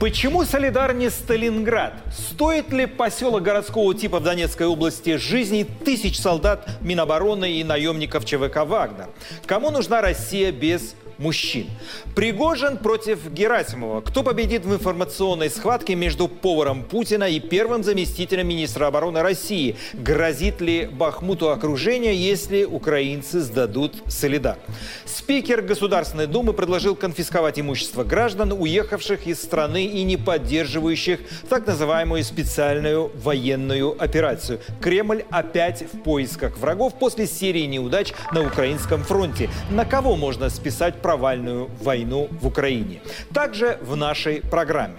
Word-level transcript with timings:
Почему 0.00 0.44
Солидар 0.44 0.94
не 0.94 1.10
Сталинград? 1.10 1.94
Стоит 2.16 2.72
ли 2.72 2.86
поселок 2.86 3.42
городского 3.42 3.92
типа 3.96 4.20
в 4.20 4.22
Донецкой 4.22 4.68
области 4.68 5.16
жизни 5.16 5.66
тысяч 5.84 6.20
солдат 6.20 6.68
Минобороны 6.80 7.54
и 7.54 7.64
наемников 7.64 8.24
ЧВК 8.24 8.58
«Вагнер»? 8.64 9.08
Кому 9.44 9.72
нужна 9.72 10.00
Россия 10.00 10.52
без 10.52 10.94
мужчин. 11.18 11.66
Пригожин 12.14 12.76
против 12.76 13.30
Герасимова. 13.30 14.00
Кто 14.00 14.22
победит 14.22 14.64
в 14.64 14.72
информационной 14.72 15.50
схватке 15.50 15.94
между 15.94 16.28
поваром 16.28 16.84
Путина 16.84 17.24
и 17.24 17.40
первым 17.40 17.84
заместителем 17.84 18.48
министра 18.48 18.86
обороны 18.86 19.22
России? 19.22 19.76
Грозит 19.92 20.60
ли 20.60 20.86
Бахмуту 20.86 21.50
окружение, 21.50 22.14
если 22.14 22.64
украинцы 22.64 23.40
сдадут 23.40 24.02
Солидар? 24.06 24.58
Спикер 25.04 25.62
Государственной 25.62 26.26
Думы 26.26 26.52
предложил 26.52 26.96
конфисковать 26.96 27.58
имущество 27.58 28.04
граждан, 28.04 28.52
уехавших 28.52 29.26
из 29.26 29.42
страны 29.42 29.84
и 29.84 30.02
не 30.04 30.16
поддерживающих 30.16 31.20
так 31.48 31.66
называемую 31.66 32.24
специальную 32.24 33.10
военную 33.16 33.96
операцию. 34.02 34.60
Кремль 34.80 35.24
опять 35.30 35.82
в 35.92 36.02
поисках 36.02 36.56
врагов 36.58 36.94
после 36.98 37.26
серии 37.26 37.66
неудач 37.66 38.12
на 38.32 38.46
украинском 38.46 39.02
фронте. 39.02 39.50
На 39.70 39.84
кого 39.84 40.16
можно 40.16 40.50
списать 40.50 41.00
провальную 41.08 41.70
войну 41.80 42.28
в 42.38 42.46
Украине. 42.46 43.00
Также 43.32 43.78
в 43.80 43.96
нашей 43.96 44.42
программе. 44.42 44.96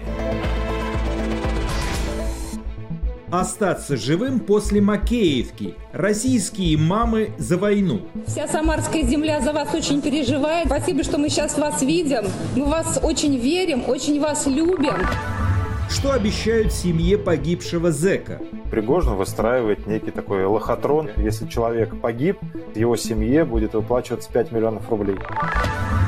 Остаться 3.30 3.96
живым 3.96 4.40
после 4.40 4.80
Макеевки. 4.80 5.76
Российские 5.92 6.76
мамы 6.78 7.30
за 7.38 7.58
войну. 7.58 8.00
Вся 8.26 8.48
Самарская 8.48 9.04
земля 9.04 9.40
за 9.40 9.52
вас 9.52 9.72
очень 9.72 10.02
переживает. 10.02 10.66
Спасибо, 10.66 11.04
что 11.04 11.16
мы 11.16 11.28
сейчас 11.28 11.56
вас 11.56 11.80
видим. 11.80 12.24
Мы 12.56 12.64
вас 12.64 12.98
очень 13.00 13.38
верим, 13.38 13.84
очень 13.86 14.20
вас 14.20 14.48
любим. 14.48 14.96
Что 15.88 16.10
обещают 16.10 16.72
семье 16.72 17.18
погибшего 17.18 17.92
зэка? 17.92 18.40
Пригожин 18.70 19.14
выстраивает 19.16 19.86
некий 19.86 20.12
такой 20.12 20.44
лохотрон. 20.44 21.10
Если 21.16 21.46
человек 21.48 22.00
погиб, 22.00 22.38
его 22.74 22.96
семье 22.96 23.44
будет 23.44 23.74
выплачиваться 23.74 24.30
5 24.30 24.52
миллионов 24.52 24.88
рублей. 24.88 25.16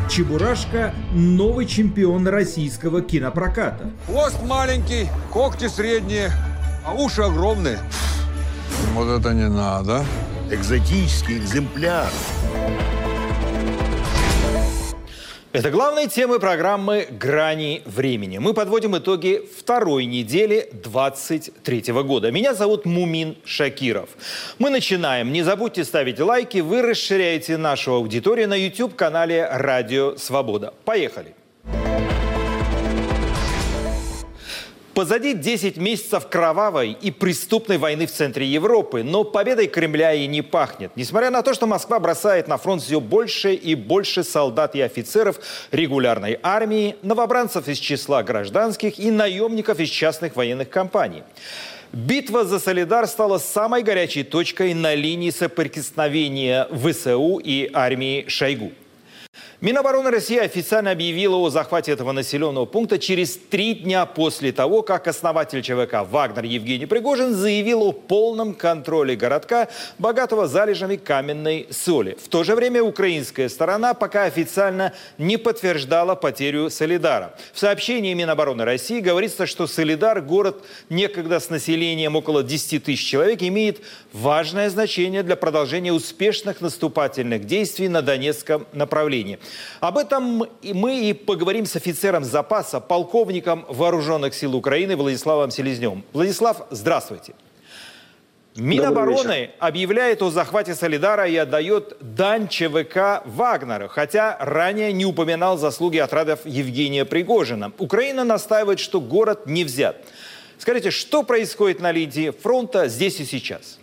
Чебурашка– 0.08 0.94
новый 1.12 1.66
чемпион 1.66 2.28
российского 2.28 3.02
кинопроката. 3.02 3.90
Хвост 4.06 4.42
маленький, 4.44 5.08
когти 5.32 5.66
средние, 5.66 6.30
а 6.86 6.94
уши 6.94 7.22
огромные. 7.22 7.78
Вот 8.94 9.08
это 9.08 9.32
не 9.32 9.48
надо. 9.48 10.04
Экзотический 10.50 11.38
экземпляр. 11.38 12.10
Это 15.52 15.70
главные 15.70 16.08
темы 16.08 16.40
программы 16.40 17.06
«Грани 17.10 17.82
времени». 17.84 18.38
Мы 18.38 18.54
подводим 18.54 18.96
итоги 18.96 19.46
второй 19.58 20.06
недели 20.06 20.70
23 20.72 21.92
года. 22.04 22.30
Меня 22.30 22.54
зовут 22.54 22.86
Мумин 22.86 23.36
Шакиров. 23.44 24.08
Мы 24.58 24.70
начинаем. 24.70 25.30
Не 25.30 25.42
забудьте 25.42 25.84
ставить 25.84 26.18
лайки. 26.20 26.60
Вы 26.60 26.80
расширяете 26.80 27.58
нашу 27.58 27.92
аудиторию 27.92 28.48
на 28.48 28.54
YouTube-канале 28.54 29.46
«Радио 29.46 30.16
Свобода». 30.16 30.72
Поехали! 30.86 31.34
Позади 34.94 35.32
10 35.32 35.78
месяцев 35.78 36.28
кровавой 36.28 36.94
и 37.00 37.10
преступной 37.10 37.78
войны 37.78 38.06
в 38.06 38.12
центре 38.12 38.44
Европы, 38.46 39.02
но 39.02 39.24
победой 39.24 39.66
Кремля 39.66 40.12
и 40.12 40.26
не 40.26 40.42
пахнет. 40.42 40.92
Несмотря 40.96 41.30
на 41.30 41.40
то, 41.42 41.54
что 41.54 41.66
Москва 41.66 41.98
бросает 41.98 42.46
на 42.46 42.58
фронт 42.58 42.82
все 42.82 43.00
больше 43.00 43.54
и 43.54 43.74
больше 43.74 44.22
солдат 44.22 44.74
и 44.74 44.82
офицеров 44.82 45.40
регулярной 45.70 46.38
армии, 46.42 46.96
новобранцев 47.00 47.68
из 47.68 47.78
числа 47.78 48.22
гражданских 48.22 48.98
и 48.98 49.10
наемников 49.10 49.80
из 49.80 49.88
частных 49.88 50.36
военных 50.36 50.68
компаний. 50.68 51.22
Битва 51.94 52.44
за 52.44 52.58
Солидар 52.58 53.06
стала 53.06 53.38
самой 53.38 53.82
горячей 53.82 54.24
точкой 54.24 54.74
на 54.74 54.94
линии 54.94 55.30
соприкосновения 55.30 56.68
ВСУ 56.70 57.40
и 57.42 57.70
армии 57.72 58.26
Шойгу. 58.28 58.72
Минобороны 59.62 60.10
России 60.10 60.38
официально 60.38 60.90
объявила 60.90 61.36
о 61.36 61.48
захвате 61.48 61.92
этого 61.92 62.10
населенного 62.10 62.64
пункта 62.64 62.98
через 62.98 63.36
три 63.36 63.74
дня 63.74 64.06
после 64.06 64.50
того, 64.50 64.82
как 64.82 65.06
основатель 65.06 65.62
ЧВК 65.62 66.04
«Вагнер» 66.10 66.42
Евгений 66.42 66.86
Пригожин 66.86 67.32
заявил 67.32 67.84
о 67.84 67.92
полном 67.92 68.54
контроле 68.54 69.14
городка, 69.14 69.68
богатого 70.00 70.48
залежами 70.48 70.96
каменной 70.96 71.68
соли. 71.70 72.18
В 72.20 72.26
то 72.26 72.42
же 72.42 72.56
время 72.56 72.82
украинская 72.82 73.48
сторона 73.48 73.94
пока 73.94 74.24
официально 74.24 74.94
не 75.16 75.36
подтверждала 75.36 76.16
потерю 76.16 76.68
Солидара. 76.68 77.36
В 77.52 77.60
сообщении 77.60 78.14
Минобороны 78.14 78.64
России 78.64 78.98
говорится, 78.98 79.46
что 79.46 79.68
Солидар, 79.68 80.22
город 80.22 80.64
некогда 80.90 81.38
с 81.38 81.50
населением 81.50 82.16
около 82.16 82.42
10 82.42 82.82
тысяч 82.82 83.08
человек, 83.08 83.40
имеет 83.42 83.78
важное 84.12 84.68
значение 84.70 85.22
для 85.22 85.36
продолжения 85.36 85.92
успешных 85.92 86.60
наступательных 86.60 87.46
действий 87.46 87.86
на 87.86 88.02
Донецком 88.02 88.66
направлении. 88.72 89.38
Об 89.80 89.98
этом 89.98 90.46
мы 90.62 91.00
и 91.00 91.12
поговорим 91.12 91.66
с 91.66 91.76
офицером 91.76 92.24
запаса, 92.24 92.80
полковником 92.80 93.64
Вооруженных 93.68 94.34
сил 94.34 94.54
Украины 94.54 94.96
Владиславом 94.96 95.50
Селезневым. 95.50 96.04
Владислав, 96.12 96.66
здравствуйте. 96.70 97.34
Минобороны 98.54 99.50
объявляет 99.58 100.20
о 100.20 100.30
захвате 100.30 100.74
Солидара 100.74 101.26
и 101.26 101.36
отдает 101.36 101.96
дань 102.00 102.48
ЧВК 102.48 103.22
Вагнера, 103.24 103.88
хотя 103.88 104.36
ранее 104.40 104.92
не 104.92 105.06
упоминал 105.06 105.56
заслуги 105.56 105.96
отрядов 105.96 106.40
Евгения 106.44 107.06
Пригожина. 107.06 107.72
Украина 107.78 108.24
настаивает, 108.24 108.78
что 108.78 109.00
город 109.00 109.46
не 109.46 109.64
взят. 109.64 109.96
Скажите, 110.58 110.90
что 110.90 111.22
происходит 111.22 111.80
на 111.80 111.92
линии 111.92 112.30
фронта 112.30 112.88
здесь 112.88 113.20
и 113.20 113.24
сейчас? 113.24 113.78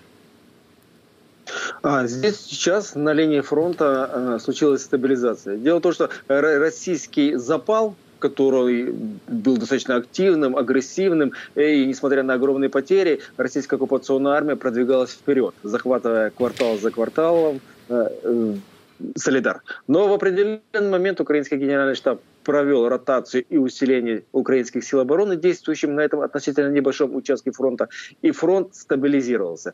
А, 1.82 2.08
здесь 2.08 2.40
сейчас 2.40 2.96
на 2.96 3.14
линии 3.14 3.42
фронта 3.42 4.10
э, 4.12 4.40
случилась 4.40 4.84
стабилизация. 4.84 5.58
Дело 5.58 5.80
в 5.80 5.82
том, 5.82 5.94
что 5.94 6.10
российский 6.28 7.36
запал 7.36 7.96
который 8.20 8.92
был 9.28 9.58
достаточно 9.58 9.96
активным, 9.96 10.58
агрессивным, 10.58 11.32
и 11.56 11.86
несмотря 11.86 12.22
на 12.24 12.34
огромные 12.34 12.70
потери, 12.70 13.22
российская 13.38 13.78
оккупационная 13.78 14.34
армия 14.34 14.56
продвигалась 14.56 15.12
вперед, 15.12 15.56
захватывая 15.64 16.30
квартал 16.30 16.78
за 16.78 16.92
кварталом 16.92 17.62
э, 17.88 18.08
э, 18.24 18.56
Солидар. 19.16 19.62
Но 19.88 20.08
в 20.08 20.14
определенный 20.14 20.90
момент 20.90 21.22
украинский 21.22 21.58
генеральный 21.58 21.96
штаб 21.96 22.20
провел 22.44 22.88
ротацию 22.90 23.46
и 23.50 23.58
усиление 23.58 24.24
украинских 24.32 24.84
сил 24.84 25.00
обороны, 25.00 25.36
действующим 25.36 25.96
на 25.96 26.02
этом 26.02 26.22
относительно 26.22 26.70
небольшом 26.70 27.16
участке 27.16 27.52
фронта, 27.52 27.88
и 28.22 28.32
фронт 28.32 28.76
стабилизировался. 28.76 29.74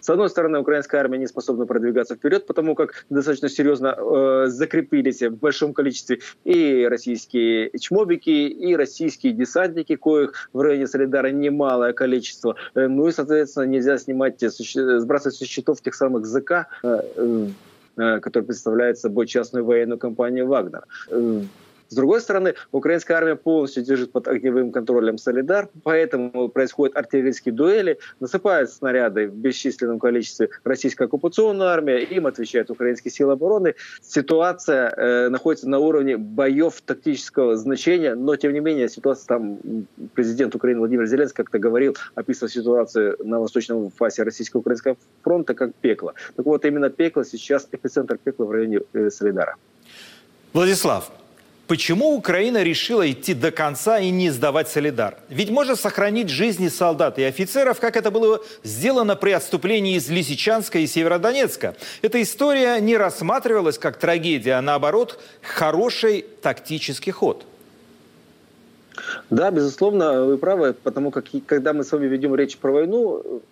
Э, 0.00 0.02
э, 0.02 0.02
с 0.02 0.10
одной 0.10 0.28
стороны, 0.30 0.58
украинская 0.58 1.00
армия 1.00 1.18
не 1.18 1.26
способна 1.26 1.66
продвигаться 1.66 2.14
вперед, 2.14 2.46
потому 2.46 2.74
как 2.74 3.06
достаточно 3.10 3.48
серьезно 3.48 3.96
э, 3.96 4.46
закрепились 4.48 5.22
в 5.22 5.36
большом 5.36 5.72
количестве 5.72 6.20
и 6.44 6.86
российские 6.88 7.70
чмобики, 7.78 8.30
и 8.30 8.76
российские 8.76 9.32
десантники, 9.32 9.96
коих 9.96 10.48
в 10.52 10.60
районе 10.60 10.86
Солидара 10.86 11.30
немалое 11.30 11.92
количество. 11.92 12.56
Э, 12.74 12.88
ну 12.88 13.08
и, 13.08 13.12
соответственно, 13.12 13.64
нельзя 13.64 13.98
снимать, 13.98 14.42
э, 14.42 14.50
сбрасывать 14.50 15.36
со 15.36 15.44
счетов 15.44 15.80
тех 15.80 15.94
самых 15.94 16.26
ЗК, 16.26 16.66
э, 16.82 17.00
э, 17.96 18.20
который 18.20 18.44
представляет 18.44 18.98
собой 18.98 19.26
частную 19.26 19.64
военную 19.64 19.98
компанию 19.98 20.46
«Вагнер». 20.46 20.84
С 21.90 21.94
другой 21.96 22.20
стороны, 22.20 22.54
украинская 22.70 23.16
армия 23.16 23.34
полностью 23.34 23.82
держит 23.82 24.12
под 24.12 24.28
огневым 24.28 24.70
контролем 24.70 25.18
Солидар, 25.18 25.68
поэтому 25.82 26.48
происходят 26.48 26.96
артиллерийские 26.96 27.52
дуэли, 27.52 27.98
насыпают 28.20 28.70
снаряды 28.70 29.26
в 29.26 29.34
бесчисленном 29.34 29.98
количестве 29.98 30.50
российская 30.62 31.06
оккупационная 31.06 31.66
армия, 31.66 32.04
им 32.04 32.28
отвечают 32.28 32.70
украинские 32.70 33.10
силы 33.10 33.32
обороны. 33.32 33.74
Ситуация 34.02 34.94
э, 34.96 35.28
находится 35.30 35.68
на 35.68 35.80
уровне 35.80 36.16
боев 36.16 36.80
тактического 36.80 37.56
значения, 37.56 38.14
но 38.14 38.36
тем 38.36 38.52
не 38.52 38.60
менее 38.60 38.88
ситуация 38.88 39.26
там, 39.26 39.58
президент 40.14 40.54
Украины 40.54 40.78
Владимир 40.78 41.06
Зеленский 41.06 41.42
как-то 41.42 41.58
говорил, 41.58 41.96
описывая 42.14 42.50
ситуацию 42.50 43.16
на 43.24 43.40
восточном 43.40 43.90
фасе 43.90 44.22
российско-украинского 44.22 44.96
фронта 45.22 45.54
как 45.54 45.74
пекло. 45.74 46.14
Так 46.36 46.46
вот, 46.46 46.64
именно 46.64 46.88
пекло 46.88 47.24
сейчас, 47.24 47.66
эпицентр 47.72 48.16
пекла 48.16 48.46
в 48.46 48.52
районе 48.52 48.82
э, 48.92 49.10
Солидара. 49.10 49.56
Владислав, 50.52 51.10
Почему 51.70 52.16
Украина 52.16 52.64
решила 52.64 53.08
идти 53.08 53.32
до 53.32 53.52
конца 53.52 54.00
и 54.00 54.10
не 54.10 54.30
сдавать 54.30 54.68
Солидар? 54.68 55.18
Ведь 55.28 55.50
можно 55.50 55.76
сохранить 55.76 56.28
жизни 56.28 56.66
солдат 56.66 57.16
и 57.20 57.22
офицеров, 57.22 57.78
как 57.78 57.96
это 57.96 58.10
было 58.10 58.42
сделано 58.64 59.14
при 59.14 59.30
отступлении 59.30 59.94
из 59.94 60.10
Лисичанска 60.10 60.80
и 60.80 60.88
Северодонецка. 60.88 61.76
Эта 62.02 62.20
история 62.22 62.80
не 62.80 62.96
рассматривалась 62.96 63.78
как 63.78 63.98
трагедия, 63.98 64.54
а 64.54 64.62
наоборот, 64.62 65.20
хороший 65.42 66.24
тактический 66.42 67.12
ход. 67.12 67.44
Да, 69.30 69.52
безусловно, 69.52 70.24
вы 70.24 70.38
правы, 70.38 70.72
потому 70.72 71.12
как 71.12 71.26
когда 71.46 71.72
мы 71.72 71.84
с 71.84 71.92
вами 71.92 72.08
ведем 72.08 72.34
речь 72.34 72.56
про 72.56 72.72
войну, 72.72 73.42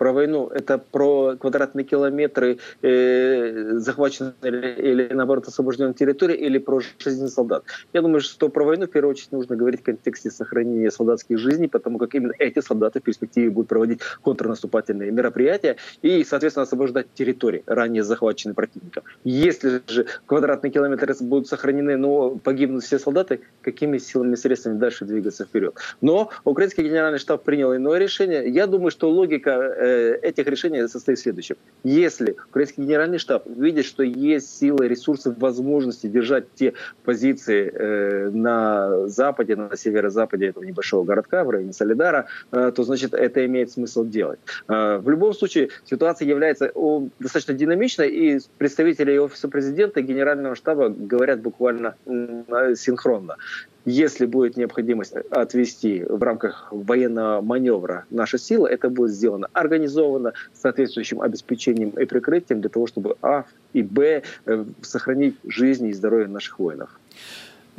про 0.00 0.12
войну, 0.12 0.46
это 0.46 0.78
про 0.78 1.36
квадратные 1.36 1.84
километры 1.84 2.56
э, 2.80 3.76
захваченной 3.76 4.32
или, 4.42 4.74
или, 4.90 5.12
наоборот, 5.12 5.46
освобожденной 5.46 5.92
территории, 5.92 6.36
или 6.36 6.56
про 6.56 6.80
жизнь 6.80 7.28
солдат. 7.28 7.64
Я 7.92 8.00
думаю, 8.00 8.22
что 8.22 8.48
про 8.48 8.64
войну, 8.64 8.86
в 8.86 8.90
первую 8.90 9.10
очередь, 9.10 9.32
нужно 9.32 9.56
говорить 9.56 9.80
в 9.80 9.84
контексте 9.84 10.30
сохранения 10.30 10.90
солдатских 10.90 11.38
жизней, 11.38 11.68
потому 11.68 11.98
как 11.98 12.14
именно 12.14 12.32
эти 12.38 12.60
солдаты 12.62 13.00
в 13.00 13.02
перспективе 13.02 13.50
будут 13.50 13.68
проводить 13.68 14.00
контрнаступательные 14.22 15.10
мероприятия 15.10 15.76
и, 16.00 16.24
соответственно, 16.24 16.62
освобождать 16.62 17.06
территории, 17.12 17.62
ранее 17.66 18.02
захваченные 18.02 18.54
противником. 18.54 19.02
Если 19.24 19.82
же 19.86 20.06
квадратные 20.24 20.70
километры 20.70 21.14
будут 21.20 21.46
сохранены, 21.48 21.98
но 21.98 22.36
погибнут 22.36 22.84
все 22.84 22.98
солдаты, 22.98 23.40
какими 23.60 23.98
силами 23.98 24.32
и 24.32 24.36
средствами 24.36 24.78
дальше 24.78 25.04
двигаться 25.04 25.44
вперед? 25.44 25.74
Но 26.00 26.30
украинский 26.44 26.84
генеральный 26.84 27.18
штаб 27.18 27.44
принял 27.44 27.76
иное 27.76 27.98
решение. 27.98 28.48
Я 28.48 28.66
думаю, 28.66 28.90
что 28.90 29.10
логика 29.10 29.50
э, 29.50 29.89
этих 30.22 30.46
решений 30.46 30.86
состоит 30.88 31.18
в 31.18 31.22
следующем. 31.22 31.56
Если 31.84 32.36
украинский 32.48 32.84
генеральный 32.84 33.18
штаб 33.18 33.46
видит, 33.46 33.84
что 33.84 34.02
есть 34.02 34.58
силы, 34.58 34.88
ресурсы, 34.88 35.30
возможности 35.30 36.06
держать 36.06 36.52
те 36.54 36.74
позиции 37.04 37.70
э, 37.72 38.30
на 38.30 39.08
западе, 39.08 39.56
на 39.56 39.76
северо-западе 39.76 40.46
этого 40.46 40.64
небольшого 40.64 41.04
городка, 41.04 41.44
в 41.44 41.50
районе 41.50 41.72
Солидара, 41.72 42.26
э, 42.52 42.72
то 42.74 42.82
значит 42.82 43.14
это 43.14 43.44
имеет 43.46 43.70
смысл 43.70 44.04
делать. 44.04 44.40
Э, 44.68 44.98
в 44.98 45.08
любом 45.08 45.34
случае 45.34 45.70
ситуация 45.84 46.28
является 46.28 46.72
достаточно 47.18 47.54
динамичной, 47.54 48.08
и 48.08 48.40
представители 48.58 49.16
офиса 49.18 49.48
президента 49.48 50.00
и 50.00 50.02
генерального 50.02 50.54
штаба 50.54 50.88
говорят 50.88 51.40
буквально 51.40 51.94
э, 52.06 52.74
синхронно. 52.76 53.36
Если 53.86 54.26
будет 54.26 54.56
необходимость 54.56 55.14
отвести 55.30 56.04
в 56.04 56.22
рамках 56.22 56.68
военного 56.70 57.40
маневра 57.40 58.04
наши 58.10 58.36
силы, 58.36 58.68
это 58.68 58.90
будет 58.90 59.12
сделано 59.12 59.48
организованно, 59.52 60.34
с 60.52 60.60
соответствующим 60.60 61.22
обеспечением 61.22 61.90
и 61.90 62.04
прикрытием 62.04 62.60
для 62.60 62.68
того, 62.68 62.86
чтобы 62.86 63.16
А 63.22 63.44
и 63.72 63.82
Б 63.82 64.22
э, 64.44 64.64
сохранить 64.82 65.36
жизни 65.44 65.90
и 65.90 65.92
здоровье 65.94 66.28
наших 66.28 66.58
воинов. 66.58 67.00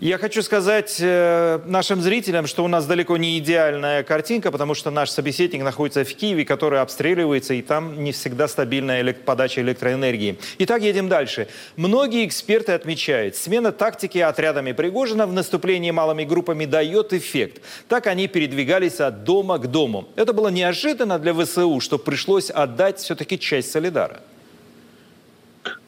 Я 0.01 0.18
хочу 0.18 0.42
сказать 0.42 0.98
э, 1.00 1.59
нашим 1.68 2.01
зрителям, 2.01 2.48
что 2.48 2.65
у 2.65 2.68
нас 2.68 2.88
далеко 2.88 3.18
не 3.18 3.38
идеальная 3.38 4.01
картинка, 4.01 4.50
потому 4.50 4.74
что 4.74 4.89
наш 4.89 5.12
собеседник 5.12 5.62
находится 5.62 6.03
в 6.03 6.12
Киеве, 6.15 6.44
который 6.44 6.81
обстреливается, 6.81 7.53
и 7.53 7.62
там 7.62 8.03
не 8.03 8.12
всегда 8.12 8.48
стабильная 8.48 9.13
подача 9.13 9.62
электроэнергии. 9.62 10.39
Итак, 10.57 10.81
едем 10.81 11.07
дальше. 11.07 11.48
Многие 11.75 12.25
эксперты 12.25 12.71
отмечают, 12.71 13.36
смена 13.36 13.71
тактики 13.71 14.18
отрядами 14.18 14.71
Пригожина 14.71 15.27
в 15.27 15.33
наступлении 15.33 15.92
малыми 15.92 16.24
группами 16.24 16.65
дает 16.65 17.13
эффект. 17.13 17.62
Так 17.88 18.07
они 18.07 18.27
передвигались 18.27 19.00
от 19.01 19.24
дома 19.24 19.59
к 19.59 19.68
дому. 19.68 20.09
Это 20.15 20.33
было 20.33 20.48
неожиданно 20.48 21.19
для 21.19 21.36
ВСУ, 21.36 21.80
что 21.80 22.00
пришлось 22.00 22.50
отдать 22.50 22.98
все-таки 22.98 23.38
часть 23.38 23.69
Солидара. 23.69 24.21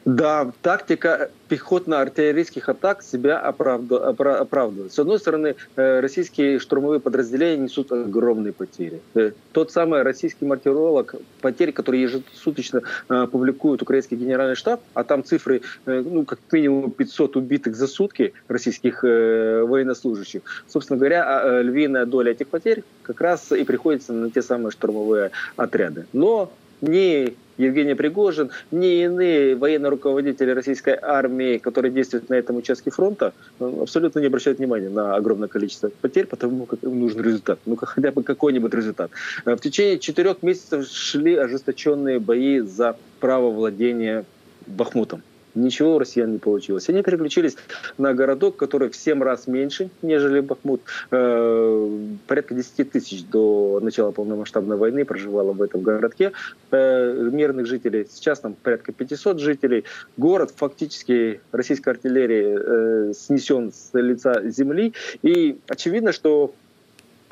Да, 0.04 0.52
тактика 0.60 1.30
пехотно-артиллерийских 1.48 2.68
атак 2.68 3.02
себя 3.02 3.40
оправдывает. 3.40 4.92
С 4.92 4.98
одной 4.98 5.18
стороны, 5.18 5.56
э, 5.76 6.00
российские 6.00 6.58
штурмовые 6.58 7.00
подразделения 7.00 7.64
несут 7.64 7.90
огромные 7.90 8.52
потери. 8.52 9.00
Э, 9.14 9.32
тот 9.52 9.72
самый 9.72 10.02
российский 10.02 10.44
мартиролог, 10.44 11.14
потери, 11.40 11.70
которые 11.70 12.02
ежесуточно 12.02 12.82
э, 13.08 13.26
публикует 13.30 13.80
украинский 13.80 14.16
генеральный 14.16 14.56
штаб, 14.56 14.82
а 14.92 15.04
там 15.04 15.24
цифры, 15.24 15.62
ну, 15.86 16.24
как 16.24 16.38
минимум 16.52 16.90
500 16.90 17.36
убитых 17.36 17.74
за 17.74 17.86
сутки 17.86 18.34
российских 18.48 19.02
военнослужащих. 19.02 20.42
Собственно 20.66 20.98
говоря, 20.98 21.24
а, 21.26 21.62
львиная 21.62 22.04
доля 22.04 22.32
этих 22.32 22.48
потерь 22.48 22.84
как 23.02 23.20
раз 23.20 23.52
и 23.52 23.64
приходится 23.64 24.12
на 24.12 24.30
те 24.30 24.42
самые 24.42 24.70
штурмовые 24.70 25.30
отряды. 25.56 26.06
Но 26.12 26.52
ни 26.80 27.36
Евгений 27.58 27.94
Пригожин, 27.94 28.50
ни 28.70 29.02
иные 29.02 29.54
военные 29.56 29.90
руководители 29.90 30.50
российской 30.50 30.98
армии, 31.00 31.58
которые 31.58 31.92
действуют 31.92 32.28
на 32.28 32.34
этом 32.34 32.56
участке 32.56 32.90
фронта, 32.90 33.32
ну, 33.58 33.82
абсолютно 33.82 34.20
не 34.20 34.26
обращают 34.26 34.58
внимания 34.58 34.88
на 34.88 35.14
огромное 35.14 35.48
количество 35.48 35.90
потерь, 36.00 36.26
потому 36.26 36.66
как 36.66 36.82
им 36.82 37.00
нужен 37.00 37.22
результат. 37.22 37.58
Ну, 37.66 37.76
хотя 37.76 38.10
бы 38.10 38.22
какой-нибудь 38.22 38.74
результат. 38.74 39.10
В 39.44 39.56
течение 39.58 39.98
четырех 39.98 40.42
месяцев 40.42 40.86
шли 40.88 41.36
ожесточенные 41.36 42.18
бои 42.18 42.60
за 42.60 42.96
право 43.20 43.50
владения 43.50 44.24
Бахмутом. 44.66 45.22
Ничего 45.54 45.96
у 45.96 45.98
россиян 45.98 46.32
не 46.32 46.38
получилось. 46.38 46.88
Они 46.88 47.02
переключились 47.02 47.56
на 47.98 48.12
городок, 48.14 48.56
который 48.56 48.90
в 48.90 48.96
7 48.96 49.22
раз 49.22 49.46
меньше, 49.46 49.90
нежели 50.02 50.40
Бахмут. 50.40 50.82
Э, 51.10 51.98
порядка 52.26 52.54
10 52.54 52.90
тысяч 52.90 53.24
до 53.24 53.80
начала 53.82 54.10
полномасштабной 54.10 54.76
войны 54.76 55.04
проживало 55.04 55.52
в 55.52 55.62
этом 55.62 55.82
городке 55.82 56.32
э, 56.70 57.28
мирных 57.32 57.66
жителей. 57.66 58.06
Сейчас 58.10 58.40
там 58.40 58.54
порядка 58.54 58.92
500 58.92 59.38
жителей. 59.38 59.84
Город 60.16 60.52
фактически 60.56 61.40
российской 61.52 61.90
артиллерии 61.90 63.10
э, 63.10 63.12
снесен 63.14 63.72
с 63.72 63.90
лица 63.92 64.42
земли. 64.48 64.92
И 65.22 65.58
очевидно, 65.68 66.12
что 66.12 66.54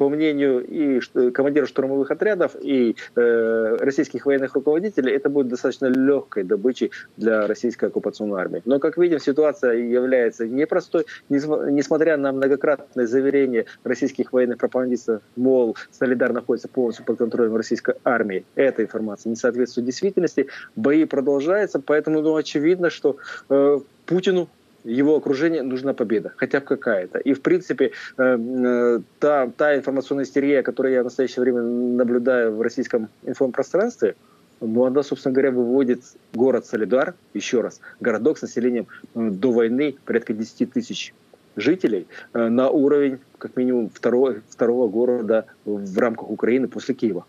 по 0.02 0.08
мнению 0.08 0.66
и 0.66 0.99
командиров 1.31 1.69
штурмовых 1.69 2.10
отрядов, 2.10 2.56
и 2.60 2.96
э, 3.14 3.76
российских 3.78 4.26
военных 4.26 4.56
руководителей, 4.56 5.12
это 5.12 5.28
будет 5.28 5.46
достаточно 5.46 5.87
легкой 5.87 6.43
добычей 6.43 6.90
для 7.16 7.46
российской 7.46 7.84
оккупационной 7.84 8.40
армии. 8.40 8.62
Но, 8.64 8.81
как 8.81 8.99
видим, 8.99 9.20
ситуация 9.20 9.75
является 9.75 10.44
непростой, 10.49 11.06
несмотря 11.28 12.16
на 12.16 12.32
многократное 12.32 13.06
заверение 13.06 13.66
российских 13.84 14.32
военных 14.32 14.58
пропагандистов, 14.58 15.22
мол, 15.37 15.76
Солидар 15.93 16.32
находится 16.32 16.66
полностью 16.66 17.05
под 17.05 17.19
контролем 17.19 17.55
российской 17.55 17.94
армии. 18.02 18.44
Эта 18.56 18.82
информация 18.82 19.31
не 19.31 19.37
соответствует 19.37 19.87
действительности. 19.87 20.48
Бои 20.75 21.05
продолжаются, 21.05 21.78
поэтому 21.78 22.22
ну, 22.22 22.34
очевидно, 22.34 22.90
что 22.90 23.19
э, 23.48 23.78
Путину 24.06 24.48
его 24.84 25.17
окружению 25.17 25.64
нужна 25.64 25.94
победа, 25.94 26.32
хотя 26.37 26.61
бы 26.61 26.67
какая-то. 26.67 27.19
И, 27.19 27.34
в 27.34 27.43
принципе, 27.43 27.93
э, 28.19 28.38
э, 28.38 29.00
та, 29.19 29.49
та 29.56 29.76
информационная 29.76 30.25
истерия, 30.25 30.62
которую 30.62 30.93
я 30.94 31.02
в 31.02 31.05
настоящее 31.05 31.43
время 31.43 31.62
наблюдаю 31.62 32.56
в 32.56 32.62
российском 32.62 33.08
информпространстве, 33.23 34.17
ну, 34.61 34.84
она, 34.84 35.02
собственно 35.02 35.32
говоря, 35.32 35.50
выводит 35.50 36.02
город 36.32 36.67
Солидар, 36.67 37.14
еще 37.34 37.61
раз, 37.61 37.81
городок 38.00 38.38
с 38.38 38.43
населением 38.43 38.87
э, 39.14 39.31
до 39.31 39.52
войны 39.52 39.96
порядка 40.05 40.32
10 40.32 40.73
тысяч 40.73 41.14
жителей 41.55 42.06
на 42.32 42.70
уровень, 42.70 43.19
как 43.37 43.56
минимум, 43.56 43.90
второго, 43.90 44.37
второго 44.49 44.88
города 44.88 45.44
в 45.67 45.99
рамках 45.99 46.31
Украины 46.31 46.67
после 46.67 46.94
Киева. 46.94 47.27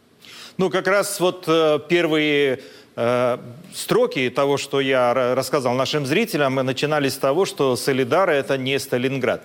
Ну, 0.58 0.70
как 0.70 0.88
раз 0.88 1.20
вот 1.20 1.46
первые 1.88 2.60
Э, 2.96 3.40
строки 3.74 4.30
того, 4.30 4.58
что 4.58 4.80
я 4.80 5.14
рассказал 5.36 5.74
нашим 5.74 6.06
зрителям, 6.06 6.56
начинались 6.56 7.14
с 7.14 7.18
того, 7.18 7.46
что 7.46 7.76
Солидар– 7.76 8.30
это 8.30 8.58
не 8.58 8.78
Сталинград. 8.80 9.42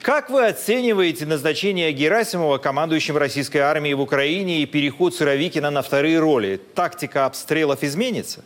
Как 0.00 0.30
вы 0.30 0.46
оцениваете 0.46 1.26
назначение 1.26 1.92
Герасимова 1.92 2.58
командующим 2.58 3.16
российской 3.16 3.58
армией 3.58 3.94
в 3.94 4.00
Украине 4.00 4.62
и 4.62 4.66
переход 4.66 5.12
Суровикина 5.12 5.70
на 5.70 5.82
вторые 5.82 6.20
роли? 6.20 6.60
Тактика 6.74 7.26
обстрелов 7.26 7.82
изменится? 7.82 8.44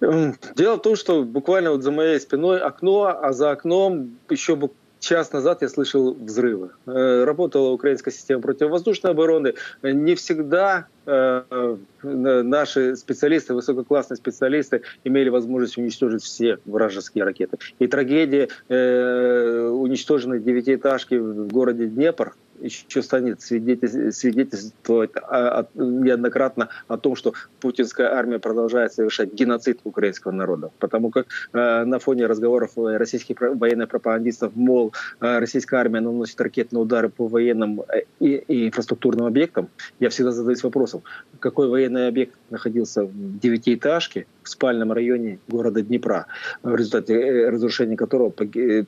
Эм, 0.00 0.36
дело 0.56 0.76
в 0.76 0.82
том, 0.82 0.96
что 0.96 1.22
буквально 1.22 1.70
вот 1.70 1.84
за 1.84 1.92
моей 1.92 2.18
спиной 2.18 2.58
окно, 2.58 3.04
а 3.22 3.32
за 3.32 3.52
окном 3.52 4.18
еще 4.28 4.56
час 5.00 5.32
назад 5.32 5.62
я 5.62 5.68
слышал 5.68 6.14
взрывы. 6.14 6.70
Э, 6.86 7.24
работала 7.24 7.70
украинская 7.70 8.12
система 8.12 8.42
противовоздушной 8.42 9.12
обороны. 9.12 9.54
Не 9.82 10.14
всегда 10.14 10.86
э, 11.06 11.76
наши 12.02 12.96
специалисты, 12.96 13.54
высококлассные 13.54 14.16
специалисты 14.16 14.82
имели 15.04 15.28
возможность 15.28 15.78
уничтожить 15.78 16.22
все 16.22 16.58
вражеские 16.64 17.24
ракеты. 17.24 17.58
И 17.78 17.86
трагедия 17.86 18.48
э, 18.68 19.68
уничтоженной 19.68 20.40
девятиэтажки 20.40 21.14
в 21.14 21.48
городе 21.48 21.86
Днепр 21.86 22.34
еще 22.60 23.02
станет 23.02 23.40
свидетельствовать 23.40 25.10
неоднократно 25.74 26.68
о 26.88 26.96
том, 26.96 27.16
что 27.16 27.34
путинская 27.60 28.12
армия 28.12 28.38
продолжает 28.38 28.92
совершать 28.92 29.32
геноцид 29.32 29.80
украинского 29.84 30.32
народа. 30.32 30.70
Потому 30.78 31.10
как 31.10 31.26
э, 31.52 31.84
на 31.84 31.98
фоне 31.98 32.26
разговоров 32.26 32.72
российских 32.76 33.36
военных 33.40 33.88
пропагандистов, 33.88 34.52
мол, 34.54 34.92
э, 35.20 35.38
российская 35.38 35.76
армия 35.76 36.00
наносит 36.00 36.40
ракетные 36.40 36.82
удары 36.82 37.08
по 37.08 37.28
военным 37.28 37.82
э, 37.82 38.02
и 38.20 38.66
инфраструктурным 38.68 39.26
объектам, 39.26 39.68
я 40.00 40.08
всегда 40.08 40.32
задаюсь 40.32 40.62
вопросом, 40.62 41.02
какой 41.40 41.68
военный 41.68 42.08
объект 42.08 42.34
находился 42.50 43.04
в 43.04 43.38
девятиэтажке 43.38 44.26
в 44.42 44.48
спальном 44.48 44.92
районе 44.92 45.38
города 45.48 45.82
Днепра, 45.82 46.26
в 46.62 46.74
результате 46.74 47.48
разрушения 47.48 47.96
которого 47.96 48.30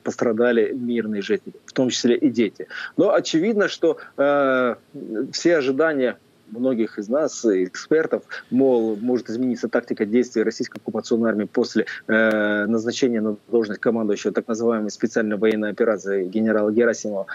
пострадали 0.03 0.73
мирные 0.73 1.21
жители, 1.21 1.53
в 1.65 1.73
том 1.73 1.89
числе 1.89 2.15
и 2.15 2.29
дети. 2.29 2.67
Но 2.97 3.13
очевидно, 3.13 3.60
Видно, 3.61 3.69
что 3.69 3.97
э, 4.17 4.75
все 5.33 5.57
ожидания 5.57 6.17
многих 6.49 6.97
из 6.97 7.09
нас, 7.09 7.45
экспертов, 7.45 8.23
мол, 8.49 8.97
может 8.99 9.29
измениться 9.29 9.69
тактика 9.69 10.03
действий 10.07 10.41
российской 10.41 10.77
оккупационной 10.77 11.29
армии 11.29 11.45
после 11.45 11.85
э, 12.07 12.65
назначения 12.65 13.21
на 13.21 13.37
должность 13.49 13.79
командующего 13.79 14.33
так 14.33 14.47
называемой 14.47 14.89
специальной 14.89 15.37
военной 15.37 15.69
операции 15.69 16.25
генерала 16.25 16.71
Герасимова, 16.71 17.27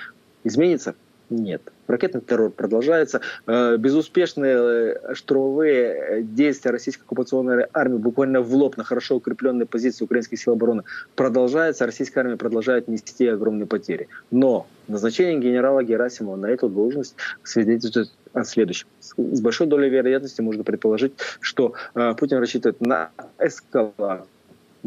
изменится? 0.42 0.97
Нет. 1.30 1.62
Ракетный 1.87 2.21
террор 2.21 2.50
продолжается. 2.50 3.21
Э, 3.47 3.76
безуспешные 3.76 4.57
э, 4.57 5.14
штурмовые 5.14 6.23
действия 6.23 6.71
российской 6.71 7.02
оккупационной 7.02 7.66
армии 7.73 7.99
буквально 7.99 8.40
в 8.40 8.55
лоб 8.55 8.76
на 8.76 8.85
хорошо 8.85 9.16
укрепленные 9.16 9.66
позиции 9.66 10.05
украинских 10.05 10.38
сил 10.38 10.55
обороны 10.55 10.83
продолжаются. 11.14 11.87
Российская 11.87 12.21
армия 12.21 12.37
продолжает 12.37 12.88
нести 12.88 13.26
огромные 13.26 13.66
потери. 13.66 14.09
Но 14.31 14.66
назначение 14.88 15.38
генерала 15.38 15.83
Герасимова 15.83 16.37
на 16.37 16.47
эту 16.47 16.69
должность 16.69 17.16
свидетельствует 17.43 18.11
о 18.33 18.45
следующем. 18.45 18.88
С 19.00 19.40
большой 19.40 19.66
долей 19.66 19.88
вероятности 19.88 20.40
можно 20.40 20.64
предположить, 20.64 21.12
что 21.40 21.75
э, 21.95 22.14
Путин 22.19 22.38
рассчитывает 22.38 22.81
на 22.81 23.11
эскалацию 23.38 24.26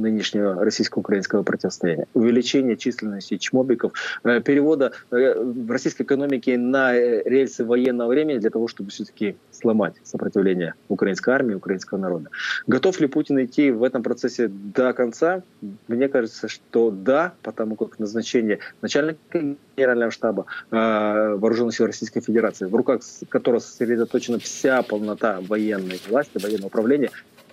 нынешнего 0.01 0.63
российско-украинского 0.63 1.44
противостояния. 1.44 2.08
Увеличение 2.13 2.77
численности 2.77 3.38
чмобиков, 3.38 3.94
э, 4.24 4.41
перевода 4.41 4.91
э, 5.12 5.53
российской 5.68 6.03
экономике 6.03 6.58
на 6.58 6.96
э, 6.96 7.24
рельсы 7.25 7.65
военного 7.65 8.10
времени 8.10 8.38
для 8.38 8.50
того, 8.50 8.68
чтобы 8.68 8.89
все-таки 8.91 9.36
сломать 9.51 9.96
сопротивление 10.03 10.74
украинской 10.88 11.32
армии, 11.32 11.53
украинского 11.53 11.98
народа. 11.98 12.29
Готов 12.68 13.00
ли 13.00 13.08
Путин 13.08 13.44
идти 13.44 13.72
в 13.72 13.84
этом 13.84 14.03
процессе 14.03 14.48
до 14.48 14.94
конца? 14.94 15.44
Мне 15.88 16.08
кажется, 16.08 16.48
что 16.48 16.91
да, 16.91 17.34
потому 17.41 17.75
как 17.75 18.00
назначение 18.00 18.60
начальника 18.82 19.56
генерального 19.75 20.12
штаба 20.12 20.46
вооруженных 20.72 21.75
сил 21.75 21.86
Российской 21.86 22.22
Федерации, 22.22 22.65
в 22.65 22.75
руках 22.75 23.01
которого 23.29 23.60
сосредоточена 23.60 24.39
вся 24.39 24.82
полнота 24.82 25.39
военной 25.41 26.00
власти, 26.08 26.38
военного 26.41 26.68
управления, 26.68 27.12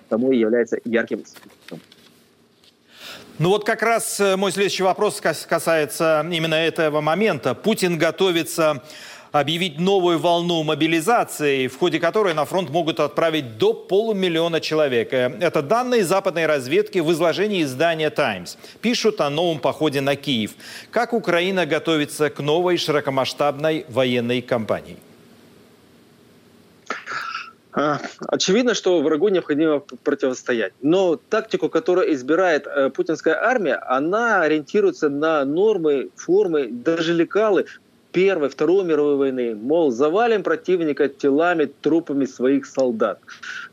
тому 0.08 0.32
и 0.32 0.38
является 0.38 0.78
ярким 0.84 1.24
списком. 1.24 1.80
Ну 3.38 3.50
вот 3.50 3.64
как 3.64 3.82
раз 3.82 4.18
э, 4.18 4.34
мой 4.36 4.50
следующий 4.50 4.82
вопрос 4.82 5.20
касается 5.20 6.26
именно 6.30 6.54
этого 6.54 7.02
момента. 7.02 7.54
Путин 7.54 7.98
готовится 7.98 8.82
объявить 9.30 9.78
новую 9.78 10.18
волну 10.18 10.62
мобилизации, 10.62 11.66
в 11.66 11.76
ходе 11.76 12.00
которой 12.00 12.32
на 12.32 12.46
фронт 12.46 12.70
могут 12.70 12.98
отправить 12.98 13.58
до 13.58 13.74
полумиллиона 13.74 14.62
человек. 14.62 15.12
Э, 15.12 15.36
это 15.38 15.60
данные 15.60 16.02
западной 16.02 16.46
разведки 16.46 17.00
в 17.00 17.12
изложении 17.12 17.62
издания 17.62 18.08
«Таймс». 18.08 18.56
Пишут 18.80 19.20
о 19.20 19.28
новом 19.28 19.58
походе 19.58 20.00
на 20.00 20.16
Киев. 20.16 20.52
Как 20.90 21.12
Украина 21.12 21.66
готовится 21.66 22.30
к 22.30 22.40
новой 22.40 22.78
широкомасштабной 22.78 23.84
военной 23.90 24.40
кампании? 24.40 24.96
А, 27.78 28.00
очевидно, 28.28 28.72
что 28.72 29.02
врагу 29.02 29.28
необходимо 29.28 29.80
противостоять. 29.80 30.72
Но 30.80 31.16
тактику, 31.16 31.68
которую 31.68 32.10
избирает 32.14 32.66
э, 32.66 32.88
путинская 32.88 33.34
армия, 33.34 33.74
она 33.74 34.40
ориентируется 34.40 35.10
на 35.10 35.44
нормы, 35.44 36.08
формы, 36.16 36.68
даже 36.68 37.12
лекалы 37.12 37.66
Первой, 38.12 38.48
Второй 38.48 38.84
мировой 38.84 39.16
войны. 39.16 39.54
Мол, 39.54 39.90
завалим 39.90 40.42
противника 40.42 41.08
телами, 41.08 41.66
трупами 41.66 42.24
своих 42.24 42.66
солдат. 42.66 43.20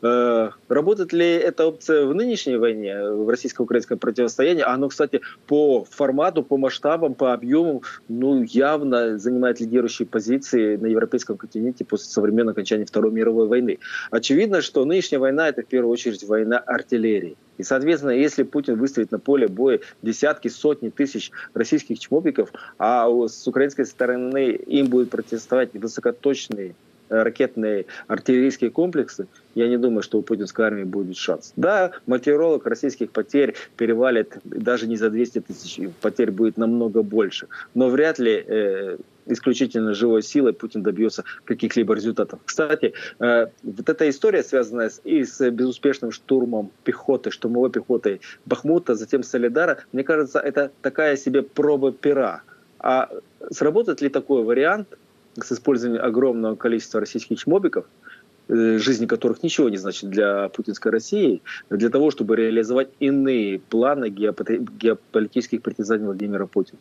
Э, 0.02 0.50
работает 0.68 1.14
ли 1.14 1.26
эта 1.26 1.66
опция 1.66 2.06
в 2.06 2.14
нынешней 2.14 2.58
войне, 2.58 3.10
в 3.10 3.30
российско-украинском 3.30 3.98
противостоянии? 4.00 4.64
Оно, 4.64 4.90
кстати, 4.90 5.22
по 5.48 5.86
формату, 5.90 6.44
по 6.44 6.58
масштабам, 6.58 7.14
по 7.14 7.34
объемам, 7.34 7.82
ну, 8.10 8.44
явно 8.44 9.18
занимает 9.18 9.60
лидирующие 9.62 10.08
позиции 10.08 10.76
на 10.76 10.88
европейском 10.88 11.38
континенте 11.38 11.86
после 11.86 12.10
современного 12.10 12.52
окончания 12.52 12.86
Второй 12.86 13.12
мировой 13.12 13.48
войны. 13.48 13.80
Очевидно, 14.12 14.62
что 14.62 14.84
нынешняя 14.86 15.20
война– 15.20 15.48
это 15.50 15.62
в 15.62 15.68
первую 15.68 15.92
очередь 15.92 16.24
война 16.24 16.58
артиллерии. 16.58 17.38
И, 17.58 17.64
соответственно, 17.64 18.12
если 18.12 18.44
Путин 18.44 18.78
выставит 18.78 19.12
на 19.12 19.20
поле 19.20 19.48
боя 19.48 19.80
десятки, 20.02 20.48
сотни 20.48 20.90
тысяч 20.90 21.32
российских 21.54 22.00
чмобиков, 22.00 22.52
а 22.80 23.08
с 23.28 23.48
украинской 23.48 23.86
стороны 23.86 24.33
им 24.38 24.88
будут 24.88 25.10
протестовать 25.10 25.74
высокоточные 25.74 26.76
э, 27.10 27.22
ракетные 27.22 27.86
артиллерийские 28.08 28.70
комплексы, 28.70 29.28
я 29.56 29.68
не 29.68 29.78
думаю, 29.78 30.04
что 30.04 30.20
у 30.20 30.22
путинской 30.22 30.66
армии 30.66 30.84
будет 30.84 31.18
шанс. 31.18 31.54
Да, 31.56 31.92
маркировок 32.06 32.66
российских 32.66 33.12
потерь 33.12 33.56
перевалит 33.78 34.38
даже 34.44 34.88
не 34.88 34.98
за 34.98 35.10
200 35.10 35.42
тысяч, 35.42 35.80
потерь 36.02 36.32
будет 36.32 36.58
намного 36.58 37.04
больше. 37.04 37.48
Но 37.74 37.90
вряд 37.90 38.20
ли 38.20 38.44
э, 38.46 38.98
исключительно 39.26 39.94
живой 39.94 40.22
силой 40.24 40.54
Путин 40.54 40.84
добьется 40.84 41.24
каких-либо 41.46 41.94
результатов. 41.94 42.40
Кстати, 42.46 42.94
э, 43.20 43.48
вот 43.64 43.90
эта 43.90 44.10
история, 44.10 44.44
связанная 44.44 44.90
с, 44.90 45.02
и 45.04 45.24
с 45.24 45.50
безуспешным 45.50 46.12
штурмом 46.12 46.72
пехоты, 46.84 47.32
штурмовой 47.32 47.70
пехотой 47.70 48.22
Бахмута, 48.46 48.96
затем 48.96 49.24
Солидара, 49.24 49.80
мне 49.92 50.04
кажется, 50.04 50.40
это 50.40 50.72
такая 50.82 51.16
себе 51.16 51.44
проба 51.44 51.92
пера. 51.92 52.42
А 52.80 53.10
сработает 53.52 54.02
ли 54.02 54.10
такой 54.10 54.44
вариант 54.44 54.88
с 55.36 55.52
использованием 55.52 56.04
огромного 56.04 56.56
количества 56.56 57.00
российских 57.00 57.40
Э, 57.40 58.03
жизни 58.50 59.06
которых 59.06 59.44
ничего 59.44 59.70
не 59.70 59.78
значит 59.78 60.10
для 60.10 60.50
путинской 60.50 60.92
России, 60.92 61.42
для 61.70 61.90
того, 61.90 62.12
чтобы 62.12 62.36
реализовать 62.36 62.90
иные 63.00 63.60
планы 63.60 64.10
геополитических 64.10 65.62
притязаний 65.62 66.06
Владимира 66.06 66.46
Путина. 66.46 66.80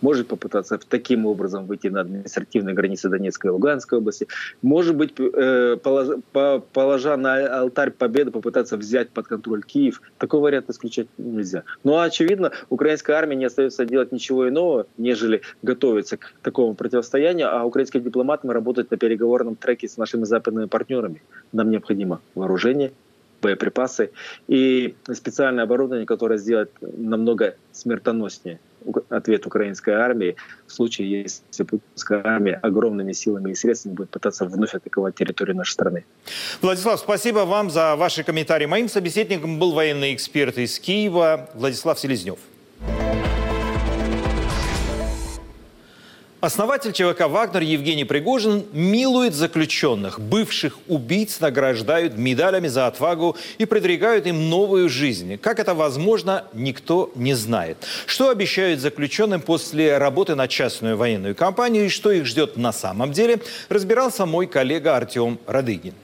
Может 0.00 0.28
попытаться 0.28 0.78
таким 0.88 1.26
образом 1.26 1.66
выйти 1.66 1.88
на 1.88 2.00
административные 2.00 2.74
границы 2.74 3.08
Донецкой 3.08 3.50
и 3.50 3.52
Луганской 3.52 3.98
области. 3.98 4.26
Может 4.62 4.96
быть, 4.96 5.14
э, 5.18 5.76
положа 6.72 7.16
на 7.16 7.60
алтарь 7.60 7.90
победы, 7.90 8.30
попытаться 8.30 8.76
взять 8.76 9.10
под 9.10 9.26
контроль 9.26 9.62
Киев. 9.62 10.00
Такой 10.18 10.40
вариант 10.40 10.70
исключать 10.70 11.08
нельзя. 11.18 11.64
Но, 11.84 12.00
очевидно, 12.00 12.52
украинская 12.70 13.16
армия 13.16 13.36
не 13.36 13.44
остается 13.44 13.84
делать 13.84 14.12
ничего 14.12 14.48
иного, 14.48 14.86
нежели 14.96 15.42
готовиться 15.62 16.16
к 16.16 16.32
такому 16.42 16.74
противостоянию, 16.74 17.48
а 17.54 17.64
украинские 17.64 18.02
дипломаты 18.02 18.48
работают 18.48 18.90
на 18.90 18.96
переговорном 18.96 19.56
треке 19.56 19.88
с 19.88 19.96
нашими 19.96 20.24
западными 20.24 20.66
партнерами 20.66 21.01
партнерами. 21.02 21.22
Нам 21.52 21.70
необходимо 21.70 22.20
вооружение, 22.34 22.92
боеприпасы 23.42 24.10
и 24.48 24.94
специальное 25.12 25.64
оборудование, 25.64 26.06
которое 26.06 26.38
сделает 26.38 26.70
намного 26.80 27.56
смертоноснее 27.72 28.58
ответ 29.10 29.46
украинской 29.46 29.90
армии 29.90 30.34
в 30.66 30.72
случае, 30.72 31.22
если 31.22 31.62
путинская 31.62 32.22
армия 32.24 32.54
огромными 32.54 33.12
силами 33.12 33.50
и 33.50 33.54
средствами 33.54 33.94
будет 33.94 34.10
пытаться 34.10 34.44
вновь 34.44 34.74
атаковать 34.74 35.14
территорию 35.14 35.56
нашей 35.56 35.72
страны. 35.72 36.04
Владислав, 36.60 36.98
спасибо 36.98 37.40
вам 37.40 37.70
за 37.70 37.94
ваши 37.96 38.24
комментарии. 38.24 38.66
Моим 38.66 38.88
собеседником 38.88 39.58
был 39.58 39.72
военный 39.72 40.14
эксперт 40.14 40.58
из 40.58 40.78
Киева 40.80 41.48
Владислав 41.54 41.98
Селезнев. 41.98 42.38
Основатель 46.42 46.92
ЧВК 46.92 47.28
«Вагнер» 47.28 47.62
Евгений 47.62 48.02
Пригожин 48.02 48.64
милует 48.72 49.32
заключенных. 49.32 50.18
Бывших 50.18 50.76
убийц 50.88 51.38
награждают 51.38 52.18
медалями 52.18 52.66
за 52.66 52.88
отвагу 52.88 53.36
и 53.58 53.64
предрекают 53.64 54.26
им 54.26 54.50
новую 54.50 54.88
жизнь. 54.88 55.36
Как 55.36 55.60
это 55.60 55.72
возможно, 55.72 56.46
никто 56.52 57.12
не 57.14 57.34
знает. 57.34 57.76
Что 58.06 58.28
обещают 58.28 58.80
заключенным 58.80 59.40
после 59.40 59.98
работы 59.98 60.34
на 60.34 60.48
частную 60.48 60.96
военную 60.96 61.36
компанию 61.36 61.86
и 61.86 61.88
что 61.88 62.10
их 62.10 62.26
ждет 62.26 62.56
на 62.56 62.72
самом 62.72 63.12
деле, 63.12 63.38
разбирался 63.68 64.26
мой 64.26 64.48
коллега 64.48 64.96
Артем 64.96 65.38
Радыгин. 65.46 65.94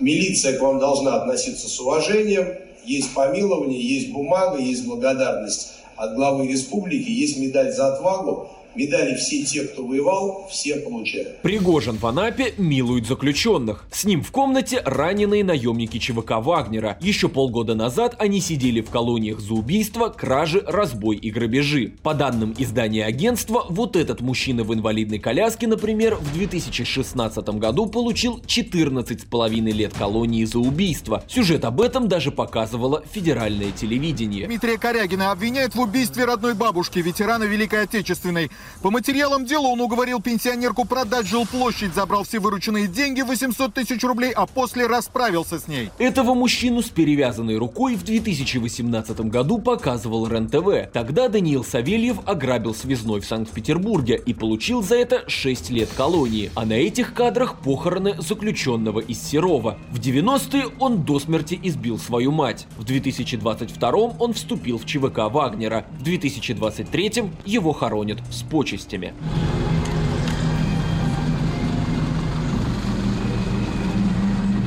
Милиция 0.00 0.56
к 0.58 0.62
вам 0.62 0.78
должна 0.78 1.16
относиться 1.16 1.68
с 1.68 1.78
уважением. 1.78 2.54
Есть 2.86 3.12
помилование, 3.12 3.82
есть 3.82 4.10
бумага, 4.14 4.56
есть 4.58 4.86
благодарность 4.86 5.75
от 5.96 6.14
главы 6.14 6.46
республики, 6.46 7.10
есть 7.10 7.38
медаль 7.38 7.72
за 7.72 7.94
отвагу, 7.94 8.48
Медали 8.76 9.14
все 9.14 9.42
те, 9.42 9.62
кто 9.62 9.86
воевал, 9.86 10.46
все 10.50 10.76
получают. 10.76 11.40
Пригожин 11.40 11.96
в 11.96 12.06
Анапе 12.06 12.52
милует 12.58 13.06
заключенных. 13.06 13.86
С 13.90 14.04
ним 14.04 14.22
в 14.22 14.30
комнате 14.30 14.82
раненые 14.84 15.42
наемники 15.44 15.98
ЧВК 15.98 16.32
Вагнера. 16.42 16.98
Еще 17.00 17.30
полгода 17.30 17.74
назад 17.74 18.16
они 18.18 18.40
сидели 18.40 18.82
в 18.82 18.90
колониях 18.90 19.40
за 19.40 19.54
убийство, 19.54 20.08
кражи, 20.08 20.62
разбой 20.66 21.16
и 21.16 21.30
грабежи. 21.30 21.94
По 22.02 22.12
данным 22.12 22.54
издания 22.58 23.06
агентства, 23.06 23.64
вот 23.70 23.96
этот 23.96 24.20
мужчина 24.20 24.62
в 24.62 24.74
инвалидной 24.74 25.20
коляске, 25.20 25.66
например, 25.66 26.16
в 26.16 26.34
2016 26.34 27.48
году 27.58 27.86
получил 27.86 28.42
14,5 28.46 29.72
лет 29.72 29.94
колонии 29.94 30.44
за 30.44 30.58
убийство. 30.58 31.24
Сюжет 31.28 31.64
об 31.64 31.80
этом 31.80 32.08
даже 32.08 32.30
показывало 32.30 33.02
федеральное 33.10 33.72
телевидение. 33.72 34.46
Дмитрия 34.46 34.76
Корягина 34.76 35.30
обвиняют 35.30 35.74
в 35.74 35.80
убийстве 35.80 36.26
родной 36.26 36.52
бабушки, 36.52 36.98
ветерана 36.98 37.44
Великой 37.44 37.84
Отечественной. 37.84 38.50
По 38.82 38.90
материалам 38.90 39.44
дела 39.44 39.68
он 39.68 39.80
уговорил 39.80 40.20
пенсионерку 40.20 40.84
продать 40.84 41.26
жилплощадь, 41.26 41.94
забрал 41.94 42.24
все 42.24 42.38
вырученные 42.38 42.86
деньги 42.86 43.22
800 43.22 43.74
тысяч 43.74 44.02
рублей, 44.04 44.32
а 44.32 44.46
после 44.46 44.86
расправился 44.86 45.58
с 45.58 45.68
ней. 45.68 45.90
Этого 45.98 46.34
мужчину 46.34 46.82
с 46.82 46.88
перевязанной 46.88 47.56
рукой 47.56 47.96
в 47.96 48.04
2018 48.04 49.20
году 49.22 49.58
показывал 49.58 50.26
РЕН-ТВ. 50.28 50.92
Тогда 50.92 51.28
Даниил 51.28 51.64
Савельев 51.64 52.18
ограбил 52.26 52.74
связной 52.74 53.20
в 53.20 53.26
Санкт-Петербурге 53.26 54.22
и 54.24 54.34
получил 54.34 54.82
за 54.82 54.96
это 54.96 55.28
6 55.28 55.70
лет 55.70 55.88
колонии. 55.96 56.50
А 56.54 56.64
на 56.64 56.74
этих 56.74 57.14
кадрах 57.14 57.58
похороны 57.58 58.16
заключенного 58.20 59.00
из 59.00 59.22
Серова. 59.22 59.78
В 59.90 59.98
90-е 59.98 60.66
он 60.78 61.02
до 61.02 61.18
смерти 61.18 61.58
избил 61.62 61.98
свою 61.98 62.32
мать. 62.32 62.66
В 62.76 62.84
2022 62.84 63.90
он 64.18 64.32
вступил 64.32 64.78
в 64.78 64.84
ЧВК 64.84 65.30
Вагнера. 65.30 65.86
В 65.98 66.02
2023 66.02 67.24
его 67.44 67.72
хоронят 67.72 68.20
с 68.30 68.42
почестями. 68.56 69.12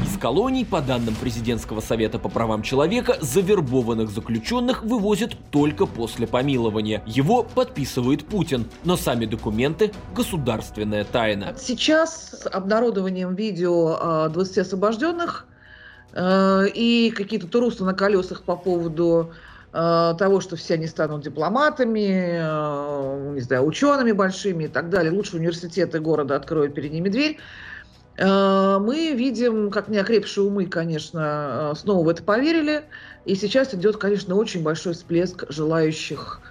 Из 0.05 0.15
колоний, 0.19 0.63
по 0.63 0.79
данным 0.79 1.15
Президентского 1.15 1.81
совета 1.81 2.19
по 2.19 2.29
правам 2.29 2.61
человека, 2.61 3.17
завербованных 3.19 4.11
заключенных 4.11 4.83
вывозят 4.83 5.35
только 5.49 5.87
после 5.87 6.27
помилования. 6.27 7.01
Его 7.07 7.41
подписывает 7.41 8.27
Путин, 8.27 8.69
но 8.83 8.95
сами 8.95 9.25
документы– 9.25 9.91
государственная 10.15 11.03
тайна. 11.03 11.55
Сейчас 11.57 12.43
с 12.43 12.47
обнародованием 12.47 13.33
видео 13.33 14.29
20 14.29 14.57
освобожденных 14.59 15.47
э, 16.13 16.67
и 16.75 17.09
какие-то 17.09 17.47
турусы 17.47 17.83
на 17.83 17.95
колесах 17.95 18.43
по 18.43 18.55
поводу 18.55 19.31
того, 19.71 20.41
что 20.41 20.55
все 20.55 20.73
они 20.75 20.87
станут 20.87 21.23
дипломатами, 21.23 22.39
э, 22.41 23.31
не 23.35 23.41
знаю, 23.41 23.65
учеными 23.65 24.11
большими 24.11 24.63
и 24.63 24.67
так 24.67 24.89
далее. 24.89 25.11
Лучшие 25.11 25.39
университеты 25.39 25.99
города 25.99 26.35
откроют 26.35 26.73
перед 26.73 26.91
ними 26.91 27.09
дверь. 27.09 27.37
Э, 28.19 28.77
Мы 28.79 29.13
видим, 29.13 29.71
как 29.71 29.87
неокрепшие 29.87 30.45
умы, 30.45 30.65
конечно, 30.65 31.71
э, 31.71 31.75
снова 31.77 32.03
в 32.05 32.09
это 32.09 32.21
поверили. 32.23 32.83
И 33.25 33.35
сейчас 33.35 33.73
идет, 33.73 33.97
конечно, 33.97 34.35
очень 34.35 34.61
большой 34.61 34.93
всплеск 34.93 35.45
желающих, 35.49 36.41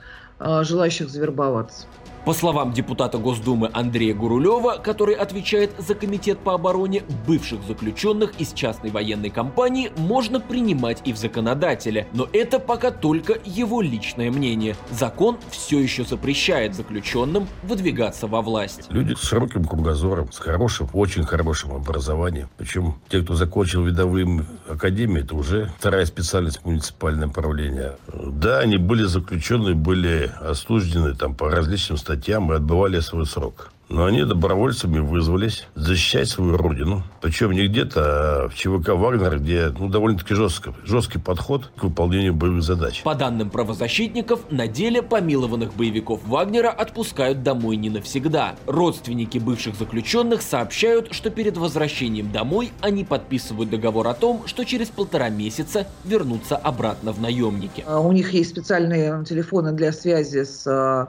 э, 0.41 0.63
желающих 0.65 1.11
завербоваться. 1.11 1.87
По 2.29 2.35
словам 2.35 2.75
депутата 2.75 3.17
Госдумы 3.17 3.71
Андрея 3.73 4.13
Гурулева, 4.15 4.77
который 4.85 5.15
отвечает 5.15 5.71
за 5.79 5.95
комитет 5.95 6.39
по 6.41 6.53
обороне, 6.53 7.03
бывших 7.27 7.63
заключенных 7.63 8.39
из 8.39 8.53
частной 8.53 8.91
военной 8.91 9.31
компании 9.31 9.91
можно 9.97 10.39
принимать 10.39 11.01
и 11.07 11.15
в 11.15 11.17
законодателе. 11.17 12.07
Но 12.13 12.29
это 12.35 12.59
пока 12.59 12.91
только 12.91 13.39
его 13.47 13.81
личное 13.81 14.31
мнение. 14.31 14.77
Закон 14.91 15.39
все 15.51 15.81
еще 15.81 16.05
запрещает 16.05 16.75
заключенным 16.75 17.49
выдвигаться 17.63 18.27
во 18.27 18.43
власть. 18.43 18.83
Люди 18.91 19.15
с 19.15 19.23
широким 19.23 19.65
кругозором, 19.65 20.31
с 20.31 20.37
хорошим, 20.37 20.91
очень 20.93 21.25
хорошим 21.25 21.73
образованием. 21.73 22.51
Причем 22.59 22.97
те, 23.09 23.23
кто 23.23 23.37
закончил 23.37 23.85
видовые 23.85 24.45
академии, 24.69 25.23
это 25.23 25.35
уже 25.35 25.73
вторая 25.79 26.05
специальность 26.05 26.63
муниципальное 26.63 27.29
правление. 27.29 27.97
Да, 28.13 28.59
они 28.59 28.77
были 28.77 29.05
заключены, 29.05 29.75
были 29.75 30.31
осуждены 30.43 31.15
там 31.15 31.35
по 31.35 31.51
различным 31.51 31.97
статьям 31.97 32.18
и 32.27 32.33
отбывали 32.33 33.01
свой 33.01 33.27
срок. 33.27 33.71
Но 33.89 34.05
они 34.05 34.23
добровольцами 34.25 34.99
вызвались 34.99 35.67
защищать 35.75 36.29
свою 36.29 36.59
родину. 36.59 37.03
Причем 37.23 37.53
не 37.53 37.67
где-то, 37.67 38.01
а 38.45 38.49
в 38.49 38.55
ЧВК 38.55 38.91
«Вагнер», 38.91 39.39
где 39.39 39.73
ну, 39.79 39.89
довольно-таки 39.89 40.35
жестко, 40.35 40.75
жесткий 40.85 41.19
подход 41.19 41.71
к 41.75 41.85
выполнению 41.85 42.35
боевых 42.35 42.63
задач. 42.63 43.03
По 43.03 43.15
данным 43.15 43.49
правозащитников, 43.49 44.41
на 44.51 44.69
деле 44.69 45.01
помилованных 45.01 45.75
боевиков 45.75 46.21
Вагнера 46.27 46.69
отпускают 46.69 47.43
домой 47.43 47.77
не 47.77 47.89
навсегда. 47.89 48.57
Родственники 48.67 49.39
бывших 49.39 49.75
заключенных 49.77 50.43
сообщают, 50.43 51.15
что 51.15 51.31
перед 51.31 51.57
возвращением 51.57 52.31
домой 52.31 52.73
они 52.83 53.05
подписывают 53.05 53.71
договор 53.71 54.07
о 54.09 54.15
том, 54.15 54.43
что 54.47 54.65
через 54.65 54.89
полтора 54.89 55.31
месяца 55.31 55.87
вернутся 56.05 56.57
обратно 56.57 57.13
в 57.13 57.23
наемники. 57.23 57.85
Э, 57.87 57.97
У 57.97 58.13
них 58.13 58.35
есть 58.35 58.51
специальные 58.51 59.25
телефоны 59.25 59.73
для 59.73 59.93
связи 59.93 60.45
с 60.45 60.67
э, 60.67 61.07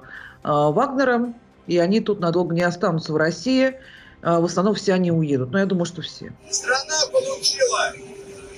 Вагнером, 0.51 1.35
и 1.67 1.77
они 1.77 1.99
тут 1.99 2.19
надолго 2.19 2.55
не 2.55 2.61
останутся 2.61 3.13
в 3.13 3.17
России. 3.17 3.75
Э, 4.21 4.39
В 4.39 4.45
основном 4.45 4.75
все 4.75 4.93
они 4.93 5.11
уедут. 5.11 5.51
Но 5.51 5.59
я 5.59 5.65
думаю, 5.65 5.85
что 5.85 6.01
все. 6.01 6.33
Страна 6.49 6.95
получила 7.11 7.93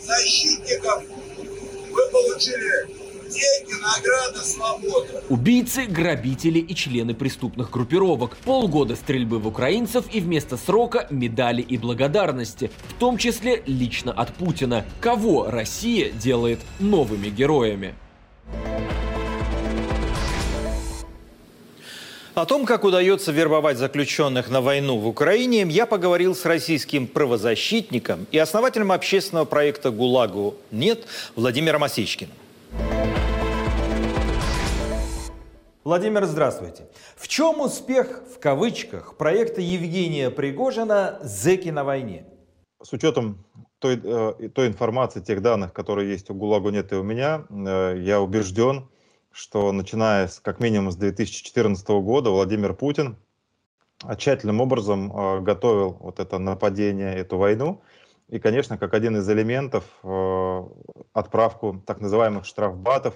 защитников, 0.01 1.03
вы 1.91 2.11
получили 2.11 3.01
деньги, 3.31 3.73
награды, 3.81 4.39
свободу. 4.39 5.07
Убийцы, 5.29 5.85
грабители 5.85 6.59
и 6.59 6.75
члены 6.75 7.13
преступных 7.13 7.71
группировок. 7.71 8.35
Полгода 8.37 8.95
стрельбы 8.95 9.39
в 9.39 9.47
украинцев 9.47 10.05
и 10.11 10.19
вместо 10.19 10.57
срока 10.57 11.07
медали 11.09 11.61
и 11.61 11.77
благодарности, 11.77 12.71
в 12.89 12.93
том 12.99 13.17
числе 13.17 13.63
лично 13.65 14.11
от 14.11 14.33
Путина. 14.33 14.85
Кого 14.99 15.49
Россия 15.49 16.11
делает 16.11 16.59
новыми 16.79 17.29
героями? 17.29 17.95
О 22.41 22.45
том, 22.47 22.65
как 22.65 22.85
удается 22.85 23.31
вербовать 23.31 23.77
заключенных 23.77 24.49
на 24.49 24.61
войну 24.61 24.97
в 24.97 25.05
Украине, 25.07 25.61
я 25.61 25.85
поговорил 25.85 26.33
с 26.33 26.43
российским 26.43 27.05
правозащитником 27.05 28.25
и 28.31 28.39
основателем 28.39 28.91
общественного 28.91 29.45
проекта 29.45 29.91
«ГУЛАГу 29.91 30.55
нет» 30.71 31.05
Владимиром 31.35 31.83
Осечкиным. 31.83 32.33
Владимир, 35.83 36.25
здравствуйте. 36.25 36.87
В 37.15 37.27
чем 37.27 37.61
успех, 37.61 38.23
в 38.35 38.39
кавычках, 38.39 39.17
проекта 39.17 39.61
Евгения 39.61 40.31
Пригожина 40.31 41.19
«Зеки 41.23 41.69
на 41.69 41.83
войне»? 41.83 42.25
С 42.81 42.91
учетом 42.91 43.45
той, 43.77 44.01
э, 44.03 44.49
той 44.49 44.65
информации, 44.65 45.19
тех 45.19 45.43
данных, 45.43 45.73
которые 45.73 46.09
есть 46.09 46.31
у 46.31 46.33
ГУЛАГу 46.33 46.71
нет 46.71 46.91
и 46.91 46.95
у 46.95 47.03
меня, 47.03 47.45
э, 47.51 47.97
я 47.99 48.19
убежден, 48.19 48.87
что 49.31 49.71
начиная 49.71 50.27
с, 50.27 50.39
как 50.39 50.59
минимум 50.59 50.91
с 50.91 50.95
2014 50.95 51.87
года 51.89 52.29
Владимир 52.29 52.73
Путин 52.73 53.17
тщательным 54.17 54.61
образом 54.61 55.11
э, 55.11 55.41
готовил 55.41 55.97
вот 55.99 56.19
это 56.19 56.37
нападение, 56.37 57.15
эту 57.15 57.37
войну. 57.37 57.81
И, 58.29 58.39
конечно, 58.39 58.77
как 58.77 58.93
один 58.93 59.17
из 59.17 59.29
элементов 59.29 59.83
э, 60.03 60.63
отправку 61.13 61.81
так 61.85 62.01
называемых 62.01 62.45
штрафбатов, 62.45 63.15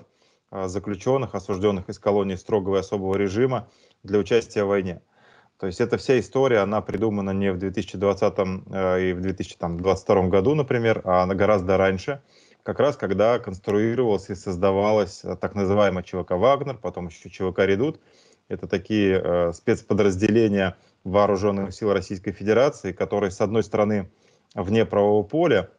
заключенных, 0.52 1.36
осужденных 1.36 1.90
из 1.90 2.00
колонии 2.00 2.36
строгого 2.36 2.78
и 2.78 2.80
особого 2.80 3.16
режима 3.16 3.68
для 4.04 4.20
участия 4.20 4.64
в 4.64 4.68
войне. 4.68 5.02
То 5.60 5.68
есть 5.68 5.82
эта 5.82 5.98
вся 5.98 6.20
история, 6.20 6.60
она 6.60 6.82
придумана 6.82 7.32
не 7.32 7.52
в 7.52 7.58
2020 7.58 8.34
э, 8.38 9.10
и 9.10 9.14
в 9.14 9.22
2022 9.22 10.28
году, 10.28 10.56
например, 10.56 11.02
а 11.04 11.26
гораздо 11.26 11.78
раньше– 11.78 12.22
как 12.66 12.80
раз 12.80 12.98
когда 12.98 13.38
конструировалась 13.38 14.32
и 14.32 14.36
создавалась 14.36 15.24
э, 15.24 15.36
так 15.40 15.54
называемая 15.54 16.04
ЧВК 16.04 16.32
«Вагнер», 16.32 16.80
потом 16.82 17.08
еще 17.08 17.30
ЧВК 17.30 17.60
«Редут». 17.60 18.02
Это 18.48 18.68
такие 18.68 19.22
э, 19.24 19.54
спецподразделения 19.54 20.76
вооруженных 21.04 21.76
сил 21.76 21.94
Российской 21.94 22.32
Федерации, 22.32 22.92
которые, 22.92 23.30
с 23.30 23.40
одной 23.40 23.62
стороны, 23.62 24.10
вне 24.56 24.84
правового 24.84 25.22
поля, 25.22 25.70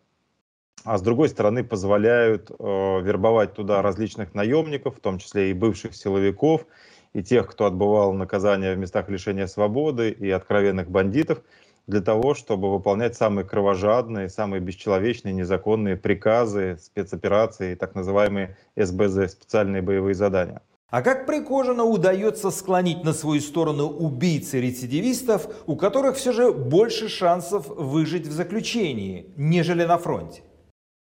а 0.84 0.96
с 0.96 1.02
другой 1.02 1.28
стороны, 1.28 1.64
позволяют 1.64 2.52
э, 2.52 2.54
вербовать 2.56 3.54
туда 3.54 3.82
различных 3.82 4.32
наемников, 4.34 4.98
в 4.98 5.00
том 5.00 5.18
числе 5.18 5.50
и 5.50 5.54
бывших 5.54 5.96
силовиков, 5.96 6.66
и 7.14 7.24
тех, 7.24 7.48
кто 7.48 7.66
отбывал 7.66 8.12
наказание 8.12 8.76
в 8.76 8.78
местах 8.78 9.08
лишения 9.08 9.48
свободы, 9.48 10.10
и 10.10 10.30
откровенных 10.30 10.88
бандитов– 10.88 11.42
для 11.86 12.00
того, 12.00 12.34
чтобы 12.34 12.72
выполнять 12.72 13.16
самые 13.16 13.44
кровожадные, 13.44 14.28
самые 14.28 14.60
бесчеловечные, 14.60 15.32
незаконные 15.32 15.96
приказы, 15.96 16.78
спецоперации, 16.82 17.74
так 17.74 17.94
называемые 17.94 18.56
СБЗ, 18.76 19.30
специальные 19.30 19.82
боевые 19.82 20.14
задания. 20.14 20.62
А 20.88 21.02
как 21.02 21.26
Пригожину 21.26 21.84
удается 21.84 22.50
склонить 22.50 23.02
на 23.04 23.12
свою 23.12 23.40
сторону 23.40 23.88
убийц 23.88 24.54
и 24.54 24.60
рецидивистов, 24.60 25.48
у 25.66 25.76
которых 25.76 26.16
все 26.16 26.32
же 26.32 26.52
больше 26.52 27.08
шансов 27.08 27.66
выжить 27.68 28.26
в 28.26 28.32
заключении, 28.32 29.32
нежели 29.36 29.84
на 29.84 29.98
фронте? 29.98 30.42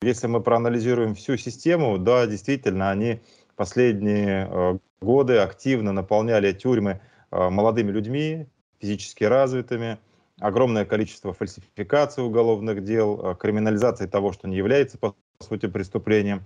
Если 0.03 0.27
мы 0.27 0.41
проанализируем 0.41 1.15
всю 1.15 1.37
систему, 1.37 1.97
да, 1.97 2.25
действительно, 2.27 2.91
они 2.91 3.21
последние 3.55 4.47
э, 4.49 4.77
годы 5.01 5.37
активно 5.37 5.91
наполняли 5.91 6.53
тюрьмы 6.53 7.01
э, 7.31 7.49
молодыми 7.49 7.91
людьми, 7.91 8.47
физически 8.79 9.23
развитыми, 9.23 9.97
огромное 10.41 10.86
количество 10.86 11.34
фальсификаций 11.34 12.23
уголовных 12.23 12.84
дел, 12.84 13.21
э, 13.23 13.36
криминализации 13.36 14.08
того, 14.08 14.34
что 14.34 14.47
не 14.47 14.58
является 14.58 14.97
по 14.97 15.15
сути 15.39 15.67
преступлением, 15.67 16.43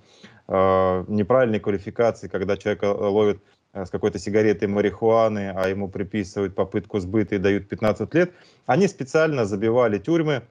э, 0.47 1.05
неправильной 1.07 1.59
квалификации, 1.59 2.27
когда 2.27 2.57
человека 2.57 2.91
ловят 2.91 3.39
э, 3.73 3.85
с 3.85 3.89
какой-то 3.89 4.19
сигаретой 4.19 4.67
марихуаны, 4.67 5.53
а 5.55 5.69
ему 5.69 5.87
приписывают 5.89 6.55
попытку 6.55 6.99
сбыта 6.99 7.35
и 7.35 7.39
дают 7.39 7.69
15 7.69 8.13
лет, 8.13 8.33
они 8.65 8.87
специально 8.87 9.45
забивали 9.45 9.97
тюрьмы 9.97 10.43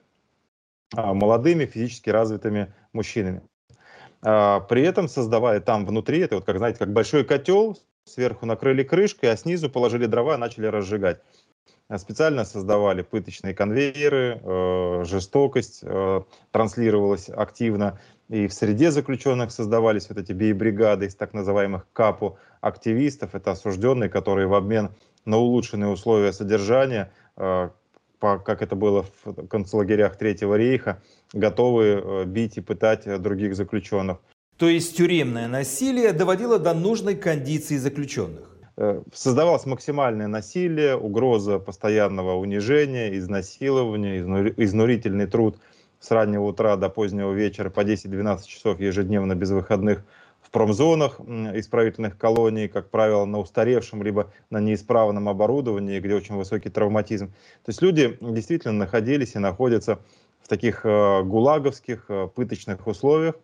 молодыми 0.95 1.67
физически 1.67 2.11
развитыми 2.11 2.73
мужчинами. 2.93 3.43
При 4.23 4.83
этом 4.83 5.09
создавая 5.09 5.61
там 5.61 5.87
внутри, 5.87 6.21
это 6.21 6.37
вот 6.37 6.45
как, 6.45 6.59
знаете, 6.59 6.79
как 6.79 6.93
большой 6.93 7.25
котел 7.25 7.77
сверху 8.05 8.47
накрыли 8.47 8.85
крышкой, 8.85 9.33
а 9.33 9.37
снизу 9.37 9.69
положили 9.69 10.07
дрова, 10.07 10.37
начали 10.37 10.67
разжигать. 10.67 11.21
Специально 11.99 12.45
создавали 12.45 13.03
пыточные 13.03 13.55
конвейеры, 13.55 14.41
э, 14.43 15.05
жестокость 15.05 15.81
э, 15.83 16.23
транслировалась 16.51 17.29
активно. 17.29 18.01
И 18.31 18.47
в 18.47 18.55
среде 18.55 18.91
заключенных 18.91 19.51
создавались 19.53 20.09
вот 20.09 20.17
эти 20.17 20.33
бей-бригады 20.33 21.07
из 21.07 21.15
так 21.15 21.35
называемых 21.35 21.87
КАПУ 21.93 22.39
активистов. 22.63 23.35
Это 23.35 23.51
осужденные, 23.51 24.09
которые 24.09 24.47
в 24.47 24.55
обмен 24.55 24.93
на 25.27 25.37
улучшенные 25.37 25.91
условия 25.91 26.33
содержания, 26.33 27.13
э, 27.37 27.69
как 28.19 28.63
это 28.63 28.75
было 28.75 29.05
в 29.23 29.47
концлагерях 29.49 30.17
Третьего 30.17 30.55
рейха, 30.55 31.03
готовы 31.35 31.85
э, 31.85 32.25
бить 32.25 32.57
и 32.57 32.63
пытать 32.63 33.21
других 33.21 33.55
заключенных. 33.55 34.19
То 34.57 34.69
есть 34.69 34.97
тюремное 34.97 35.49
насилие 35.49 36.15
доводило 36.15 36.59
до 36.59 36.73
нужной 36.73 37.17
кондиции 37.17 37.77
заключенных? 37.77 38.54
Э, 38.77 39.03
создавалось 39.13 39.67
максимальное 39.67 40.27
насилие, 40.27 40.97
угроза 40.97 41.59
постоянного 41.59 42.35
унижения, 42.35 43.17
изнасилования, 43.17 44.21
изнурительный 44.57 45.27
труд 45.27 45.59
с 46.01 46.11
раннего 46.11 46.45
утра 46.45 46.77
до 46.77 46.89
позднего 46.89 47.33
вечера 47.33 47.71
по 47.71 47.81
10-12 47.81 48.47
часов 48.47 48.81
ежедневно 48.81 49.35
без 49.35 49.51
выходных 49.51 50.05
в 50.43 50.51
промзонах 50.51 51.21
исправительных 51.21 52.19
колоний, 52.19 52.69
как 52.69 52.91
правило, 52.91 53.25
на 53.25 53.39
устаревшем 53.39 54.03
либо 54.03 54.31
на 54.51 54.61
неисправном 54.61 55.29
оборудовании, 55.29 56.01
где 56.01 56.15
очень 56.15 56.35
высокий 56.35 56.69
травматизм. 56.69 57.29
То 57.29 57.71
есть 57.71 57.81
люди 57.81 58.19
действительно 58.21 58.75
находились 58.75 59.37
и 59.37 59.39
находятся 59.39 60.01
в 60.43 60.49
таких 60.49 60.85
э, 60.85 61.23
гулаговских 61.23 62.07
э, 62.09 62.29
пыточных 62.35 62.87
условиях, 62.87 63.37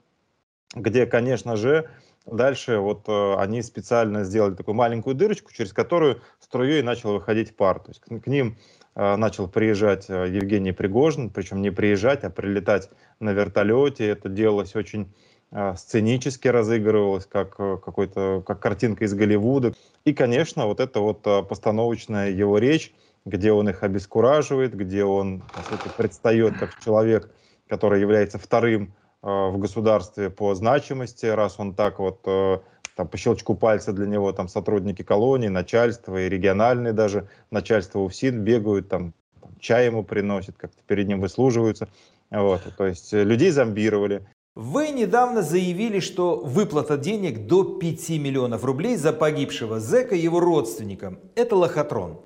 где, 0.75 1.07
конечно 1.07 1.57
же, 1.57 1.89
дальше 2.31 2.79
вот 2.79 3.09
э, 3.09 3.35
они 3.37 3.63
специально 3.63 4.25
сделали 4.25 4.55
такую 4.55 4.75
маленькую 4.75 5.15
дырочку, 5.15 5.53
через 5.53 5.73
которую 5.73 6.21
струей 6.41 6.83
начал 6.83 7.13
выходить 7.13 7.57
пар. 7.57 7.81
То 7.81 7.91
есть 7.91 8.01
к, 8.01 8.25
к 8.25 8.27
ним 8.27 8.57
э, 8.95 9.17
начал 9.17 9.49
приезжать 9.49 10.07
э, 10.09 10.29
Евгений 10.29 10.73
Пригожин, 10.73 11.31
причем 11.31 11.63
не 11.63 11.71
приезжать, 11.71 12.25
а 12.25 12.31
прилетать 12.31 12.91
на 13.21 13.33
вертолете. 13.33 14.09
Это 14.09 14.29
делалось 14.29 14.75
очень 14.75 15.13
э, 15.51 15.75
сценически 15.77 16.49
разыгрывалось, 16.49 17.27
как 17.27 17.55
э, 17.59 17.79
какой-то, 17.85 18.43
как 18.47 18.61
картинка 18.61 19.05
из 19.05 19.15
Голливуда. 19.15 19.75
И, 20.05 20.13
конечно, 20.13 20.67
вот 20.67 20.81
эта 20.81 21.01
вот 21.01 21.27
э, 21.27 21.43
постановочная 21.43 22.31
его 22.31 22.59
речь, 22.59 22.93
где 23.25 23.53
он 23.53 23.69
их 23.69 23.83
обескураживает, 23.83 24.75
где 24.75 25.05
он, 25.05 25.43
по 25.55 25.63
сути, 25.63 25.93
предстает 25.97 26.59
как 26.59 26.79
человек, 26.83 27.31
который 27.69 28.01
является 28.01 28.39
вторым 28.39 28.95
в 29.23 29.59
государстве 29.59 30.31
по 30.31 30.55
значимости, 30.55 31.27
раз 31.27 31.57
он 31.59 31.75
так 31.75 31.99
вот 31.99 32.21
э, 32.27 32.59
там, 32.97 33.09
по 33.09 33.17
щелчку 33.19 33.55
пальца 33.55 33.93
для 33.93 34.07
него 34.07 34.33
там 34.33 34.49
сотрудники 34.49 35.03
колонии, 35.03 35.49
начальство 35.49 36.17
и 36.17 36.29
региональные 36.29 36.93
даже 36.93 37.29
начальство 37.51 38.01
УФСИН 38.01 38.41
бегают, 38.41 38.89
там, 38.89 39.13
чай 39.59 39.87
ему 39.87 40.05
приносят, 40.05 40.57
как-то 40.57 40.83
перед 40.87 41.07
ним 41.07 41.21
выслуживаются. 41.21 41.89
Вот, 42.31 42.63
то 42.77 42.87
есть 42.87 43.13
э, 43.13 43.23
людей 43.23 43.51
зомбировали. 43.51 44.27
Вы 44.57 44.89
недавно 44.89 45.43
заявили, 45.43 46.01
что 46.01 46.37
выплата 46.37 46.97
денег 46.97 47.47
до 47.47 47.63
5 47.63 48.11
миллионов 48.11 48.65
рублей 48.65 48.97
за 48.97 49.13
погибшего 49.13 49.81
зэка 49.81 50.15
его 50.15 50.41
родственникам– 50.41 51.19
это 51.35 51.57
лохотрон. 51.57 52.21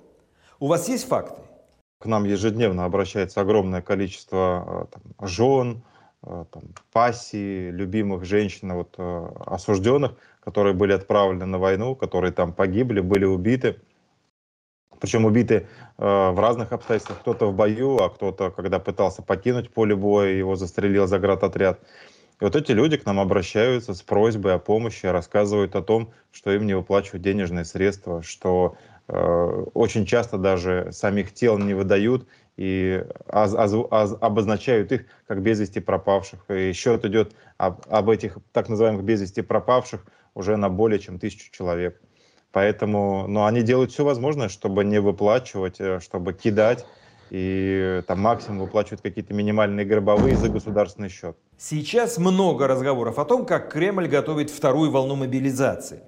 У 0.61 0.69
вас 0.69 0.89
есть 0.89 1.07
факты? 1.09 1.43
К 2.01 2.07
нам 2.07 2.25
ежедневно 2.25 2.85
обращается 2.85 3.41
огромное 3.41 3.83
количество 3.83 4.89
там, 4.91 5.29
жен, 5.29 5.83
Э, 5.83 5.94
там, 6.25 6.63
пассии, 6.93 7.71
любимых 7.71 8.25
женщин, 8.25 8.73
вот, 8.73 8.95
э, 8.99 9.29
осужденных, 9.47 10.13
которые 10.41 10.75
были 10.75 10.93
отправлены 10.93 11.47
на 11.47 11.59
войну, 11.59 11.95
которые 11.95 12.33
там 12.33 12.53
погибли, 12.53 13.01
были 13.01 13.25
убиты. 13.25 13.77
Причем 15.01 15.25
убиты 15.25 15.67
э, 15.99 16.31
в 16.31 16.41
разных 16.41 16.73
обстоятельствах. 16.73 17.21
Кто-то 17.21 17.47
в 17.47 17.55
бою, 17.55 17.99
а 17.99 18.11
кто-то, 18.11 18.51
когда 18.51 18.79
пытался 18.79 19.23
покинуть 19.23 19.71
поле 19.71 19.95
боя, 19.95 20.31
его 20.31 20.57
застрелил 20.57 21.07
заградотряд. 21.07 21.81
И 22.41 22.45
вот 22.45 22.57
эти 22.57 22.73
люди 22.73 22.97
к 22.97 23.07
нам 23.07 23.21
обращаются 23.21 23.95
с 23.95 24.03
просьбой 24.03 24.55
о 24.55 24.59
помощи, 24.59 25.07
рассказывают 25.07 25.77
о 25.77 25.83
том, 25.83 26.13
что 26.33 26.53
им 26.53 26.67
не 26.67 26.75
выплачивают 26.75 27.23
денежные 27.23 27.65
средства, 27.65 28.23
что 28.23 28.77
э, 29.09 29.65
очень 29.75 30.05
часто 30.05 30.37
даже 30.39 30.89
самих 30.91 31.33
тел 31.33 31.59
не 31.59 31.75
выдают, 31.75 32.27
и 32.57 33.05
аз, 33.29 33.55
аз, 33.55 33.75
аз, 33.90 34.17
обозначают 34.21 34.93
их 34.93 35.07
как 35.27 35.43
без 35.43 35.61
вести 35.61 35.81
пропавших. 35.81 36.40
И 36.51 36.73
счет 36.73 37.05
идет 37.05 37.35
об, 37.57 37.81
об 37.88 38.11
этих 38.11 38.38
так 38.53 38.69
называемых 38.69 39.05
без 39.05 39.21
вести 39.21 39.43
пропавших 39.43 40.05
уже 40.35 40.57
на 40.57 40.69
более 40.69 40.99
чем 40.99 41.19
тысячу 41.19 41.51
человек. 41.53 42.01
Поэтому 42.53 43.27
ну, 43.27 43.45
они 43.45 43.62
делают 43.62 43.90
все 43.90 44.05
возможное, 44.05 44.49
чтобы 44.49 44.85
не 44.85 45.01
выплачивать, 45.01 45.81
э, 45.81 45.99
чтобы 46.01 46.33
кидать 46.33 46.87
и 47.31 48.03
там 48.07 48.21
максимум 48.21 48.61
выплачивают 48.61 49.01
какие-то 49.01 49.35
минимальные 49.35 49.85
гробовые 49.85 50.37
за 50.37 50.49
государственный 50.49 51.09
счет. 51.09 51.37
Сейчас 51.59 52.19
много 52.19 52.69
разговоров 52.69 53.19
о 53.19 53.25
том, 53.25 53.45
как 53.45 53.73
Кремль 53.73 54.07
готовит 54.07 54.51
вторую 54.51 54.93
волну 54.93 55.17
мобилизации. 55.17 56.03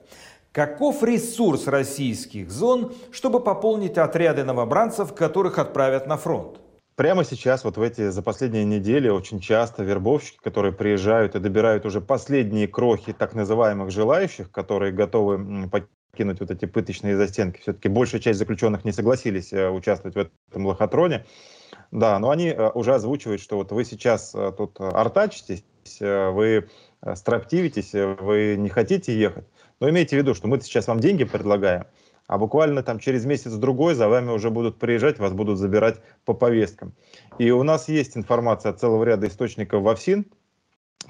Каков 0.57 1.03
ресурс 1.03 1.67
российских 1.67 2.51
зон, 2.51 2.95
чтобы 3.13 3.41
пополнить 3.41 3.99
отряды 3.99 4.43
новобранцев, 4.43 5.13
которых 5.13 5.59
отправят 5.59 6.07
на 6.07 6.17
фронт? 6.17 6.59
Прямо 6.95 7.25
сейчас, 7.25 7.63
вот 7.63 7.77
в 7.77 7.83
эти 7.83 8.09
за 8.09 8.23
последние 8.23 8.65
недели, 8.65 9.11
очень 9.11 9.39
часто 9.39 9.83
вербовщики, 9.83 10.39
которые 10.43 10.73
приезжают 10.73 11.35
и 11.35 11.41
добирают 11.41 11.85
уже 11.85 12.01
последние 12.01 12.69
крохи 12.69 13.13
так 13.13 13.35
называемых 13.35 13.91
желающих, 13.91 14.51
которые 14.51 14.93
готовы 14.93 15.69
покинуть 15.69 16.41
вот 16.41 16.51
эти 16.51 16.65
пыточные 16.65 17.19
застенки, 17.19 17.61
все-таки 17.61 17.91
большая 17.91 18.23
часть 18.23 18.39
заключенных 18.39 18.83
не 18.87 18.93
согласились 18.93 19.53
э, 19.53 19.69
участвовать 19.69 20.15
в 20.15 20.19
этом 20.51 20.65
лохотроне, 20.65 21.27
да, 21.91 22.19
но 22.19 22.31
они 22.31 22.49
э, 22.49 22.71
уже 22.71 22.95
озвучивают, 22.95 23.43
что 23.43 23.59
вот 23.59 23.73
вы 23.73 23.85
сейчас 23.85 24.35
э, 24.35 24.53
тут 24.57 24.81
артачитесь, 24.81 25.65
вы 26.01 26.69
строптивитесь, 27.15 27.93
вы 27.93 28.57
не 28.59 28.71
хотите 28.71 29.17
ехать, 29.17 29.45
но 29.81 29.91
имейте 29.91 30.17
в 30.17 30.19
виду, 30.19 30.35
что 30.35 30.49
мы 30.49 30.61
сейчас 30.61 30.87
вам 30.87 31.01
деньги 31.01 31.25
предлагаем, 31.25 31.87
а 32.27 32.39
буквально 32.39 32.83
там 32.83 32.99
через 32.99 33.25
месяц-другой 33.25 33.95
за 33.95 34.09
вами 34.09 34.31
уже 34.31 34.51
будут 34.51 34.79
приезжать, 34.79 35.19
вас 35.19 35.33
будут 35.33 35.59
забирать 35.59 36.01
по 36.25 36.35
повесткам. 36.35 36.95
И 37.39 37.51
у 37.51 37.63
нас 37.63 37.89
есть 37.89 38.17
информация 38.17 38.71
от 38.71 38.81
целого 38.81 39.05
ряда 39.05 39.29
источников 39.29 39.83
в 39.83 39.89
ОФСИН, 39.89 40.27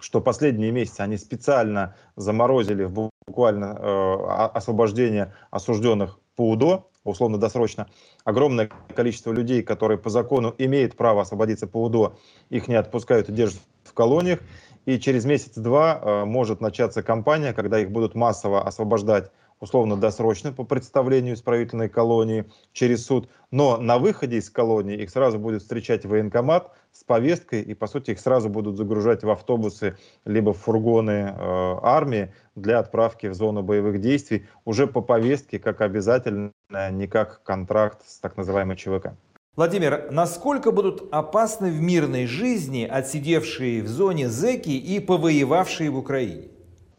что 0.00 0.20
последние 0.20 0.72
месяцы 0.72 1.00
они 1.00 1.16
специально 1.16 1.96
заморозили 2.16 2.84
буквально 3.26 3.76
э, 3.78 4.48
освобождение 4.54 5.34
осужденных 5.50 6.18
по 6.34 6.50
УДО, 6.50 6.90
условно-досрочно, 7.04 7.88
огромное 8.24 8.68
количество 8.94 9.32
людей, 9.32 9.62
которые 9.62 9.96
по 9.96 10.10
закону 10.10 10.54
имеют 10.58 10.96
право 10.96 11.22
освободиться 11.22 11.66
по 11.66 11.82
УДО, 11.84 12.18
их 12.50 12.68
не 12.68 12.74
отпускают 12.74 13.28
и 13.30 13.32
держат 13.32 13.60
в 13.84 13.94
колониях 13.94 14.40
и 14.86 14.98
через 14.98 15.24
месяц-два 15.26 16.00
э, 16.00 16.24
может 16.24 16.60
начаться 16.60 17.02
кампания, 17.02 17.52
когда 17.52 17.78
их 17.78 17.90
будут 17.90 18.14
массово 18.14 18.62
освобождать 18.62 19.30
условно-досрочно 19.58 20.52
по 20.52 20.64
представлению 20.64 21.34
исправительной 21.34 21.88
колонии 21.88 22.44
через 22.72 23.06
суд. 23.06 23.28
Но 23.50 23.78
на 23.78 23.98
выходе 23.98 24.36
из 24.36 24.50
колонии 24.50 24.96
их 24.96 25.10
сразу 25.10 25.38
будет 25.38 25.62
встречать 25.62 26.04
военкомат 26.04 26.72
с 26.92 27.04
повесткой, 27.04 27.62
и, 27.62 27.74
по 27.74 27.86
сути, 27.86 28.12
их 28.12 28.20
сразу 28.20 28.48
будут 28.48 28.76
загружать 28.76 29.24
в 29.24 29.30
автобусы 29.30 29.96
либо 30.24 30.52
в 30.52 30.58
фургоны 30.58 31.10
э, 31.10 31.78
армии 31.82 32.32
для 32.54 32.78
отправки 32.78 33.26
в 33.26 33.34
зону 33.34 33.62
боевых 33.62 34.00
действий 34.00 34.46
уже 34.64 34.86
по 34.86 35.00
повестке, 35.00 35.58
как 35.58 35.80
обязательно, 35.80 36.52
не 36.90 37.06
как 37.06 37.42
контракт 37.42 38.06
с 38.06 38.18
так 38.18 38.36
называемой 38.36 38.76
ЧВК. 38.76 39.14
Владимир, 39.56 40.08
насколько 40.10 40.70
будут 40.70 41.08
опасны 41.12 41.70
в 41.70 41.80
мирной 41.80 42.26
жизни 42.26 42.84
отсидевшие 42.84 43.82
в 43.82 43.88
зоне 43.88 44.28
зеки 44.28 44.76
и 44.76 45.00
повоевавшие 45.00 45.88
в 45.88 45.96
Украине? 45.96 46.48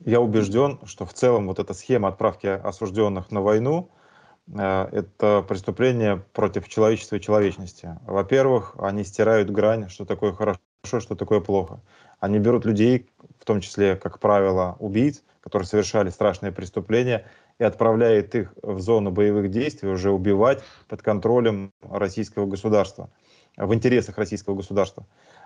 Я 0.03 0.21
убежден, 0.21 0.79
что 0.85 1.05
в 1.05 1.13
целом 1.13 1.45
вот 1.45 1.59
эта 1.59 1.75
схема 1.75 2.07
отправки 2.07 2.47
осужденных 2.47 3.29
на 3.29 3.41
войну 3.41 3.91
э, 4.47 4.89
это 4.91 5.45
преступление 5.47 6.23
против 6.33 6.67
человечества 6.67 7.17
и 7.17 7.21
человечности. 7.21 7.99
Во-первых, 8.07 8.75
они 8.79 9.03
стирают 9.03 9.51
грань, 9.51 9.87
что 9.89 10.05
такое 10.05 10.33
хорошо, 10.33 10.59
что 10.83 11.13
такое 11.13 11.41
плохо. 11.41 11.79
Они 12.19 12.39
берут 12.39 12.65
людей, 12.65 13.11
в 13.39 13.45
том 13.45 13.61
числе, 13.61 13.95
как 13.97 14.17
правило, 14.17 14.77
убийц, 14.79 15.21
которые 15.41 15.67
совершали 15.67 16.09
страшные 16.09 16.51
преступления, 16.51 17.27
и 17.59 17.63
отправляет 17.63 18.35
их 18.35 18.53
в 18.61 18.79
зону 18.79 19.11
боевых 19.11 19.49
действий 19.49 19.89
уже 19.89 20.11
убивать 20.11 20.63
под 20.87 21.01
контролем 21.01 21.71
российского 21.81 22.45
государства, 22.45 23.09
в 23.55 23.73
интересах 23.73 24.17
российского 24.17 24.55
государства. 24.55 25.05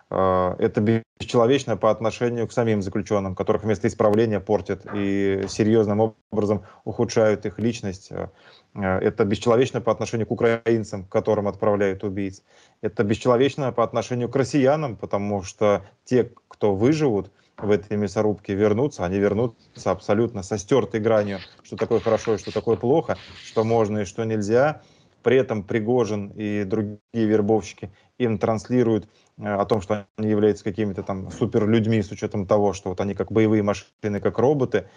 А, 0.09 0.55
это 0.59 0.81
бесчеловечно 0.81 1.77
по 1.77 1.89
отношению 1.89 2.47
к 2.47 2.51
самим 2.51 2.81
заключенным, 2.81 3.33
которых 3.33 3.63
вместо 3.63 3.87
исправления 3.87 4.41
портят 4.41 4.85
и 4.93 5.45
серьезным 5.47 6.13
образом 6.31 6.63
ухудшают 6.83 7.45
их 7.45 7.59
личность. 7.59 8.11
А, 8.11 8.99
это 8.99 9.23
бесчеловечно 9.23 9.79
по 9.79 9.91
отношению 9.93 10.27
к 10.27 10.31
украинцам, 10.31 11.05
которым 11.05 11.47
отправляют 11.47 12.03
убийц. 12.03 12.43
Это 12.81 13.05
бесчеловечно 13.05 13.71
по 13.71 13.85
отношению 13.85 14.27
к 14.27 14.35
россиянам, 14.35 14.97
потому 14.97 15.43
что 15.43 15.85
те, 16.03 16.29
кто 16.49 16.75
выживут, 16.75 17.31
в 17.61 17.71
этой 17.71 17.97
мясорубке 17.97 18.53
вернутся, 18.53 19.05
они 19.05 19.17
вернутся 19.19 19.91
абсолютно 19.91 20.43
со 20.43 20.57
стертой 20.57 20.99
гранью, 20.99 21.39
что 21.63 21.77
такое 21.77 21.99
хорошо 21.99 22.35
и 22.35 22.37
что 22.37 22.51
такое 22.51 22.77
плохо, 22.77 23.17
что 23.43 23.63
можно 23.63 23.99
и 23.99 24.05
что 24.05 24.23
нельзя. 24.23 24.81
При 25.23 25.37
этом 25.37 25.63
Пригожин 25.63 26.29
и 26.29 26.63
другие 26.63 26.99
вербовщики 27.13 27.91
им 28.17 28.39
транслируют 28.39 29.07
о 29.37 29.65
том, 29.65 29.81
что 29.81 30.07
они 30.17 30.29
являются 30.29 30.63
какими-то 30.63 31.03
там 31.03 31.31
суперлюдьми 31.31 32.01
с 32.01 32.11
учетом 32.11 32.45
того, 32.45 32.73
что 32.73 32.89
вот 32.89 33.01
они 33.01 33.15
как 33.15 33.31
боевые 33.31 33.63
машины, 33.63 34.19
как 34.19 34.37
роботы. 34.37 34.87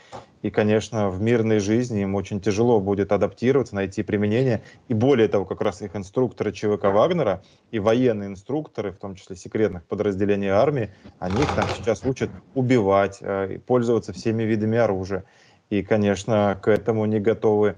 И, 0.43 0.51
конечно, 0.51 1.09
в 1.09 1.21
мирной 1.21 1.59
жизни 1.59 2.03
им 2.03 2.15
очень 2.15 2.41
тяжело 2.41 2.81
будет 2.81 3.13
адаптироваться, 3.13 3.75
найти 3.75 4.03
применение. 4.03 4.63
И 4.89 4.95
более 4.95 5.29
того, 5.29 5.45
как 5.45 5.61
раз 5.63 5.81
их 5.81 5.97
инструкторы 5.97 6.53
ЧВК 6.53 6.85
Вагнера 6.85 7.43
и 7.71 7.79
военные 7.79 8.29
инструкторы, 8.29 8.93
в 8.93 8.99
том 8.99 9.15
числе 9.15 9.37
секретных 9.37 9.85
подразделений 9.87 10.49
армии, 10.49 10.91
они 11.19 11.43
их 11.43 11.55
там 11.55 11.65
сейчас 11.71 12.05
учат 12.05 12.31
убивать, 12.55 13.19
э, 13.21 13.59
пользоваться 13.67 14.13
всеми 14.13 14.43
видами 14.43 14.77
оружия. 14.77 15.25
И, 15.71 15.83
конечно, 15.83 16.59
к 16.63 16.69
этому 16.69 17.07
не 17.07 17.21
готовы 17.21 17.77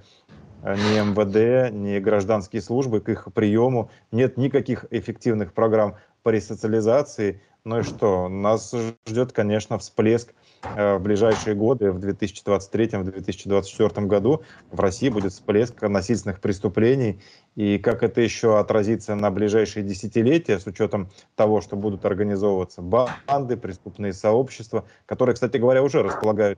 Э, 0.61 0.75
ни 0.75 0.99
МВД, 0.99 1.71
ни 1.71 1.99
гражданские 1.99 2.61
службы 2.61 2.99
к 2.99 3.09
их 3.09 3.27
приему. 3.33 3.89
Нет 4.11 4.37
никаких 4.37 4.85
эффективных 4.89 5.53
программ 5.53 5.95
по 6.23 6.29
ресоциализации. 6.29 7.41
Ну 7.63 7.79
и 7.79 7.83
что? 7.83 8.29
Нас 8.29 8.73
ждет, 9.05 9.33
конечно, 9.33 9.77
всплеск 9.77 10.33
э, 10.63 10.95
в 10.95 11.01
ближайшие 11.01 11.53
годы, 11.53 11.91
в 11.91 11.97
2023-2024 11.97 14.05
году 14.05 14.41
в 14.71 14.79
России 14.79 15.09
будет 15.09 15.33
всплеск 15.33 15.81
насильственных 15.81 16.39
преступлений. 16.39 17.19
И 17.55 17.77
как 17.77 18.03
это 18.03 18.21
еще 18.21 18.57
отразится 18.57 19.15
на 19.15 19.31
ближайшие 19.31 19.83
десятилетия, 19.83 20.59
с 20.59 20.67
учетом 20.67 21.09
того, 21.35 21.59
что 21.59 21.75
будут 21.75 22.05
организовываться 22.05 22.81
банды, 22.81 23.57
преступные 23.57 24.13
сообщества, 24.13 24.85
которые, 25.05 25.33
кстати 25.33 25.57
говоря, 25.57 25.83
уже 25.83 26.03
располагают 26.03 26.57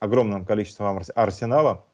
огромным 0.00 0.46
количеством 0.46 1.02
арсенала, 1.14 1.84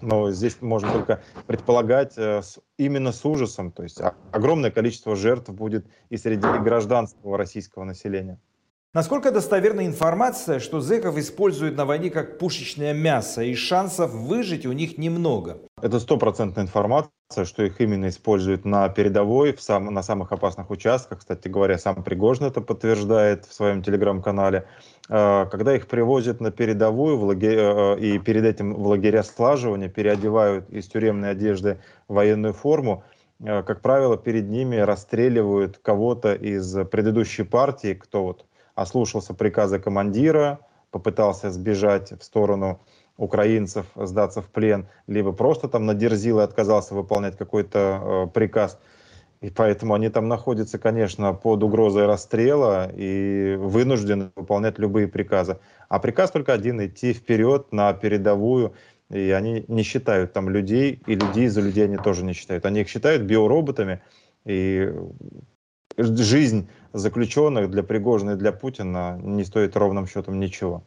но 0.00 0.30
здесь 0.30 0.60
можно 0.60 0.92
только 0.92 1.22
предполагать 1.46 2.14
э, 2.16 2.42
именно 2.78 3.12
с 3.12 3.24
ужасом. 3.24 3.72
То 3.72 3.82
есть 3.82 4.00
огромное 4.32 4.70
количество 4.70 5.16
жертв 5.16 5.50
будет 5.50 5.86
и 6.10 6.16
среди 6.16 6.46
гражданского 6.46 7.38
российского 7.38 7.84
населения. 7.84 8.38
Насколько 8.94 9.30
достоверна 9.30 9.86
информация, 9.86 10.58
что 10.58 10.80
зэков 10.80 11.18
используют 11.18 11.76
на 11.76 11.84
войне 11.84 12.10
как 12.10 12.38
пушечное 12.38 12.94
мясо, 12.94 13.42
и 13.42 13.54
шансов 13.54 14.12
выжить 14.12 14.64
у 14.64 14.72
них 14.72 14.96
немного? 14.96 15.58
Это 15.82 16.00
стопроцентная 16.00 16.64
информация, 16.64 17.44
что 17.44 17.62
их 17.62 17.82
именно 17.82 18.08
используют 18.08 18.64
на 18.64 18.88
передовой, 18.88 19.52
в 19.52 19.60
сам, 19.60 19.92
на 19.92 20.02
самых 20.02 20.32
опасных 20.32 20.70
участках. 20.70 21.18
Кстати 21.18 21.48
говоря, 21.48 21.76
сам 21.76 22.02
Пригожин 22.02 22.46
это 22.46 22.62
подтверждает 22.62 23.44
в 23.44 23.52
своем 23.52 23.82
телеграм-канале. 23.82 24.66
А, 25.10 25.44
когда 25.44 25.76
их 25.76 25.86
привозят 25.86 26.40
на 26.40 26.50
передовую 26.50 27.18
в 27.18 27.24
лагерь, 27.24 27.58
э, 27.58 27.98
и 27.98 28.18
перед 28.18 28.44
этим 28.44 28.72
в 28.72 28.86
лагеря 28.86 29.22
слаживания 29.22 29.90
переодевают 29.90 30.70
из 30.70 30.86
тюремной 30.86 31.32
одежды 31.32 31.78
военную 32.08 32.54
форму, 32.54 33.04
э, 33.40 33.62
как 33.62 33.82
правило, 33.82 34.16
перед 34.16 34.48
ними 34.48 34.76
расстреливают 34.76 35.76
кого-то 35.76 36.32
из 36.32 36.74
предыдущей 36.88 37.42
партии, 37.42 37.92
кто 37.92 38.24
вот 38.24 38.46
ослушался 38.74 39.34
приказа 39.34 39.78
командира, 39.78 40.58
попытался 40.90 41.50
сбежать 41.50 42.18
в 42.18 42.24
сторону 42.24 42.80
украинцев, 43.16 43.86
сдаться 43.96 44.42
в 44.42 44.48
плен, 44.48 44.86
либо 45.06 45.32
просто 45.32 45.68
там 45.68 45.86
надерзил 45.86 46.40
и 46.40 46.42
отказался 46.42 46.94
выполнять 46.94 47.36
какой-то 47.36 47.78
э, 47.78 48.26
приказ. 48.32 48.78
И 49.40 49.50
поэтому 49.50 49.94
они 49.94 50.08
там 50.08 50.28
находятся, 50.28 50.78
конечно, 50.78 51.32
под 51.34 51.62
угрозой 51.62 52.06
расстрела 52.06 52.90
и 52.94 53.56
вынуждены 53.58 54.30
выполнять 54.34 54.78
любые 54.78 55.08
приказы. 55.08 55.58
А 55.88 55.98
приказ 55.98 56.30
только 56.30 56.52
один— 56.52 56.84
идти 56.84 57.12
вперед 57.12 57.70
на 57.70 57.92
передовую. 57.92 58.72
И 59.10 59.30
они 59.30 59.64
не 59.68 59.82
считают 59.82 60.32
там 60.32 60.48
людей, 60.48 61.00
и 61.06 61.14
людей 61.14 61.48
за 61.48 61.60
людей 61.60 61.84
они 61.84 61.96
тоже 61.98 62.24
не 62.24 62.32
считают. 62.32 62.66
Они 62.66 62.80
их 62.80 62.88
считают 62.88 63.22
биороботами. 63.22 64.00
И 64.44 64.92
жизнь 65.96 66.68
заключенных 66.92 67.70
для 67.70 67.82
Пригожина 67.82 68.32
и 68.32 68.36
для 68.36 68.52
Путина 68.52 69.18
не 69.22 69.44
стоит 69.44 69.76
ровным 69.76 70.06
счетом 70.06 70.40
ничего. 70.40 70.82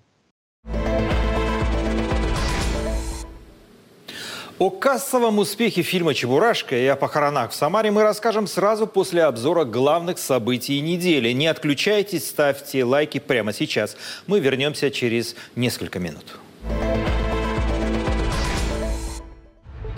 О 4.59 4.69
кассовом 4.69 5.39
успехе 5.39 5.83
фильма 5.83 6.13
«Чебурашка» 6.13 6.75
и 6.77 6.85
о 6.85 6.97
похоронах 6.97 7.51
в 7.51 7.55
Самаре 7.55 7.91
мы 7.91 8.03
расскажем 8.03 8.45
сразу 8.45 8.87
после 8.87 9.23
обзора 9.23 9.63
главных 9.63 10.19
событий 10.19 10.81
недели. 10.81 11.31
Не 11.31 11.47
отключайтесь, 11.47 12.27
ставьте 12.27 12.83
лайки 12.83 13.19
прямо 13.19 13.53
сейчас. 13.53 13.95
Мы 14.27 14.41
вернемся 14.41 14.91
через 14.91 15.37
несколько 15.55 15.99
минут. 15.99 16.25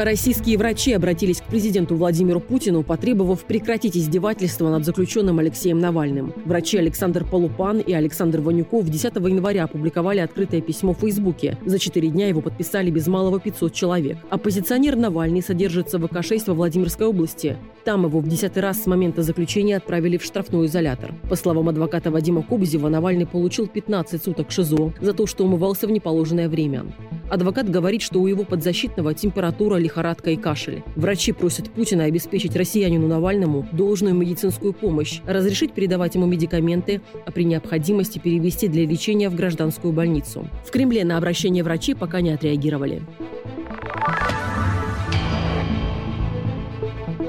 Российские 0.04 0.58
врачи 0.58 0.94
обратились 0.94 1.42
к 1.42 1.44
президенту 1.44 1.96
Владимиру 1.96 2.40
Путину, 2.40 2.82
потребовав 2.82 3.44
прекратить 3.44 3.96
издевательство 3.96 4.72
над 4.72 4.84
заключенным 4.84 5.38
Алексеем 5.38 5.78
Навальным. 5.78 6.34
Врачи 6.44 6.80
Александр 6.80 7.24
Полупан 7.24 7.78
и 7.80 7.94
Александр 7.94 8.42
Ванюков 8.42 8.90
10 8.90 9.14
января 9.14 9.66
опубликовали 9.66 10.18
открытое 10.18 10.62
письмо 10.62 10.96
в 10.96 11.02
Фейсбуке. 11.02 11.56
За 11.68 11.78
четыре 11.78 12.08
дня 12.08 12.28
его 12.28 12.42
подписали 12.42 12.90
без 12.90 13.06
малого 13.06 13.40
500 13.40 13.74
человек. 13.74 14.18
Оппозиционер 14.32 14.96
Навальный 14.96 15.44
содержится 15.44 16.00
в 16.00 16.06
ВК-6 16.06 16.46
во 16.48 16.56
Владимирской 16.56 17.06
области. 17.06 17.58
Там 17.84 18.06
его 18.06 18.20
в 18.20 18.28
десятый 18.28 18.62
раз 18.62 18.84
с 18.84 18.86
момента 18.86 19.24
заключения 19.24 19.78
отправили 19.78 20.18
в 20.18 20.24
штрафной 20.24 20.68
изолятор. 20.68 21.14
По 21.30 21.36
словам 21.36 21.70
адвоката 21.70 22.12
Вадима 22.12 22.44
Кубзева, 22.44 22.90
Навальный 22.90 23.26
получил 23.26 23.68
15 23.68 24.24
суток 24.24 24.52
ШИЗО 24.52 24.94
за 25.02 25.14
то, 25.14 25.26
что 25.26 25.46
умывался 25.46 25.88
в 25.88 25.92
неположенное 25.92 26.48
время. 26.48 26.86
Адвокат 27.30 27.70
говорит, 27.70 28.02
что 28.02 28.20
у 28.20 28.28
его 28.28 28.44
подзащитного 28.44 29.14
температура, 29.14 29.78
лихорадка 29.78 30.32
и 30.32 30.36
кашель. 30.36 30.84
Врачи 30.96 31.32
просят 31.32 31.72
Путина 31.72 32.04
обеспечить 32.04 32.56
россиянину 32.56 33.08
Навальному 33.08 33.68
должную 33.72 34.14
медицинскую 34.14 34.74
помощь, 34.74 35.22
разрешить 35.26 35.72
передавать 35.72 36.16
ему 36.16 36.26
медикаменты, 36.26 37.02
а 37.26 37.32
при 37.32 37.46
необходимости 37.46 38.20
перевести 38.20 38.68
для 38.68 38.86
лечения 38.86 39.30
в 39.30 39.36
гражданскую 39.36 39.94
больницу. 39.94 40.48
В 40.66 40.72
Кремле 40.72 41.04
на 41.06 41.18
обращение 41.18 41.64
врачей 41.64 41.96
пока 41.96 42.22
не 42.22 42.32
отреагировали. 42.32 43.02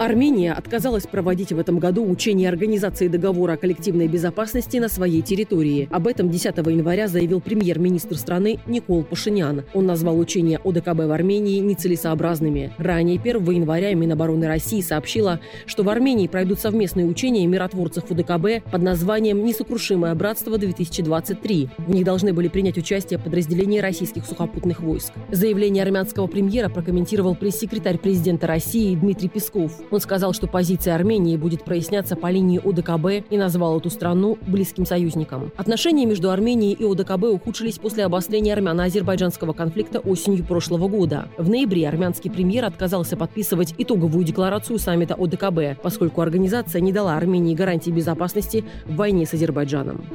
Армения 0.00 0.52
отказалась 0.52 1.07
проводить 1.07 1.52
в 1.52 1.59
этом 1.59 1.78
году 1.78 2.05
учение 2.09 2.48
Организации 2.48 3.07
договора 3.07 3.52
о 3.52 3.57
коллективной 3.57 4.09
безопасности 4.09 4.78
на 4.78 4.88
своей 4.88 5.22
территории. 5.22 5.88
Об 5.92 6.09
этом 6.09 6.28
10 6.28 6.57
января 6.57 7.07
заявил 7.07 7.40
премьер-министр 7.40 8.16
страны 8.16 8.59
Никол 8.66 9.05
Пашинян. 9.05 9.62
Он 9.74 9.87
назвал 9.87 10.18
учения 10.18 10.59
ОДКБ 10.64 11.05
в 11.05 11.12
Армении 11.12 11.61
нецелесообразными. 11.61 12.72
Ранее 12.78 13.20
1 13.20 13.50
января 13.50 13.94
Минобороны 13.94 14.48
России 14.48 14.81
сообщила, 14.81 15.38
что 15.66 15.85
в 15.85 15.88
Армении 15.88 16.26
пройдут 16.26 16.59
совместные 16.59 17.07
учения 17.07 17.46
миротворцев 17.46 18.11
ОДКБ 18.11 18.70
под 18.72 18.83
названием 18.83 19.44
«Несокрушимое 19.44 20.14
братство-2023». 20.16 21.68
В 21.78 21.90
них 21.90 22.05
должны 22.05 22.33
были 22.33 22.48
принять 22.48 22.76
участие 22.76 23.20
подразделения 23.20 23.81
российских 23.81 24.26
сухопутных 24.26 24.81
войск. 24.81 25.12
Заявление 25.31 25.85
армянского 25.85 26.26
премьера 26.26 26.68
прокомментировал 26.68 27.37
пресс-секретарь 27.37 27.98
президента 27.98 28.48
России 28.48 28.96
Дмитрий 28.96 29.28
Песков. 29.28 29.72
Он 29.92 30.00
сказал, 30.00 30.33
что 30.33 30.46
позиция 30.46 30.94
Армении 30.94 31.37
будет 31.37 31.64
проясняться 31.64 32.16
по 32.16 32.31
линии 32.31 32.59
ОДКБ 32.59 33.31
и 33.31 33.37
назвал 33.37 33.78
эту 33.78 33.90
страну 33.90 34.38
близким 34.46 34.87
союзником. 34.87 35.52
Отношения 35.59 36.07
между 36.07 36.31
Арменией 36.31 36.72
и 36.72 36.85
ОДКБ 36.85 37.24
ухудшились 37.24 37.78
после 37.78 38.07
обострения 38.07 38.55
армяно-азербайджанского 38.55 39.52
конфликта 39.52 40.00
осенью 40.00 40.44
прошлого 40.44 40.88
года. 40.88 41.28
В 41.37 41.50
ноябре 41.50 41.87
армянский 41.87 42.31
премьер 42.31 42.64
отказался 42.64 43.18
подписывать 43.18 43.74
итоговую 43.76 44.24
декларацию 44.24 44.78
саммита 44.78 45.14
ОДКБ, 45.14 45.83
поскольку 45.83 46.22
организация 46.22 46.81
не 46.81 46.92
дала 46.92 47.16
Армении 47.16 47.55
гарантии 47.55 47.90
безопасности 47.90 48.64
в 48.87 48.96
войне 48.96 49.26
с 49.26 49.35
Азербайджаном. 49.35 50.07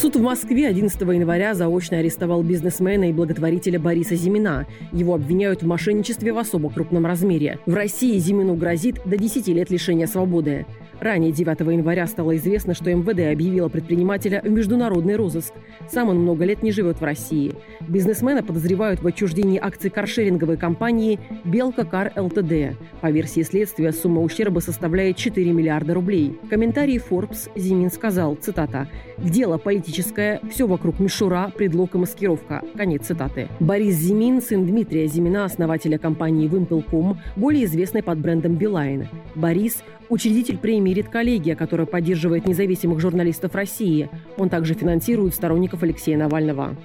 Суд 0.00 0.16
в 0.16 0.22
Москве 0.22 0.66
11 0.66 0.98
января 0.98 1.52
заочно 1.52 1.98
арестовал 1.98 2.42
бизнесмена 2.42 3.10
и 3.10 3.12
благотворителя 3.12 3.78
Бориса 3.78 4.14
Зимина. 4.14 4.66
Его 4.92 5.12
обвиняют 5.12 5.62
в 5.62 5.66
мошенничестве 5.66 6.32
в 6.32 6.38
особо 6.38 6.70
крупном 6.70 7.04
размере. 7.04 7.58
В 7.66 7.74
России 7.74 8.16
Зимину 8.16 8.54
грозит 8.54 8.96
до 9.04 9.18
10 9.18 9.48
лет 9.48 9.68
лишения 9.68 10.06
свободы. 10.06 10.64
Ранее 11.00 11.32
9 11.32 11.60
января 11.60 12.06
стало 12.06 12.36
известно, 12.36 12.74
что 12.74 12.92
МВД 12.94 13.32
объявило 13.32 13.68
предпринимателя 13.68 14.42
в 14.44 14.50
международный 14.50 15.16
розыск. 15.16 15.54
Сам 15.88 16.10
он 16.10 16.18
много 16.18 16.44
лет 16.44 16.62
не 16.62 16.72
живет 16.72 17.00
в 17.00 17.04
России. 17.04 17.54
Бизнесмена 17.88 18.42
подозревают 18.42 19.00
в 19.00 19.06
отчуждении 19.06 19.58
акций 19.58 19.88
каршеринговой 19.88 20.58
компании 20.58 21.18
«Белка 21.44 21.86
Кар 21.86 22.12
ЛТД». 22.14 22.76
По 23.00 23.10
версии 23.10 23.40
следствия, 23.42 23.92
сумма 23.92 24.20
ущерба 24.20 24.60
составляет 24.60 25.16
4 25.16 25.50
миллиарда 25.52 25.94
рублей. 25.94 26.38
В 26.42 26.48
комментарии 26.48 27.00
Forbes 27.00 27.50
Зимин 27.56 27.90
сказал, 27.90 28.34
цитата, 28.34 28.86
«Дело 29.16 29.56
политическое, 29.56 30.40
все 30.50 30.66
вокруг 30.66 31.00
мишура, 31.00 31.50
предлог 31.56 31.94
и 31.94 31.98
маскировка». 31.98 32.62
Конец 32.76 33.06
цитаты. 33.06 33.48
Борис 33.58 33.94
Зимин, 33.94 34.42
сын 34.42 34.66
Дмитрия 34.66 35.06
Зимина, 35.06 35.46
основателя 35.46 35.96
компании 35.96 36.46
«Вымпелком», 36.46 37.18
более 37.36 37.64
известной 37.64 38.02
под 38.02 38.18
брендом 38.18 38.56
«Билайн». 38.56 39.08
Борис 39.34 39.82
учредитель 40.10 40.58
премии 40.58 40.92
«Редколлегия», 40.92 41.56
которая 41.56 41.86
поддерживает 41.86 42.46
независимых 42.46 43.00
журналистов 43.00 43.54
России. 43.54 44.10
Он 44.36 44.50
также 44.50 44.74
финансирует 44.74 45.34
сторонников 45.34 45.82
Алексея 45.82 46.18
Навального. 46.18 46.76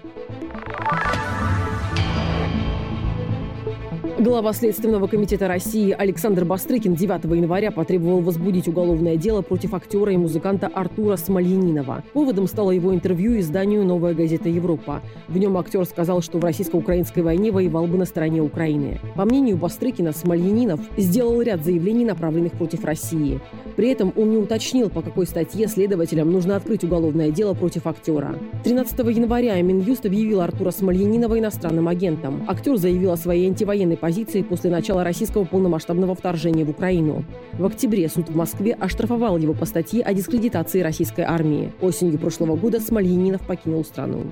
Глава 4.18 4.54
Следственного 4.54 5.08
комитета 5.08 5.50
России 5.50 5.92
Александр 5.92 6.46
Бастрыкин 6.46 6.96
9 6.96 7.26
января 7.36 7.70
потребовал 7.70 8.22
возбудить 8.22 8.66
уголовное 8.66 9.18
дело 9.18 9.42
против 9.42 9.74
актера 9.74 10.10
и 10.14 10.16
музыканта 10.16 10.68
Артура 10.68 11.18
Смольянинова. 11.18 12.02
Поводом 12.14 12.48
стало 12.48 12.72
его 12.72 12.96
интервью 12.96 13.38
изданию 13.42 13.84
«Новая 13.84 14.14
газета 14.14 14.48
Европа». 14.48 15.02
В 15.28 15.38
нем 15.38 15.58
актер 15.58 15.84
сказал, 15.84 16.22
что 16.22 16.38
в 16.38 16.46
российско-украинской 16.46 17.20
войне 17.20 17.52
воевал 17.52 17.88
бы 17.88 17.98
на 17.98 18.06
стороне 18.06 18.42
Украины. 18.42 19.02
По 19.18 19.26
мнению 19.26 19.58
Бастрыкина, 19.58 20.14
Смольянинов 20.14 20.80
сделал 20.96 21.42
ряд 21.42 21.66
заявлений, 21.66 22.06
направленных 22.06 22.54
против 22.54 22.86
России. 22.86 23.42
При 23.76 23.90
этом 23.90 24.14
он 24.16 24.30
не 24.30 24.38
уточнил, 24.38 24.90
по 24.90 25.02
какой 25.02 25.26
статье 25.28 25.68
следователям 25.68 26.32
нужно 26.32 26.56
открыть 26.56 26.86
уголовное 26.86 27.32
дело 27.32 27.54
против 27.54 27.86
актера. 27.86 28.40
13 28.64 28.98
января 29.00 29.62
Минюст 29.62 30.06
объявил 30.06 30.40
Артура 30.40 30.72
Смольянинова 30.72 31.38
иностранным 31.38 31.90
агентом. 31.90 32.46
Актер 32.48 32.78
заявил 32.78 33.12
о 33.12 33.18
своей 33.18 33.48
антивоенной 33.48 33.98
позиции 34.06 34.44
после 34.44 34.70
начала 34.70 35.04
российского 35.04 35.46
полномасштабного 35.46 36.14
вторжения 36.14 36.64
в 36.64 36.70
Украину. 36.70 37.26
В 37.54 37.66
октябре 37.66 38.08
суд 38.08 38.30
в 38.30 38.36
Москве 38.36 38.78
оштрафовал 38.80 39.36
его 39.40 39.56
по 39.56 39.66
статье 39.66 40.04
о 40.04 40.14
дискредитации 40.14 40.82
российской 40.82 41.22
армии. 41.22 41.74
Осенью 41.82 42.20
прошлого 42.20 42.56
года 42.56 42.80
Смольянинов 42.80 43.42
покинул 43.42 43.84
страну. 43.84 44.26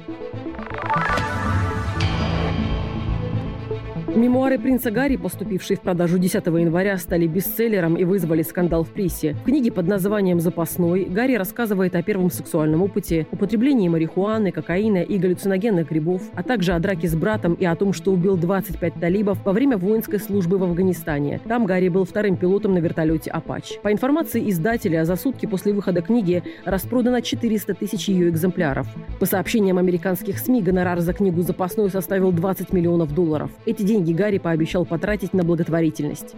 Мемуары 4.16 4.60
принца 4.60 4.92
Гарри, 4.92 5.16
поступившие 5.16 5.76
в 5.76 5.82
продажу 5.82 6.20
10 6.20 6.46
января, 6.46 6.98
стали 7.00 7.26
бестселлером 7.26 7.96
и 7.96 8.04
вызвали 8.04 8.44
скандал 8.44 8.84
в 8.84 8.90
прессе. 8.90 9.34
В 9.34 9.46
книге 9.46 9.72
под 9.72 9.88
названием 9.88 10.40
«Запасной» 10.40 11.06
Гарри 11.06 11.34
рассказывает 11.34 11.96
о 11.96 12.04
первом 12.04 12.30
сексуальном 12.30 12.84
опыте, 12.84 13.26
употреблении 13.32 13.90
марихуаны, 13.90 14.52
кокаина 14.52 15.00
и 15.00 15.18
галлюциногенных 15.18 15.90
грибов, 15.90 16.22
а 16.36 16.44
также 16.44 16.74
о 16.74 16.80
драке 16.80 17.08
с 17.08 17.16
братом 17.16 17.56
и 17.56 17.66
о 17.66 17.76
том, 17.76 17.92
что 17.92 18.12
убил 18.12 18.38
25 18.38 18.94
талибов 19.02 19.44
во 19.44 19.52
время 19.52 19.78
воинской 19.78 20.20
службы 20.20 20.60
в 20.60 20.64
Афганистане. 20.64 21.42
Там 21.48 21.66
Гарри 21.66 21.90
был 21.90 22.06
вторым 22.06 22.38
пилотом 22.38 22.76
на 22.76 22.78
вертолете 22.78 23.32
«Апач». 23.32 23.80
По 23.82 23.92
информации 23.92 24.48
издателя, 24.48 25.06
за 25.06 25.16
сутки 25.16 25.48
после 25.48 25.74
выхода 25.74 26.04
книги 26.04 26.44
распродано 26.66 27.24
400 27.24 27.74
тысяч 27.74 28.10
ее 28.10 28.30
экземпляров. 28.30 28.86
По 29.20 29.26
сообщениям 29.26 29.80
американских 29.80 30.38
СМИ, 30.38 30.62
гонорар 30.62 31.00
за 31.00 31.14
книгу 31.14 31.42
«Запасной» 31.42 31.90
составил 31.90 32.32
20 32.32 32.72
миллионов 32.74 33.16
долларов. 33.16 33.50
Эти 33.66 33.82
деньги 33.82 34.03
деньги 34.04 34.14
Гарри 34.18 34.38
пообещал 34.38 34.86
потратить 34.86 35.34
на 35.34 35.44
благотворительность. 35.44 36.36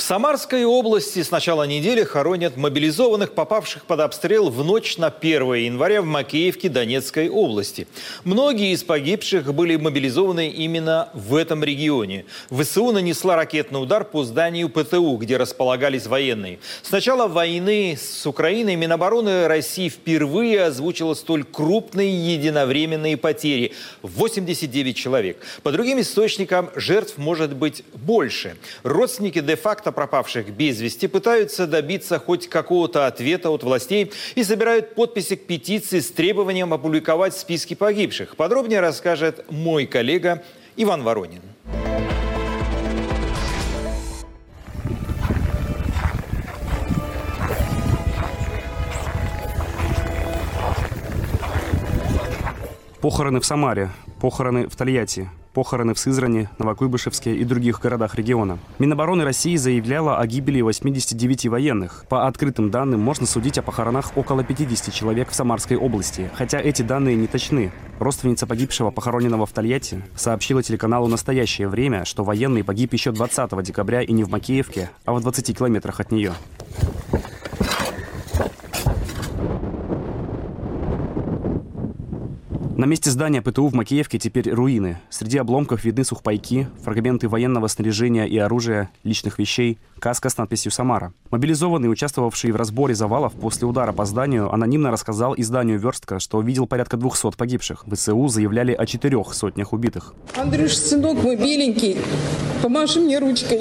В 0.00 0.02
Самарской 0.02 0.64
области 0.64 1.22
с 1.22 1.30
начала 1.30 1.64
недели 1.64 2.04
хоронят 2.04 2.56
мобилизованных, 2.56 3.32
попавших 3.32 3.84
под 3.84 4.00
обстрел 4.00 4.48
в 4.48 4.64
ночь 4.64 4.96
на 4.96 5.08
1 5.08 5.54
января 5.56 6.00
в 6.00 6.06
Макеевке 6.06 6.70
Донецкой 6.70 7.28
области. 7.28 7.86
Многие 8.24 8.72
из 8.72 8.82
погибших 8.82 9.52
были 9.52 9.76
мобилизованы 9.76 10.48
именно 10.48 11.10
в 11.12 11.36
этом 11.36 11.62
регионе. 11.62 12.24
ВСУ 12.50 12.92
нанесла 12.92 13.36
ракетный 13.36 13.82
удар 13.82 14.06
по 14.06 14.24
зданию 14.24 14.70
ПТУ, 14.70 15.18
где 15.18 15.36
располагались 15.36 16.06
военные. 16.06 16.60
С 16.82 16.90
начала 16.90 17.28
войны 17.28 17.98
с 18.00 18.26
Украиной 18.26 18.76
Минобороны 18.76 19.48
России 19.48 19.90
впервые 19.90 20.64
озвучила 20.64 21.12
столь 21.12 21.44
крупные 21.44 22.34
единовременные 22.34 23.18
потери– 23.18 23.74
89 24.02 24.96
человек. 24.96 25.36
По 25.62 25.70
другим 25.72 26.00
источникам, 26.00 26.70
жертв 26.74 27.18
может 27.18 27.54
быть 27.54 27.84
больше. 27.92 28.56
Родственники 28.82 29.40
де-факто 29.40 29.89
часто 29.90 29.92
пропавших 29.92 30.50
без 30.50 30.80
вести 30.80 31.08
пытаются 31.08 31.66
добиться 31.66 32.18
хоть 32.18 32.48
какого-то 32.48 33.06
ответа 33.06 33.50
от 33.50 33.62
властей 33.62 34.12
и 34.36 34.44
собирают 34.44 34.94
подписи 34.94 35.36
к 35.36 35.46
петиции 35.46 36.00
с 36.00 36.10
требованием 36.10 36.72
опубликовать 36.72 37.34
списки 37.34 37.74
погибших. 37.74 38.36
Подробнее 38.36 38.80
расскажет 38.80 39.44
мой 39.50 39.86
коллега 39.86 40.42
Иван 40.76 41.02
Воронин. 41.02 41.42
Похороны 53.00 53.40
в 53.40 53.46
Самаре, 53.46 53.88
похороны 54.20 54.68
в 54.68 54.76
Тольятти, 54.76 55.30
похороны 55.52 55.94
в 55.94 55.98
Сызрани, 55.98 56.48
Новокуйбышевске 56.58 57.34
и 57.34 57.44
других 57.44 57.80
городах 57.80 58.14
региона. 58.14 58.58
Минобороны 58.78 59.24
России 59.24 59.56
заявляла 59.56 60.18
о 60.18 60.26
гибели 60.26 60.60
89 60.60 61.46
военных. 61.46 62.04
По 62.08 62.26
открытым 62.26 62.70
данным 62.70 63.00
можно 63.00 63.26
судить 63.26 63.58
о 63.58 63.62
похоронах 63.62 64.16
около 64.16 64.44
50 64.44 64.92
человек 64.94 65.30
в 65.30 65.34
Самарской 65.34 65.76
области, 65.76 66.30
хотя 66.34 66.60
эти 66.60 66.82
данные 66.82 67.16
не 67.16 67.26
точны. 67.26 67.72
Родственница 67.98 68.46
погибшего, 68.46 68.90
похороненного 68.90 69.46
в 69.46 69.52
Тольятти, 69.52 70.02
сообщила 70.16 70.62
телеканалу 70.62 71.06
«Настоящее 71.06 71.68
время», 71.68 72.04
что 72.04 72.24
военный 72.24 72.64
погиб 72.64 72.92
еще 72.92 73.12
20 73.12 73.62
декабря 73.62 74.02
и 74.02 74.12
не 74.12 74.24
в 74.24 74.30
Макеевке, 74.30 74.90
а 75.04 75.12
в 75.12 75.20
20 75.20 75.56
километрах 75.56 76.00
от 76.00 76.12
нее. 76.12 76.32
На 82.80 82.86
месте 82.86 83.10
здания 83.10 83.42
ПТУ 83.42 83.66
в 83.66 83.74
Макеевке 83.74 84.18
теперь 84.18 84.50
руины. 84.50 84.98
Среди 85.10 85.36
обломков 85.36 85.84
видны 85.84 86.02
сухпайки, 86.02 86.66
фрагменты 86.82 87.28
военного 87.28 87.66
снаряжения 87.66 88.24
и 88.24 88.38
оружия, 88.38 88.88
личных 89.04 89.38
вещей, 89.38 89.78
каска 89.98 90.30
с 90.30 90.38
надписью 90.38 90.72
«Самара». 90.72 91.12
Мобилизованный, 91.30 91.90
участвовавший 91.90 92.52
в 92.52 92.56
разборе 92.56 92.94
завалов 92.94 93.34
после 93.34 93.66
удара 93.66 93.92
по 93.92 94.06
зданию, 94.06 94.50
анонимно 94.50 94.90
рассказал 94.90 95.34
изданию 95.36 95.78
«Верстка», 95.78 96.20
что 96.20 96.40
видел 96.40 96.66
порядка 96.66 96.96
200 96.96 97.36
погибших. 97.36 97.84
ВСУ 97.86 98.28
заявляли 98.28 98.72
о 98.72 98.86
четырех 98.86 99.34
сотнях 99.34 99.74
убитых. 99.74 100.14
Андрюш, 100.34 100.74
сынок 100.74 101.22
мой 101.22 101.36
беленький, 101.36 101.98
помаши 102.62 103.00
мне 103.00 103.18
ручкой. 103.18 103.60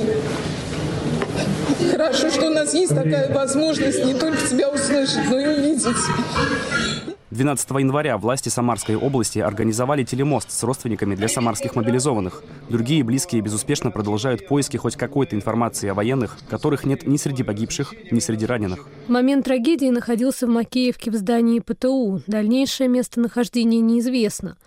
Хорошо, 1.91 2.29
что 2.29 2.47
у 2.47 2.51
нас 2.51 2.73
есть 2.73 2.95
такая 2.95 3.33
возможность 3.33 4.05
не 4.05 4.13
только 4.13 4.37
тебя 4.47 4.69
услышать, 4.69 5.29
но 5.29 5.37
и 5.37 5.59
увидеть. 5.59 7.08
12 7.31 7.69
января 7.71 8.17
власти 8.17 8.49
Самарской 8.49 8.95
области 8.95 9.37
организовали 9.37 10.03
телемост 10.03 10.49
с 10.49 10.63
родственниками 10.63 11.13
для 11.13 11.27
самарских 11.27 11.75
мобилизованных. 11.75 12.41
Другие 12.69 13.03
близкие 13.03 13.41
безуспешно 13.41 13.91
продолжают 13.91 14.47
поиски 14.47 14.77
хоть 14.77 14.95
какой-то 14.95 15.35
информации 15.35 15.89
о 15.89 15.93
военных, 15.93 16.37
которых 16.49 16.85
нет 16.85 17.05
ни 17.05 17.17
среди 17.17 17.43
погибших, 17.43 17.93
ни 18.11 18.19
среди 18.19 18.47
раненых. 18.47 18.87
Момент 19.07 19.45
трагедии 19.45 19.89
находился 19.91 20.47
в 20.47 20.49
Макеевке 20.49 21.11
в 21.11 21.15
здании 21.15 21.59
ПТУ. 21.59 22.23
Дальнейшее 22.25 22.87
местонахождение 22.87 23.81
неизвестно. 23.81 24.57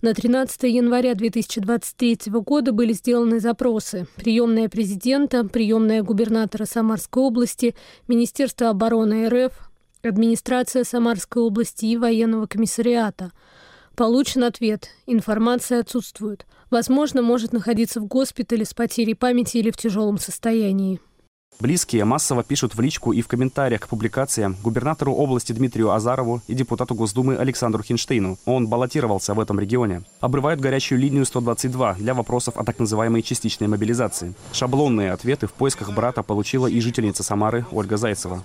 На 0.00 0.14
13 0.14 0.62
января 0.64 1.14
2023 1.14 2.32
года 2.32 2.72
были 2.72 2.92
сделаны 2.92 3.40
запросы. 3.40 4.06
Приемная 4.16 4.68
президента, 4.68 5.44
приемная 5.44 6.02
губернатора 6.02 6.64
Самарской 6.64 7.22
области, 7.22 7.74
Министерство 8.06 8.70
обороны 8.70 9.28
РФ, 9.28 9.65
администрация 10.08 10.84
Самарской 10.84 11.42
области 11.42 11.86
и 11.86 11.96
военного 11.96 12.46
комиссариата. 12.46 13.32
Получен 13.94 14.44
ответ. 14.44 14.88
Информация 15.06 15.80
отсутствует. 15.80 16.46
Возможно, 16.70 17.22
может 17.22 17.52
находиться 17.52 18.00
в 18.00 18.06
госпитале 18.06 18.64
с 18.64 18.74
потерей 18.74 19.14
памяти 19.14 19.58
или 19.58 19.70
в 19.70 19.76
тяжелом 19.76 20.18
состоянии. 20.18 21.00
Близкие 21.58 22.04
массово 22.04 22.44
пишут 22.44 22.74
в 22.74 22.80
личку 22.80 23.12
и 23.12 23.22
в 23.22 23.28
комментариях 23.28 23.80
к 23.80 23.88
публикациям 23.88 24.56
губернатору 24.62 25.14
области 25.14 25.52
Дмитрию 25.52 25.90
Азарову 25.90 26.42
и 26.48 26.54
депутату 26.54 26.94
Госдумы 26.94 27.36
Александру 27.36 27.82
Хинштейну. 27.82 28.36
Он 28.44 28.66
баллотировался 28.68 29.32
в 29.32 29.40
этом 29.40 29.58
регионе. 29.58 30.02
Обрывают 30.20 30.60
горячую 30.60 31.00
линию 31.00 31.24
122 31.24 31.94
для 31.94 32.12
вопросов 32.12 32.58
о 32.58 32.64
так 32.64 32.78
называемой 32.78 33.22
частичной 33.22 33.68
мобилизации. 33.68 34.34
Шаблонные 34.52 35.12
ответы 35.12 35.46
в 35.46 35.54
поисках 35.54 35.94
брата 35.94 36.22
получила 36.22 36.66
и 36.66 36.78
жительница 36.80 37.22
Самары 37.22 37.64
Ольга 37.72 37.96
Зайцева. 37.96 38.42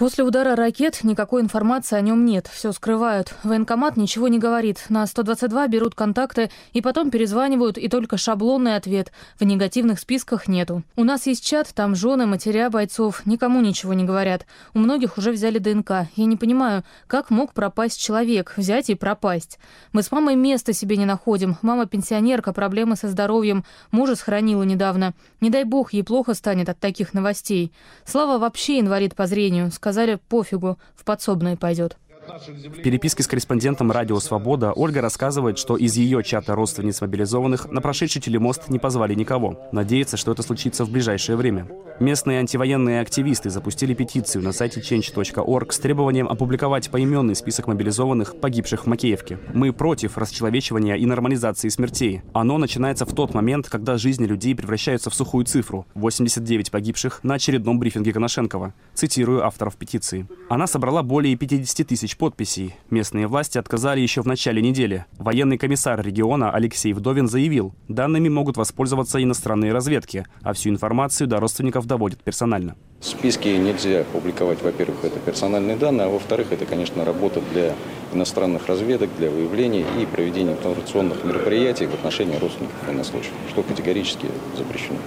После 0.00 0.24
удара 0.24 0.56
ракет 0.56 1.00
никакой 1.02 1.42
информации 1.42 1.94
о 1.94 2.00
нем 2.00 2.24
нет. 2.24 2.48
Все 2.50 2.72
скрывают. 2.72 3.34
Военкомат 3.42 3.98
ничего 3.98 4.28
не 4.28 4.38
говорит. 4.38 4.86
На 4.88 5.06
122 5.06 5.68
берут 5.68 5.94
контакты 5.94 6.50
и 6.72 6.80
потом 6.80 7.10
перезванивают, 7.10 7.76
и 7.76 7.86
только 7.86 8.16
шаблонный 8.16 8.76
ответ. 8.76 9.12
В 9.38 9.44
негативных 9.44 10.00
списках 10.00 10.48
нету. 10.48 10.84
У 10.96 11.04
нас 11.04 11.26
есть 11.26 11.44
чат, 11.44 11.68
там 11.74 11.94
жены, 11.94 12.24
матеря 12.24 12.70
бойцов. 12.70 13.26
Никому 13.26 13.60
ничего 13.60 13.92
не 13.92 14.04
говорят. 14.04 14.46
У 14.72 14.78
многих 14.78 15.18
уже 15.18 15.32
взяли 15.32 15.58
ДНК. 15.58 16.08
Я 16.16 16.24
не 16.24 16.38
понимаю, 16.38 16.82
как 17.06 17.28
мог 17.28 17.52
пропасть 17.52 18.00
человек, 18.00 18.54
взять 18.56 18.88
и 18.88 18.94
пропасть. 18.94 19.58
Мы 19.92 20.02
с 20.02 20.10
мамой 20.10 20.34
места 20.34 20.72
себе 20.72 20.96
не 20.96 21.04
находим. 21.04 21.58
Мама 21.60 21.84
пенсионерка, 21.84 22.54
проблемы 22.54 22.96
со 22.96 23.10
здоровьем. 23.10 23.66
Мужа 23.90 24.16
схоронила 24.16 24.62
недавно. 24.62 25.12
Не 25.42 25.50
дай 25.50 25.64
бог, 25.64 25.92
ей 25.92 26.04
плохо 26.04 26.32
станет 26.32 26.70
от 26.70 26.78
таких 26.78 27.12
новостей. 27.12 27.70
Слава 28.06 28.38
вообще 28.38 28.80
инвалид 28.80 29.14
по 29.14 29.26
зрению, 29.26 29.70
сказали, 29.90 30.20
пофигу, 30.28 30.78
в 30.94 31.04
подсобное 31.04 31.56
пойдет. 31.56 31.96
В 32.26 32.82
переписке 32.82 33.22
с 33.22 33.26
корреспондентом 33.26 33.90
«Радио 33.90 34.20
Свобода» 34.20 34.72
Ольга 34.72 35.00
рассказывает, 35.00 35.58
что 35.58 35.76
из 35.76 35.96
ее 35.96 36.22
чата 36.22 36.54
родственниц 36.54 37.00
мобилизованных 37.00 37.70
на 37.70 37.80
прошедший 37.80 38.20
телемост 38.20 38.68
не 38.68 38.78
позвали 38.78 39.14
никого. 39.14 39.68
Надеется, 39.72 40.16
что 40.16 40.32
это 40.32 40.42
случится 40.42 40.84
в 40.84 40.90
ближайшее 40.90 41.36
время. 41.36 41.68
Местные 41.98 42.38
антивоенные 42.38 43.00
активисты 43.00 43.50
запустили 43.50 43.92
петицию 43.92 44.42
на 44.42 44.52
сайте 44.52 44.80
change.org 44.80 45.72
с 45.72 45.78
требованием 45.78 46.28
опубликовать 46.28 46.90
поименный 46.90 47.34
список 47.34 47.66
мобилизованных, 47.66 48.40
погибших 48.40 48.84
в 48.84 48.86
Макеевке. 48.86 49.38
Мы 49.52 49.72
против 49.72 50.16
расчеловечивания 50.16 50.94
и 50.94 51.04
нормализации 51.04 51.68
смертей. 51.68 52.22
Оно 52.32 52.56
начинается 52.58 53.04
в 53.04 53.14
тот 53.14 53.34
момент, 53.34 53.68
когда 53.68 53.98
жизни 53.98 54.24
людей 54.24 54.54
превращаются 54.54 55.10
в 55.10 55.14
сухую 55.14 55.44
цифру– 55.44 55.86
89 55.94 56.70
погибших 56.70 57.20
на 57.22 57.34
очередном 57.34 57.78
брифинге 57.78 58.12
Коношенкова. 58.12 58.72
Цитирую 58.94 59.44
авторов 59.44 59.76
петиции. 59.76 60.26
Она 60.48 60.66
собрала 60.66 61.02
более 61.02 61.36
50 61.36 61.86
тысяч 61.86 62.09
подписей. 62.16 62.74
Местные 62.90 63.26
власти 63.26 63.58
отказали 63.58 64.00
еще 64.00 64.22
в 64.22 64.26
начале 64.26 64.62
недели. 64.62 65.06
Военный 65.18 65.58
комиссар 65.58 66.00
региона 66.00 66.50
Алексей 66.50 66.92
Вдовин 66.92 67.28
заявил, 67.28 67.74
данными 67.88 68.28
могут 68.28 68.56
воспользоваться 68.56 69.22
иностранные 69.22 69.72
разведки, 69.72 70.26
а 70.42 70.52
всю 70.52 70.70
информацию 70.70 71.26
до 71.26 71.40
родственников 71.40 71.86
доводит 71.86 72.22
персонально. 72.22 72.76
Списки 73.00 73.48
нельзя 73.48 74.04
публиковать, 74.12 74.62
во-первых, 74.62 75.04
это 75.04 75.18
персональные 75.20 75.76
данные, 75.76 76.08
а 76.08 76.10
во-вторых, 76.10 76.48
это, 76.52 76.66
конечно, 76.66 77.04
работа 77.04 77.40
для 77.52 77.74
иностранных 78.12 78.66
разведок, 78.66 79.10
для 79.18 79.30
выявления 79.30 79.86
и 80.00 80.06
проведения 80.06 80.52
информационных 80.52 81.24
мероприятий 81.24 81.86
в 81.86 81.94
отношении 81.94 82.36
родственников 82.36 82.76
военнослужащих, 82.86 83.32
что 83.50 83.62
категорически 83.62 84.26
запрещено. 84.56 84.98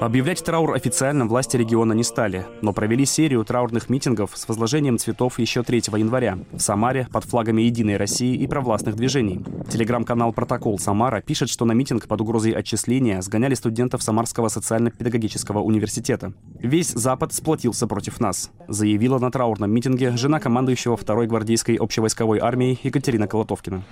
Объявлять 0.00 0.44
траур 0.44 0.74
официально 0.74 1.24
власти 1.24 1.56
региона 1.56 1.94
не 1.94 2.02
стали, 2.04 2.44
но 2.60 2.74
провели 2.74 3.06
серию 3.06 3.42
траурных 3.42 3.88
митингов 3.88 4.32
с 4.34 4.46
возложением 4.46 4.98
цветов 4.98 5.38
еще 5.38 5.62
3 5.62 5.84
января 5.96 6.38
в 6.52 6.58
Самаре 6.58 7.08
под 7.10 7.24
флагами 7.24 7.62
«Единой 7.62 7.96
России» 7.96 8.34
и 8.36 8.46
провластных 8.46 8.96
движений. 8.96 9.42
Телеграм-канал 9.70 10.34
«Протокол 10.34 10.78
Самара» 10.78 11.22
пишет, 11.22 11.48
что 11.48 11.64
на 11.64 11.72
митинг 11.72 12.06
под 12.06 12.20
угрозой 12.20 12.52
отчисления 12.52 13.22
сгоняли 13.22 13.54
студентов 13.54 14.02
Самарского 14.02 14.48
социально-педагогического 14.48 15.60
университета. 15.60 16.34
«Весь 16.58 16.90
Запад 16.90 17.32
сплотился 17.32 17.86
против 17.86 18.20
нас», 18.20 18.50
заявила 18.68 19.18
на 19.18 19.30
траурном 19.30 19.70
митинге 19.70 20.16
жена 20.18 20.38
командующего 20.38 20.98
второй 20.98 21.28
гвардейской 21.28 21.76
общевойсковой 21.76 22.40
армией 22.40 22.78
Екатерина 22.82 23.26
Колотовкина. 23.26 23.82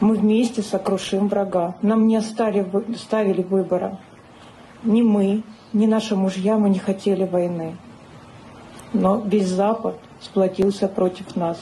Мы 0.00 0.14
вместе 0.14 0.62
сокрушим 0.62 1.28
врага. 1.28 1.59
Нам 1.82 2.06
не 2.06 2.16
оставили, 2.16 2.94
ставили 2.94 3.42
выбора. 3.42 3.98
Ни 4.82 5.02
мы, 5.02 5.42
ни 5.72 5.86
наши 5.86 6.16
мужья 6.16 6.56
мы 6.56 6.68
не 6.70 6.78
хотели 6.78 7.24
войны. 7.24 7.76
Но 8.92 9.18
весь 9.18 9.48
Запад 9.48 9.96
сплотился 10.20 10.88
против 10.88 11.36
нас. 11.36 11.58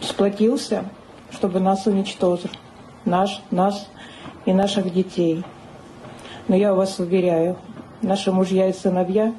Сплотился, 0.00 0.84
чтобы 1.30 1.60
нас 1.60 1.86
уничтожить. 1.86 2.58
Наш, 3.04 3.42
нас 3.50 3.88
и 4.46 4.52
наших 4.52 4.92
детей. 4.92 5.44
Но 6.48 6.56
я 6.56 6.74
вас 6.74 6.98
уверяю, 6.98 7.56
наши 8.02 8.30
мужья 8.32 8.68
и 8.68 8.72
сыновья 8.72 9.34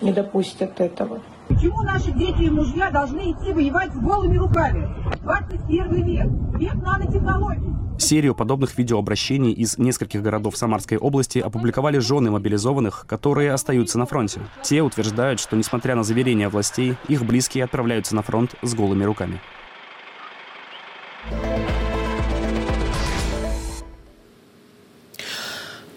не 0.00 0.12
допустят 0.12 0.80
этого. 0.80 1.20
Почему 1.58 1.82
наши 1.82 2.12
дети 2.12 2.42
и 2.42 2.50
мужья 2.50 2.88
должны 2.88 3.32
идти 3.32 3.52
воевать 3.52 3.92
с 3.92 3.96
голыми 3.96 4.36
руками? 4.36 4.88
21 5.22 6.04
век, 6.04 6.26
век 6.56 6.74
нанотехнологий. 6.74 7.98
Серию 7.98 8.36
подобных 8.36 8.78
видеообращений 8.78 9.50
из 9.50 9.76
нескольких 9.76 10.22
городов 10.22 10.56
Самарской 10.56 10.98
области 10.98 11.40
опубликовали 11.40 11.98
жены 11.98 12.30
мобилизованных, 12.30 13.06
которые 13.08 13.50
остаются 13.50 13.98
на 13.98 14.06
фронте. 14.06 14.40
Те 14.62 14.82
утверждают, 14.82 15.40
что, 15.40 15.56
несмотря 15.56 15.96
на 15.96 16.04
заверения 16.04 16.48
властей, 16.48 16.94
их 17.08 17.24
близкие 17.24 17.64
отправляются 17.64 18.14
на 18.14 18.22
фронт 18.22 18.54
с 18.62 18.72
голыми 18.76 19.02
руками. 19.02 19.40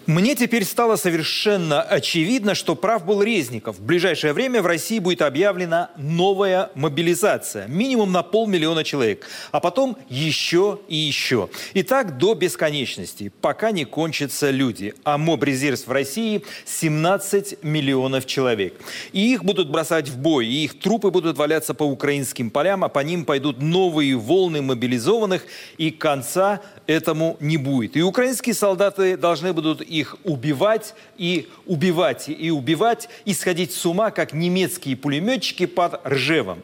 Мне 0.06 0.34
теперь 0.34 0.64
стало 0.64 0.96
совершенно 0.96 1.80
очевидно, 1.80 2.56
что 2.56 2.74
прав 2.74 3.04
был 3.06 3.22
Резников. 3.22 3.78
В 3.78 3.82
ближайшее 3.82 4.32
время 4.32 4.60
в 4.60 4.66
России 4.66 4.98
будет 4.98 5.22
объявлена 5.22 5.90
новая 5.96 6.70
мобилизация. 6.74 7.68
Минимум 7.68 8.10
на 8.10 8.24
полмиллиона 8.24 8.82
человек. 8.82 9.28
А 9.52 9.60
потом 9.60 9.96
еще 10.08 10.80
и 10.88 10.96
еще. 10.96 11.48
И 11.74 11.84
так 11.84 12.18
до 12.18 12.34
бесконечности, 12.34 13.32
пока 13.40 13.70
не 13.70 13.84
кончатся 13.84 14.50
люди. 14.50 14.94
А 15.04 15.18
мобрезерв 15.18 15.86
в 15.86 15.92
России 15.92 16.42
17 16.64 17.62
миллионов 17.62 18.26
человек. 18.26 18.74
И 19.12 19.32
их 19.32 19.44
будут 19.44 19.70
бросать 19.70 20.08
в 20.08 20.18
бой. 20.18 20.48
И 20.48 20.64
их 20.64 20.80
трупы 20.80 21.12
будут 21.12 21.38
валяться 21.38 21.74
по 21.74 21.84
украинским 21.84 22.50
полям, 22.50 22.82
а 22.82 22.88
по 22.88 22.98
ним 23.00 23.24
пойдут 23.24 23.62
новые 23.62 24.16
волны 24.16 24.62
мобилизованных. 24.62 25.46
И 25.78 25.92
конца 25.92 26.60
этому 26.86 27.36
не 27.40 27.56
будет. 27.56 27.96
И 27.96 28.02
украинские 28.02 28.54
солдаты 28.54 29.16
должны 29.16 29.52
будут 29.52 29.80
их 29.80 30.16
убивать 30.24 30.94
и 31.16 31.48
убивать 31.66 32.28
и 32.28 32.50
убивать, 32.50 33.08
и 33.24 33.34
сходить 33.34 33.72
с 33.72 33.86
ума, 33.86 34.10
как 34.10 34.32
немецкие 34.32 34.96
пулеметчики 34.96 35.66
под 35.66 36.06
Ржевом. 36.06 36.62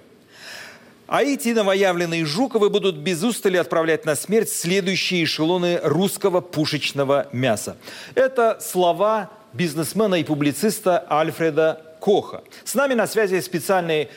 А 1.07 1.23
эти 1.23 1.49
новоявленные 1.49 2.27
Жуковы 2.27 2.69
будут 2.69 2.97
без 2.97 3.23
устали 3.23 3.57
отправлять 3.57 4.05
на 4.05 4.14
смерть 4.14 4.51
следующие 4.51 5.25
эшелоны 5.25 5.81
русского 5.83 6.43
пушечного 6.43 7.29
мяса. 7.33 7.79
Это 8.14 8.59
слова 8.61 9.31
бизнесмена 9.55 10.16
и 10.16 10.25
публициста 10.25 11.07
Альфреда 11.11 11.81
Коха. 12.01 12.43
С 12.62 12.75
нами 12.75 12.93
на 12.93 13.07
связи 13.07 13.41
специальный 13.41 14.09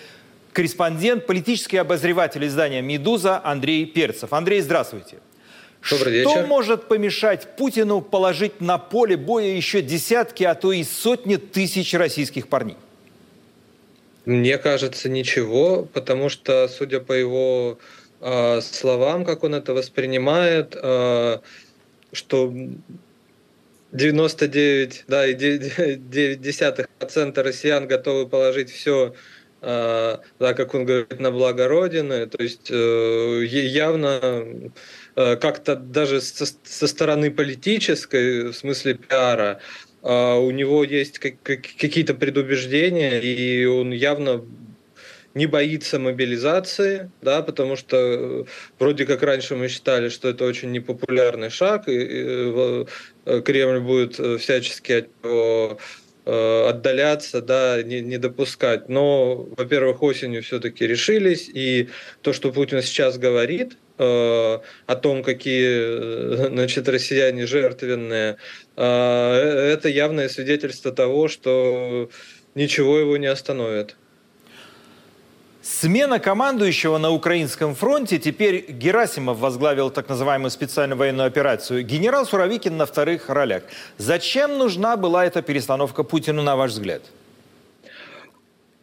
корреспондент, 0.52 1.28
политический 1.28 1.78
обозреватель 1.78 2.46
издания 2.46 2.82
«Медуза» 2.82 3.40
Андрей 3.42 3.86
Перцев. 3.86 4.34
Андрей, 4.34 4.60
здравствуйте. 4.60 5.20
Добрый 5.90 6.22
Что 6.22 6.36
вечер. 6.36 6.48
может 6.48 6.88
помешать 6.88 7.56
Путину 7.56 8.02
положить 8.02 8.62
на 8.62 8.78
поле 8.78 9.18
боя 9.18 9.48
еще 9.48 9.82
десятки, 9.82 10.44
а 10.44 10.54
то 10.54 10.72
и 10.72 10.84
сотни 10.84 11.38
тысяч 11.38 11.94
российских 11.94 12.48
парней? 12.48 12.78
Мне 14.26 14.60
кажется, 14.60 15.10
ничего, 15.10 15.88
потому 15.92 16.30
что, 16.30 16.68
судя 16.68 17.00
по 17.00 17.14
его 17.14 17.80
э, 18.20 18.62
словам, 18.62 19.26
как 19.26 19.44
он 19.44 19.56
это 19.56 19.74
воспринимает, 19.74 20.78
э, 20.80 21.40
что 22.14 22.54
99, 23.92 25.06
да, 25.08 25.26
и 25.26 25.36
9% 25.36 27.42
россиян 27.42 27.88
готовы 27.88 28.28
положить 28.28 28.70
все, 28.70 29.16
э, 29.62 30.18
да, 30.40 30.54
как 30.54 30.76
он 30.76 30.86
говорит, 30.86 31.20
на 31.20 31.32
благо 31.32 31.68
Родины. 31.68 32.28
То 32.28 32.44
есть 32.44 32.70
э, 32.70 33.44
явно 33.44 34.46
как-то 35.16 35.76
даже 35.76 36.22
со, 36.22 36.46
со 36.46 36.88
стороны 36.88 37.32
политической, 37.32 38.52
в 38.52 38.54
смысле 38.54 38.96
пиара, 38.96 39.60
э, 40.04 40.34
у 40.36 40.52
него 40.52 40.84
есть 40.84 41.20
как, 41.20 41.42
как, 41.44 41.62
какие-то 41.62 42.14
предубеждения, 42.14 43.20
и 43.20 43.66
он 43.66 43.92
явно 43.92 44.44
не 45.34 45.46
боится 45.46 46.00
мобилизации, 46.00 47.10
да, 47.22 47.42
потому 47.42 47.76
что 47.76 47.98
э, 47.98 48.44
вроде 48.80 49.06
как 49.06 49.24
раньше 49.24 49.56
мы 49.56 49.70
считали, 49.70 50.10
что 50.10 50.30
это 50.30 50.46
очень 50.46 50.72
непопулярный 50.72 51.50
шаг, 51.50 51.88
и, 51.88 51.92
и 51.92 52.86
э, 53.26 53.42
Кремль 53.42 53.80
будет 53.80 54.20
э, 54.20 54.38
всячески 54.38 54.92
от 54.92 55.08
него 55.24 55.78
э, 56.26 56.68
отдаляться, 56.70 57.42
да, 57.42 57.82
не, 57.82 58.02
не 58.02 58.18
допускать. 58.18 58.90
Но, 58.90 59.48
во-первых, 59.58 60.04
осенью 60.04 60.44
все-таки 60.44 60.86
решились, 60.86 61.50
и 61.54 61.90
то, 62.22 62.34
что 62.34 62.52
Путин 62.52 62.82
сейчас 62.82 63.18
говорит 63.18 63.78
э, 63.91 63.91
о 64.02 64.96
том, 64.96 65.24
какие, 65.24 66.48
значит, 66.48 66.88
россияне 66.90 67.46
жертвенные, 67.46 68.38
э, 68.76 68.84
это 69.74 69.90
явное 69.90 70.30
свидетельство 70.30 70.92
того, 70.92 71.28
что 71.28 72.10
ничего 72.56 73.00
его 73.00 73.18
не 73.18 73.28
остановит. 73.28 73.96
Смена 75.62 76.20
командующего 76.20 76.98
на 76.98 77.12
украинском 77.12 77.76
фронте. 77.76 78.18
Теперь 78.18 78.66
Герасимов 78.72 79.38
возглавил 79.38 79.92
так 79.92 80.10
называемую 80.10 80.50
специальную 80.50 80.98
военную 80.98 81.28
операцию. 81.28 81.84
Генерал 81.84 82.26
Суровикин 82.26 82.78
на 82.78 82.88
вторых 82.88 83.30
ролях. 83.30 83.64
Зачем 84.00 84.58
нужна 84.58 84.98
была 84.98 85.24
эта 85.24 85.44
перестановка 85.44 86.04
Путину, 86.04 86.42
на 86.42 86.56
ваш 86.56 86.72
взгляд? 86.72 87.04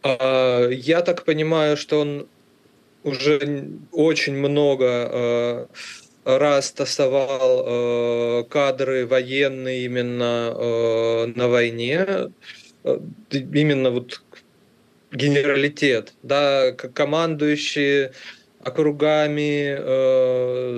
А, 0.03 0.69
Я 0.69 1.01
так 1.01 1.25
понимаю, 1.25 1.75
что 1.75 1.99
он 1.99 2.27
уже 3.03 3.67
очень 3.91 4.35
много 4.35 5.67
раз 6.25 6.71
тасовал 6.71 8.43
кадры 8.45 9.05
военные 9.07 9.85
именно 9.85 11.25
на 11.27 11.47
войне, 11.47 12.31
именно 13.31 13.91
вот 13.91 14.21
генералитет, 15.11 16.13
да, 16.23 16.71
командующие 16.71 18.11
округами, 18.61 19.77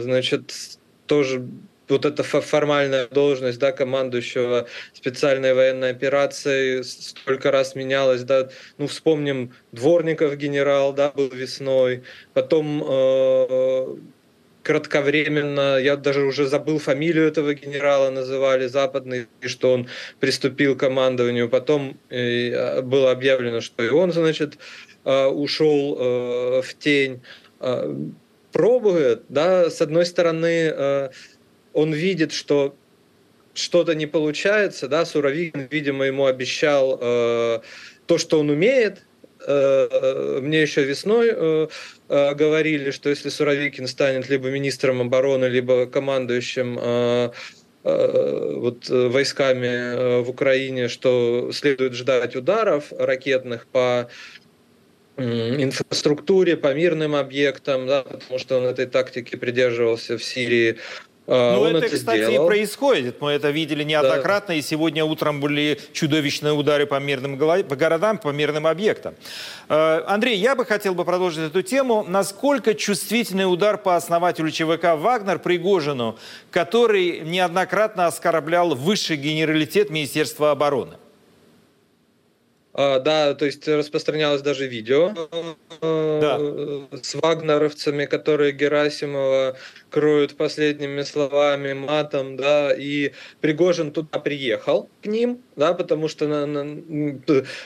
значит, 0.02 0.78
тоже 1.08 1.48
вот 1.92 2.06
эта 2.06 2.24
формальная 2.24 3.08
должность, 3.08 3.60
да, 3.60 3.72
командующего 3.72 4.68
специальной 4.94 5.54
военной 5.54 5.92
операцией 5.92 6.84
столько 6.84 7.52
раз 7.52 7.76
менялась, 7.76 8.24
да, 8.24 8.50
ну, 8.78 8.88
вспомним, 8.88 9.54
Дворников 9.72 10.36
генерал, 10.38 10.94
да, 10.94 11.12
был 11.12 11.30
весной, 11.30 12.04
потом 12.34 12.84
э, 12.88 13.96
кратковременно, 14.64 15.78
я 15.78 15.96
даже 15.98 16.24
уже 16.24 16.48
забыл 16.48 16.80
фамилию 16.80 17.28
этого 17.28 17.54
генерала, 17.54 18.10
называли 18.10 18.68
западный, 18.68 19.28
и 19.42 19.48
что 19.48 19.74
он 19.74 19.88
приступил 20.20 20.76
к 20.76 20.80
командованию. 20.80 21.50
Потом 21.50 21.98
э, 22.10 22.82
было 22.82 23.12
объявлено, 23.12 23.62
что 23.62 23.84
и 23.84 23.90
он, 23.90 24.12
значит, 24.12 24.58
э, 25.06 25.26
ушел 25.26 25.98
э, 26.00 26.62
в 26.62 26.74
тень. 26.78 27.22
Пробует, 28.52 29.24
да, 29.30 29.70
с 29.70 29.82
одной 29.82 30.06
стороны, 30.06 31.12
он 31.74 31.94
видит, 31.94 32.32
что 32.32 32.76
что-то 33.54 33.96
не 33.96 34.06
получается, 34.06 34.88
да, 34.88 35.06
Суровикин, 35.06 35.68
видимо, 35.70 36.06
ему 36.06 36.26
обещал 36.26 36.98
то, 36.98 38.18
что 38.18 38.40
он 38.40 38.50
умеет, 38.50 39.04
мне 39.46 40.62
еще 40.62 40.84
весной 40.84 41.70
Э, 42.12 42.36
говорили, 42.36 42.92
что 42.92 43.10
если 43.10 43.30
Суровикин 43.30 43.88
станет 43.88 44.28
либо 44.28 44.50
министром 44.50 45.00
обороны, 45.00 45.46
либо 45.46 45.86
командующим 45.86 46.78
э, 46.78 47.32
э, 47.86 48.54
вот, 48.58 48.90
войсками 48.90 50.22
в 50.22 50.30
Украине, 50.30 50.90
что 50.90 51.52
следует 51.54 51.94
ждать 51.94 52.36
ударов 52.36 52.92
ракетных 52.92 53.66
по 53.66 54.10
инфраструктуре, 55.18 56.58
по 56.58 56.74
мирным 56.74 57.16
объектам, 57.16 57.88
да, 57.88 58.04
потому 58.04 58.40
что 58.40 58.58
он 58.58 58.66
этой 58.66 58.88
тактики 58.88 59.38
придерживался 59.38 60.18
в 60.18 60.24
Сирии 60.24 60.80
ну, 61.28 61.66
это, 61.66 61.86
это, 61.86 61.96
кстати, 61.96 62.26
сделал. 62.26 62.46
и 62.46 62.48
происходит. 62.48 63.22
Мы 63.22 63.32
это 63.32 63.52
видели 63.52 63.84
неоднократно, 63.84 64.50
да. 64.50 64.54
и 64.56 64.62
сегодня 64.62 65.06
утром 65.06 65.40
были 65.40 65.80
чудовищные 65.94 66.54
удары 66.54 66.88
по 66.88 67.00
мирным 67.00 67.38
по 67.38 67.76
городам, 67.76 68.18
по 68.18 68.30
мирным 68.30 68.66
объектам. 68.66 69.14
Э, 69.70 70.02
Андрей, 70.08 70.38
я 70.38 70.56
бы 70.56 70.66
хотел 70.66 70.96
бы 70.96 71.06
продолжить 71.06 71.50
эту 71.50 71.62
тему. 71.62 72.04
Насколько 72.08 72.74
чувствительный 72.74 73.52
удар 73.52 73.78
по 73.78 73.96
основателю 73.96 74.50
ЧВК 74.50 74.96
«Вагнер» 74.96 75.40
Пригожину, 75.40 76.18
который 76.50 77.20
неоднократно 77.20 78.08
оскорблял 78.08 78.74
высший 78.74 79.18
генералитет 79.18 79.92
Министерства 79.92 80.52
обороны? 80.52 81.01
А, 82.74 83.00
да, 83.00 83.34
то 83.34 83.46
есть 83.46 83.68
распространялось 83.68 84.42
даже 84.42 84.66
видео 84.66 85.14
э, 85.82 86.20
да. 86.22 86.98
с 87.02 87.16
вагнеровцами, 87.16 88.06
которые 88.06 88.54
Герасимова 88.54 89.58
кроют 89.90 90.38
последними 90.38 91.02
словами, 91.02 91.74
матом, 91.74 92.38
да, 92.38 92.72
и 92.74 93.12
Пригожин 93.42 93.92
туда 93.92 94.20
приехал 94.20 94.90
к 95.04 95.06
ним, 95.06 95.42
да, 95.58 95.74
потому 95.74 96.08
что 96.08 96.28
на, 96.28 96.46
на, 96.46 97.22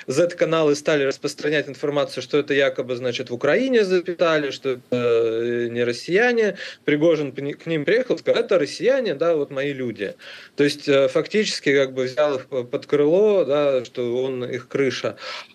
Z-каналы 0.08 0.76
стали 0.76 1.04
распространять 1.04 1.70
информацию, 1.70 2.24
что 2.24 2.40
это 2.40 2.56
якобы, 2.56 2.96
значит, 2.96 3.30
в 3.30 3.34
Украине 3.34 3.86
запитали, 3.86 4.50
что 4.50 4.72
это 4.72 4.82
э, 4.90 5.68
не 5.70 5.84
россияне. 5.84 6.58
Пригожин 6.84 7.32
к 7.32 7.66
ним 7.68 7.86
приехал, 7.86 8.18
сказал, 8.18 8.44
это 8.44 8.58
россияне, 8.58 9.14
да, 9.14 9.36
вот 9.36 9.52
мои 9.52 9.72
люди. 9.72 10.16
То 10.56 10.64
есть 10.64 10.90
э, 10.90 11.08
фактически 11.10 11.76
как 11.76 11.94
бы 11.94 12.06
взял 12.06 12.38
их 12.38 12.48
под 12.48 12.86
крыло, 12.88 13.46
да, 13.46 13.86
что 13.86 14.24
он 14.24 14.44
их 14.44 14.68
крыша. 14.68 14.95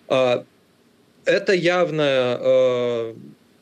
А, 0.07 0.45
это 1.25 1.53
явно 1.53 2.37
э, 2.39 3.13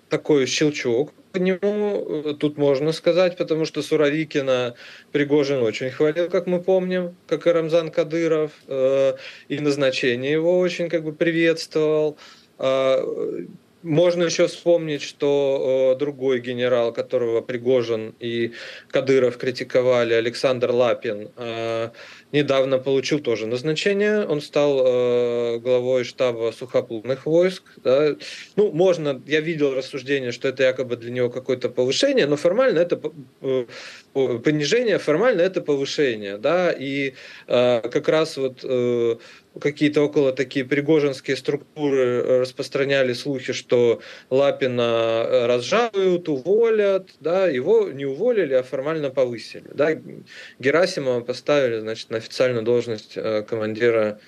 такой 0.09 0.45
щелчок, 0.45 1.13
к 1.31 1.39
нему 1.39 2.05
э, 2.07 2.33
тут 2.39 2.57
можно 2.57 2.91
сказать, 2.91 3.37
потому 3.37 3.65
что 3.65 3.81
Суровикина 3.81 4.75
Пригожин 5.11 5.61
очень 5.61 5.91
хвалил, 5.91 6.29
как 6.29 6.47
мы 6.47 6.61
помним, 6.61 7.15
как 7.27 7.47
и 7.47 7.51
Рамзан 7.51 7.91
Кадыров, 7.91 8.51
э, 8.67 9.13
и 9.47 9.59
назначение 9.59 10.31
его 10.31 10.59
очень 10.59 10.89
как 10.89 11.03
бы 11.03 11.13
приветствовал. 11.13 12.17
Э, 12.57 13.45
можно 13.83 14.23
еще 14.23 14.47
вспомнить, 14.47 15.01
что 15.01 15.93
э, 15.95 15.99
другой 15.99 16.41
генерал, 16.41 16.91
которого 16.91 17.41
Пригожин 17.41 18.13
и 18.19 18.53
Кадыров 18.89 19.37
критиковали, 19.37 20.13
Александр 20.13 20.71
Лапин, 20.71 21.29
э, 21.37 21.89
недавно 22.31 22.77
получил 22.77 23.19
тоже 23.19 23.47
назначение. 23.47 24.25
Он 24.25 24.41
стал 24.41 24.81
э, 24.85 25.59
главой 25.59 26.03
штаба 26.03 26.51
сухопутных 26.51 27.25
войск. 27.25 27.63
Да. 27.83 28.15
Ну, 28.55 28.71
можно, 28.71 29.21
я 29.25 29.41
видел 29.41 29.73
рассуждение, 29.73 30.31
что 30.31 30.47
это 30.47 30.63
якобы 30.63 30.95
для 30.97 31.11
него 31.11 31.29
какое-то 31.29 31.69
повышение, 31.69 32.27
но 32.27 32.35
формально 32.35 32.79
это 32.79 32.99
э, 33.41 33.65
понижение, 34.13 34.99
формально 34.99 35.41
это 35.41 35.61
повышение. 35.61 36.37
Да. 36.37 36.71
И 36.71 37.13
э, 37.47 37.81
как 37.89 38.07
раз 38.07 38.37
вот 38.37 38.59
э, 38.63 39.15
какие-то 39.59 40.01
около 40.01 40.31
такие 40.31 40.65
пригожинские 40.65 41.35
структуры 41.35 42.01
э, 42.01 42.39
распространяли 42.41 43.13
слухи, 43.13 43.53
что 43.53 44.01
Лапина 44.29 45.25
э, 45.25 45.45
разжалуют, 45.47 46.29
уволят, 46.29 47.09
да, 47.19 47.47
его 47.47 47.89
не 47.89 48.05
уволили, 48.05 48.53
а 48.53 48.63
формально 48.63 49.09
повысили, 49.09 49.69
да, 49.73 49.99
Герасимова 50.59 51.21
поставили, 51.21 51.79
значит, 51.79 52.09
на 52.09 52.18
официальную 52.19 52.63
должность 52.63 53.13
э, 53.15 53.43
командира 53.43 54.19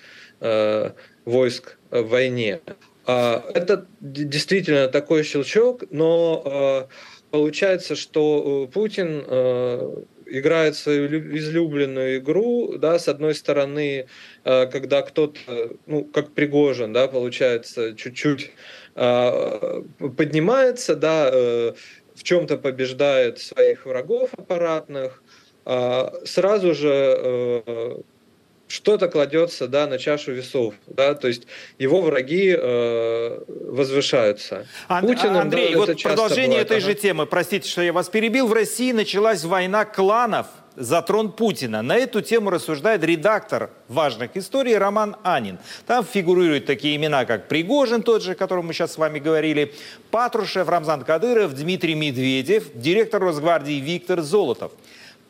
войск 1.23 1.77
в 1.91 2.01
войне. 2.01 2.61
А, 3.05 3.43
это 3.53 3.85
действительно 3.99 4.87
такой 4.87 5.23
щелчок, 5.23 5.83
но 5.91 6.87
получается, 7.29 7.95
что 7.95 8.67
Путин 8.73 9.23
играет 10.31 10.75
свою 10.75 11.07
излюбленную 11.37 12.17
игру, 12.17 12.77
да, 12.77 12.97
с 12.97 13.07
одной 13.07 13.35
стороны, 13.35 14.07
э, 14.43 14.65
когда 14.67 15.01
кто-то, 15.01 15.39
ну, 15.85 16.05
как 16.05 16.31
Пригожин, 16.31 16.93
да, 16.93 17.07
получается, 17.07 17.93
чуть-чуть 17.95 18.51
э, 18.95 19.81
поднимается, 20.17 20.95
да, 20.95 21.29
э, 21.31 21.73
в 22.15 22.23
чем-то 22.23 22.57
побеждает 22.57 23.39
своих 23.39 23.85
врагов 23.85 24.29
аппаратных, 24.37 25.21
сразу 26.25 26.73
же 26.73 28.03
что-то 28.71 29.09
кладется 29.09 29.67
да, 29.67 29.85
на 29.85 29.99
чашу 29.99 30.31
весов. 30.31 30.75
Да, 30.87 31.13
то 31.13 31.27
есть 31.27 31.43
его 31.77 32.01
враги 32.01 32.55
э, 32.57 33.39
возвышаются. 33.47 34.65
Ан- 34.87 35.05
Путиным, 35.05 35.37
Андрей, 35.37 35.73
да, 35.73 35.79
вот 35.79 36.01
продолжение 36.01 36.47
бывает, 36.47 36.67
этой 36.67 36.77
ага. 36.77 36.85
же 36.85 36.93
темы. 36.95 37.25
Простите, 37.25 37.69
что 37.69 37.81
я 37.81 37.91
вас 37.91 38.07
перебил. 38.09 38.47
В 38.47 38.53
России 38.53 38.93
началась 38.93 39.43
война 39.43 39.83
кланов 39.83 40.47
за 40.77 41.01
трон 41.01 41.33
Путина. 41.33 41.81
На 41.81 41.97
эту 41.97 42.21
тему 42.21 42.49
рассуждает 42.49 43.03
редактор 43.03 43.71
важных 43.89 44.37
историй 44.37 44.77
Роман 44.77 45.17
Анин. 45.23 45.59
Там 45.85 46.05
фигурируют 46.05 46.65
такие 46.65 46.95
имена, 46.95 47.25
как 47.25 47.49
Пригожин, 47.49 48.03
тот 48.03 48.23
же, 48.23 48.31
о 48.31 48.35
котором 48.35 48.67
мы 48.67 48.73
сейчас 48.73 48.93
с 48.93 48.97
вами 48.97 49.19
говорили, 49.19 49.73
Патрушев, 50.11 50.69
Рамзан 50.69 51.03
Кадыров, 51.03 51.53
Дмитрий 51.55 51.95
Медведев, 51.95 52.71
директор 52.73 53.21
Росгвардии 53.21 53.81
Виктор 53.81 54.21
Золотов. 54.21 54.71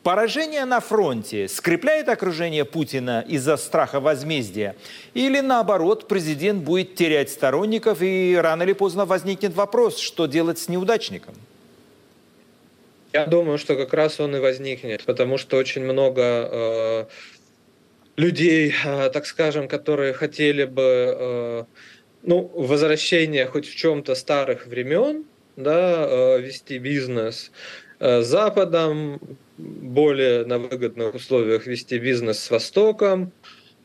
Поражение 0.02 0.64
на 0.64 0.80
фронте 0.80 1.46
скрепляет 1.46 2.08
окружение 2.08 2.64
Путина 2.64 3.24
из-за 3.28 3.56
страха 3.56 4.00
возмездия? 4.00 4.74
Или 5.14 5.38
наоборот, 5.38 6.08
президент 6.08 6.64
будет 6.64 6.96
терять 6.96 7.30
сторонников 7.30 8.02
и 8.02 8.36
рано 8.36 8.64
или 8.64 8.72
поздно 8.72 9.04
возникнет 9.04 9.54
вопрос, 9.54 9.98
что 9.98 10.26
делать 10.26 10.58
с 10.58 10.68
неудачником? 10.68 11.34
Я 13.12 13.26
думаю, 13.26 13.58
что 13.58 13.76
как 13.76 13.94
раз 13.94 14.18
он 14.18 14.34
и 14.34 14.40
возникнет, 14.40 15.04
потому 15.04 15.38
что 15.38 15.56
очень 15.56 15.84
много 15.84 16.22
э, 16.22 17.04
людей, 18.16 18.74
э, 18.84 19.10
так 19.10 19.24
скажем, 19.26 19.68
которые 19.68 20.14
хотели 20.14 20.64
бы 20.64 20.82
э, 20.82 21.64
ну, 22.22 22.50
возвращения 22.56 23.46
хоть 23.46 23.68
в 23.68 23.76
чем-то 23.76 24.16
старых 24.16 24.66
времен, 24.66 25.26
да, 25.56 26.06
э, 26.08 26.40
вести 26.40 26.78
бизнес 26.78 27.52
э, 28.00 28.22
Западом, 28.22 29.20
более 29.62 30.44
на 30.44 30.58
выгодных 30.58 31.14
условиях 31.14 31.66
вести 31.66 31.98
бизнес 31.98 32.40
с 32.40 32.50
Востоком. 32.50 33.32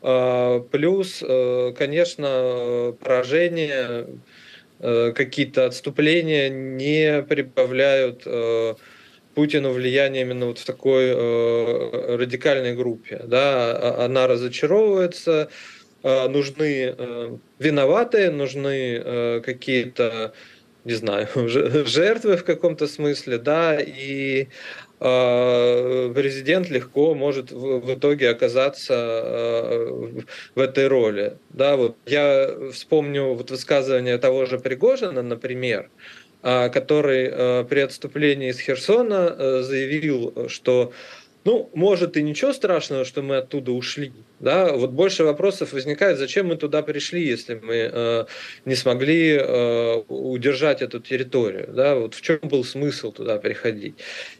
А, 0.00 0.60
плюс, 0.60 1.22
э, 1.26 1.72
конечно, 1.76 2.96
поражение, 3.00 4.06
э, 4.80 5.12
какие-то 5.12 5.66
отступления 5.66 6.48
не 6.48 7.22
прибавляют 7.22 8.22
э, 8.26 8.74
Путину 9.34 9.70
влияние 9.70 10.22
именно 10.22 10.46
вот 10.46 10.58
в 10.58 10.64
такой 10.64 11.12
радикальной 12.16 12.74
группе. 12.74 13.22
Да? 13.24 13.76
А, 13.76 14.04
она 14.04 14.26
разочаровывается, 14.26 15.48
нужны 16.02 17.40
виноватые, 17.58 18.30
нужны 18.30 19.40
какие-то 19.44 20.32
не 20.84 20.94
знаю, 20.94 21.28
жертвы 21.86 22.36
в 22.36 22.44
каком-то 22.44 22.86
смысле, 22.86 23.38
да, 23.38 23.78
и 23.78 24.48
президент 24.98 26.68
легко 26.70 27.14
может 27.14 27.52
в 27.52 27.94
итоге 27.94 28.30
оказаться 28.30 28.94
а, 28.94 30.24
в 30.54 30.60
этой 30.60 30.88
роли. 30.88 31.38
Да, 31.50 31.76
вот 31.76 31.96
я 32.06 32.50
вспомню 32.72 33.34
вот 33.34 33.50
высказывание 33.50 34.18
того 34.18 34.46
же 34.46 34.58
Пригожина, 34.58 35.22
например, 35.22 35.90
а, 36.42 36.68
который 36.68 37.64
при 37.66 37.80
отступлении 37.80 38.50
из 38.50 38.58
Херсона 38.58 39.62
заявил, 39.62 40.48
что 40.48 40.92
ну, 41.48 41.70
может 41.72 42.18
и 42.18 42.22
ничего 42.22 42.52
страшного, 42.52 43.06
что 43.06 43.22
мы 43.22 43.38
оттуда 43.38 43.72
ушли. 43.72 44.12
Да, 44.38 44.74
вот 44.74 44.90
больше 44.90 45.24
вопросов 45.24 45.72
возникает, 45.72 46.18
зачем 46.18 46.48
мы 46.48 46.56
туда 46.56 46.82
пришли, 46.82 47.26
если 47.26 47.54
мы 47.54 47.90
э, 47.90 48.26
не 48.66 48.74
смогли 48.74 49.30
э, 49.30 49.94
удержать 50.08 50.82
эту 50.82 51.00
территорию, 51.00 51.70
да, 51.72 51.94
вот 51.94 52.14
в 52.14 52.20
чем 52.20 52.38
был 52.42 52.64
смысл 52.64 53.12
туда 53.12 53.38
приходить. 53.38 53.94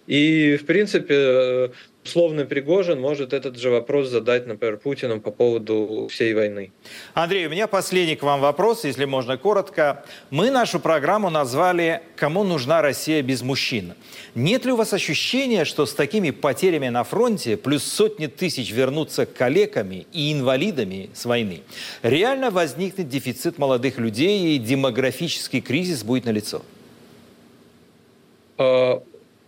И, 0.07 0.59
в 0.61 0.67
принципе, 0.67 1.71
условный 2.09 2.47
Пригожин 2.47 3.01
может 3.01 3.33
этот 3.33 3.59
же 3.59 3.71
вопрос 3.71 4.09
задать, 4.09 4.47
например, 4.47 4.79
Путину 4.79 5.21
по 5.21 5.31
поводу 5.31 6.09
всей 6.11 6.33
войны. 6.35 6.73
Андрей, 7.15 7.47
у 7.47 7.51
меня 7.51 7.67
последний 7.67 8.17
к 8.17 8.23
вам 8.23 8.41
вопрос, 8.41 8.85
если 8.85 9.05
можно 9.05 9.37
коротко. 9.37 10.05
Мы 10.31 10.51
нашу 10.51 10.81
программу 10.81 11.29
назвали 11.29 12.01
«Кому 12.17 12.45
нужна 12.45 12.81
Россия 12.81 13.23
без 13.23 13.43
мужчин?». 13.43 13.93
Нет 14.35 14.65
ли 14.65 14.73
у 14.73 14.77
вас 14.77 14.93
ощущения, 14.93 15.65
что 15.65 15.85
с 15.85 15.93
такими 15.93 16.31
потерями 16.31 16.89
на 16.89 17.05
фронте 17.05 17.57
плюс 17.57 17.85
сотни 17.85 18.27
тысяч 18.27 18.73
вернутся 18.73 19.27
калеками 19.27 20.07
и 20.13 20.33
инвалидами 20.33 21.11
с 21.15 21.27
войны, 21.27 21.63
реально 22.03 22.51
возникнет 22.51 23.09
дефицит 23.09 23.59
молодых 23.59 23.99
людей 23.99 24.57
и 24.57 24.59
демографический 24.59 25.61
кризис 25.61 26.03
будет 26.03 26.25
налицо? 26.25 26.63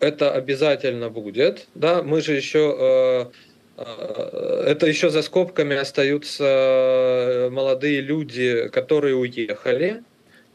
Это 0.01 0.33
обязательно 0.33 1.11
будет. 1.11 1.69
Да, 1.75 2.03
мы 2.03 2.23
же 2.23 2.33
еще 2.33 3.31
э, 3.77 3.83
э, 3.85 4.65
это 4.67 4.87
еще 4.87 5.11
за 5.11 5.21
скобками 5.23 5.77
остаются 5.77 7.49
молодые 7.53 8.01
люди, 8.01 8.69
которые 8.69 9.15
уехали. 9.15 10.03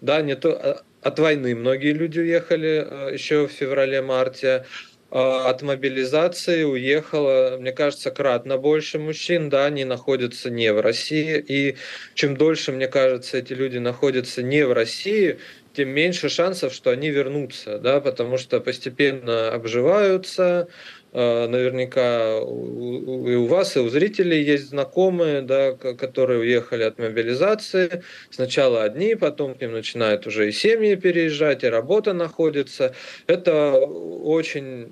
Да, 0.01 0.21
не 0.21 0.35
то 0.35 0.49
а, 0.51 0.81
от 1.01 1.19
войны 1.19 1.55
многие 1.55 1.93
люди 1.93 2.19
уехали 2.19 2.85
э, 2.89 3.13
еще 3.13 3.47
в 3.47 3.51
феврале-марте. 3.51 4.65
А 5.11 5.49
от 5.49 5.61
мобилизации 5.61 6.63
уехало, 6.63 7.57
мне 7.59 7.71
кажется, 7.71 8.09
кратно 8.09 8.57
больше 8.57 8.97
мужчин, 8.97 9.49
да, 9.49 9.65
они 9.65 9.85
находятся 9.85 10.49
не 10.49 10.73
в 10.73 10.81
России. 10.81 11.37
И 11.47 11.77
чем 12.15 12.35
дольше, 12.35 12.71
мне 12.71 12.87
кажется, 12.87 13.37
эти 13.37 13.53
люди 13.53 13.77
находятся 13.77 14.41
не 14.41 14.65
в 14.65 14.73
России, 14.73 15.37
тем 15.75 15.89
меньше 15.89 16.29
шансов, 16.29 16.73
что 16.73 16.89
они 16.89 17.09
вернутся, 17.09 17.77
да, 17.77 18.01
потому 18.01 18.37
что 18.37 18.59
постепенно 18.59 19.49
обживаются, 19.49 20.67
наверняка 21.15 22.39
и 22.39 23.35
у 23.35 23.45
вас, 23.45 23.77
и 23.77 23.79
у 23.79 23.87
зрителей 23.89 24.43
есть 24.43 24.69
знакомые, 24.69 25.41
да, 25.41 25.71
которые 25.73 26.39
уехали 26.39 26.83
от 26.83 26.99
мобилизации. 26.99 28.03
Сначала 28.29 28.83
одни, 28.83 29.15
потом 29.15 29.55
к 29.55 29.61
ним 29.61 29.71
начинают 29.71 30.27
уже 30.27 30.49
и 30.49 30.51
семьи 30.51 30.95
переезжать, 30.95 31.63
и 31.63 31.67
работа 31.67 32.13
находится. 32.13 32.93
Это 33.27 33.77
очень 33.77 34.89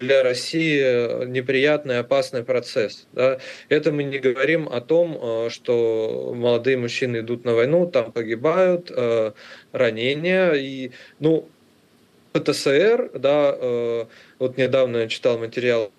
для 0.00 0.22
России 0.22 1.26
неприятный, 1.26 1.98
опасный 1.98 2.42
процесс. 2.42 3.06
Да. 3.12 3.38
Это 3.68 3.92
мы 3.92 4.04
не 4.04 4.18
говорим 4.18 4.68
о 4.68 4.80
том, 4.80 5.18
а, 5.20 5.48
что 5.50 6.32
молодые 6.34 6.76
мужчины 6.76 7.18
идут 7.18 7.44
на 7.44 7.54
войну, 7.54 7.86
там 7.86 8.12
погибают, 8.12 8.90
а, 8.90 9.34
ранения. 9.72 10.52
И, 10.52 10.92
ну, 11.20 11.48
ПТСР, 12.38 13.10
да, 13.14 13.54
э, 13.58 14.06
вот 14.38 14.56
недавно 14.56 14.98
я 14.98 15.08
читал 15.08 15.38
материал 15.38 15.90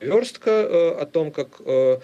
Верстка 0.00 0.50
э, 0.50 0.90
о 1.00 1.06
том, 1.06 1.32
как 1.32 1.60
э, 1.64 1.98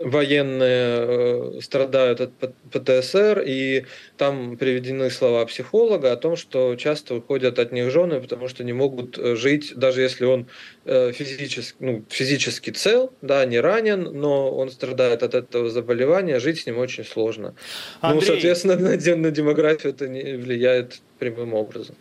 военные 0.00 1.58
э, 1.58 1.60
страдают 1.60 2.20
от 2.20 2.32
ПТСР, 2.72 3.44
и 3.46 3.84
там 4.16 4.56
приведены 4.56 5.10
слова 5.10 5.44
психолога 5.44 6.12
о 6.12 6.16
том, 6.16 6.36
что 6.36 6.74
часто 6.76 7.16
уходят 7.16 7.58
от 7.58 7.70
них 7.70 7.90
жены, 7.90 8.20
потому 8.20 8.48
что 8.48 8.64
не 8.64 8.72
могут 8.72 9.18
э, 9.18 9.36
жить, 9.36 9.74
даже 9.76 10.00
если 10.00 10.24
он 10.24 10.46
э, 10.86 11.12
физически, 11.12 11.76
ну, 11.80 12.04
физически 12.08 12.70
цел, 12.70 13.12
да, 13.20 13.44
не 13.44 13.60
ранен, 13.60 14.02
но 14.18 14.50
он 14.50 14.70
страдает 14.70 15.22
от 15.22 15.34
этого 15.34 15.68
заболевания, 15.68 16.40
жить 16.40 16.60
с 16.60 16.66
ним 16.66 16.78
очень 16.78 17.04
сложно. 17.04 17.54
Ну, 18.02 18.08
Андрей... 18.08 18.20
Ну, 18.20 18.26
соответственно, 18.26 18.76
на, 18.76 19.16
на 19.16 19.30
демографию 19.30 19.92
это 19.92 20.08
не 20.08 20.36
влияет 20.36 21.00
прямым 21.18 21.52
образом. 21.52 21.94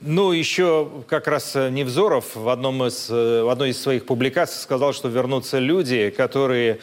Ну, 0.00 0.32
еще 0.32 0.90
как 1.08 1.28
раз 1.28 1.54
Невзоров 1.54 2.36
в, 2.36 2.48
одном 2.48 2.84
из, 2.84 3.08
в 3.08 3.50
одной 3.50 3.70
из 3.70 3.80
своих 3.80 4.04
публикаций 4.04 4.60
сказал, 4.60 4.92
что 4.92 5.08
вернутся 5.08 5.58
люди, 5.58 6.10
которые 6.10 6.80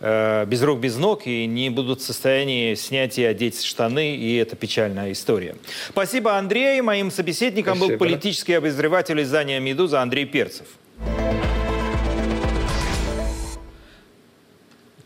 Э, 0.00 0.44
без 0.46 0.62
рук, 0.62 0.80
без 0.80 0.96
ног 0.96 1.26
и 1.26 1.46
не 1.46 1.70
будут 1.70 2.00
в 2.00 2.04
состоянии 2.04 2.74
снять 2.74 3.18
и 3.18 3.24
одеть 3.24 3.62
штаны, 3.62 4.16
и 4.16 4.36
это 4.36 4.54
печальная 4.54 5.12
история. 5.12 5.56
Спасибо, 5.88 6.36
Андрей. 6.36 6.80
Моим 6.80 7.10
собеседником 7.10 7.78
Спасибо. 7.78 7.98
был 7.98 8.06
политический 8.06 8.54
обозреватель 8.54 9.20
издания 9.22 9.58
«Медуза» 9.58 10.00
Андрей 10.00 10.24
Перцев. 10.24 10.66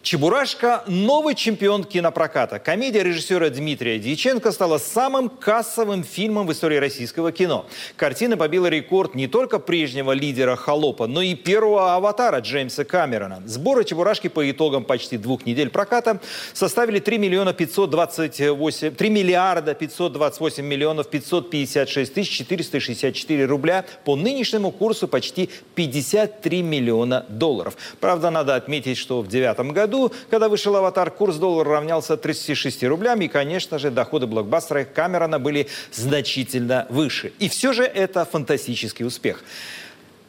«Чебурашка»– 0.02 0.82
новый 0.88 1.36
чемпион 1.36 1.84
кинопроката. 1.84 2.58
Комедия 2.58 3.04
режиссера 3.04 3.50
Дмитрия 3.50 4.00
Дьяченко 4.00 4.50
стала 4.50 4.78
самым 4.78 5.28
кассовым 5.28 6.02
фильмом 6.02 6.48
в 6.48 6.52
истории 6.52 6.78
российского 6.78 7.30
кино. 7.30 7.66
Картина 7.94 8.36
побила 8.36 8.66
рекорд 8.66 9.14
не 9.14 9.28
только 9.28 9.60
прежнего 9.60 10.10
лидера 10.10 10.56
«Холопа», 10.56 11.06
но 11.06 11.22
и 11.22 11.36
первого 11.36 11.94
«Аватара» 11.94 12.40
Джеймса 12.40 12.82
Камерона. 12.84 13.44
Сборы 13.46 13.84
«Чебурашки» 13.84 14.26
по 14.26 14.50
итогам 14.50 14.82
почти 14.82 15.18
двух 15.18 15.46
недель 15.46 15.70
проката 15.70 16.18
составили 16.52 16.98
3 16.98 17.18
миллиона 17.18 17.52
528, 17.52 18.90
3 18.90 19.08
миллиарда 19.08 19.74
528 19.74 20.64
миллионов 20.64 21.10
556 21.10 22.12
тысяч 22.12 22.38
464 22.38 23.44
рубля. 23.44 23.84
По 24.04 24.16
нынешнему 24.16 24.72
курсу 24.72 25.06
почти 25.06 25.48
53 25.76 26.62
миллиона 26.62 27.24
долларов. 27.28 27.76
Правда, 28.00 28.30
надо 28.30 28.56
отметить, 28.56 28.98
что 28.98 29.22
в 29.22 29.28
девятом 29.28 29.72
году 29.72 29.91
году, 29.92 30.12
когда 30.30 30.48
вышел 30.48 30.74
«Аватар», 30.74 31.10
курс 31.10 31.36
доллара 31.36 31.70
равнялся 31.70 32.16
36 32.16 32.84
рублям, 32.84 33.20
и, 33.20 33.28
конечно 33.28 33.78
же, 33.78 33.90
доходы 33.90 34.26
блокбастера 34.26 34.84
Камерона 34.84 35.38
были 35.38 35.68
значительно 35.92 36.86
выше. 36.88 37.32
И 37.38 37.48
все 37.48 37.72
же 37.72 37.84
это 37.84 38.24
фантастический 38.24 39.04
успех. 39.04 39.44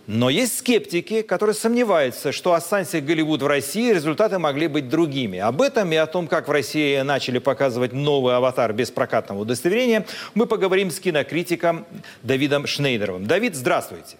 Но 0.06 0.30
есть 0.30 0.58
скептики, 0.58 1.22
которые 1.22 1.56
сомневаются, 1.56 2.34
что 2.34 2.54
останься 2.54 3.00
Голливуд 3.00 3.42
в 3.42 3.48
России, 3.48 3.94
результаты 3.94 4.38
могли 4.38 4.68
быть 4.68 4.90
другими. 4.90 5.40
Об 5.40 5.62
этом 5.62 5.94
и 5.94 5.96
о 5.96 6.08
том, 6.08 6.28
как 6.28 6.50
в 6.50 6.52
России 6.52 7.00
начали 7.02 7.40
показывать 7.40 7.94
новый 7.94 8.36
аватар 8.36 8.74
без 8.74 8.92
прокатного 8.92 9.40
удостоверения, 9.40 10.06
мы 10.34 10.46
поговорим 10.46 10.92
с 10.92 11.00
кинокритиком 11.00 11.86
Давидом 12.22 12.68
Шнейдеровым. 12.68 13.26
Давид, 13.28 13.56
здравствуйте. 13.56 14.18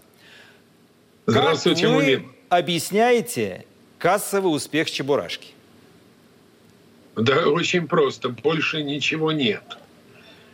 Здравствуйте, 1.26 1.88
как 1.88 1.96
вы 1.96 2.26
объясняете 2.50 3.66
кассовый 4.04 4.54
успех 4.54 4.92
Чебурашки? 4.92 5.52
Да 7.16 7.48
очень 7.48 7.88
просто. 7.88 8.28
Больше 8.28 8.84
ничего 8.84 9.32
нет. 9.32 9.64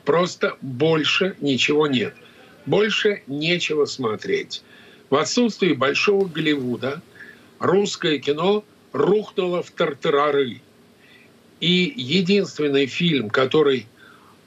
Просто 0.06 0.56
больше 0.62 1.36
ничего 1.41 1.88
нет. 1.88 2.14
Больше 2.68 3.24
нечего 3.26 3.86
смотреть. 3.86 4.62
В 5.10 5.16
отсутствии 5.16 5.74
большого 5.74 6.28
Голливуда 6.28 7.02
русское 7.58 8.20
кино 8.20 8.64
рухнуло 8.91 9.64
в 9.64 9.72
тартарары. 9.72 10.62
И 11.60 11.91
единственный 11.97 12.86
фильм, 12.86 13.32
который, 13.32 13.88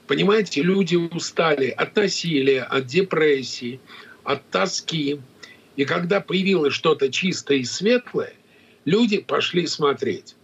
понимаете, 0.07 0.61
люди 0.61 0.95
устали 0.95 1.67
от 1.67 1.93
насилия, 1.97 2.61
от 2.61 2.85
депрессии, 2.85 3.81
от 4.23 4.49
тоски. 4.49 5.19
И 5.75 5.83
когда 5.83 6.21
появилось 6.21 6.73
что-то 6.73 7.11
чистое 7.11 7.57
и 7.57 7.65
светлое, 7.65 8.33
люди 8.85 9.19
пошли 9.19 9.67
смотреть. 9.67 10.35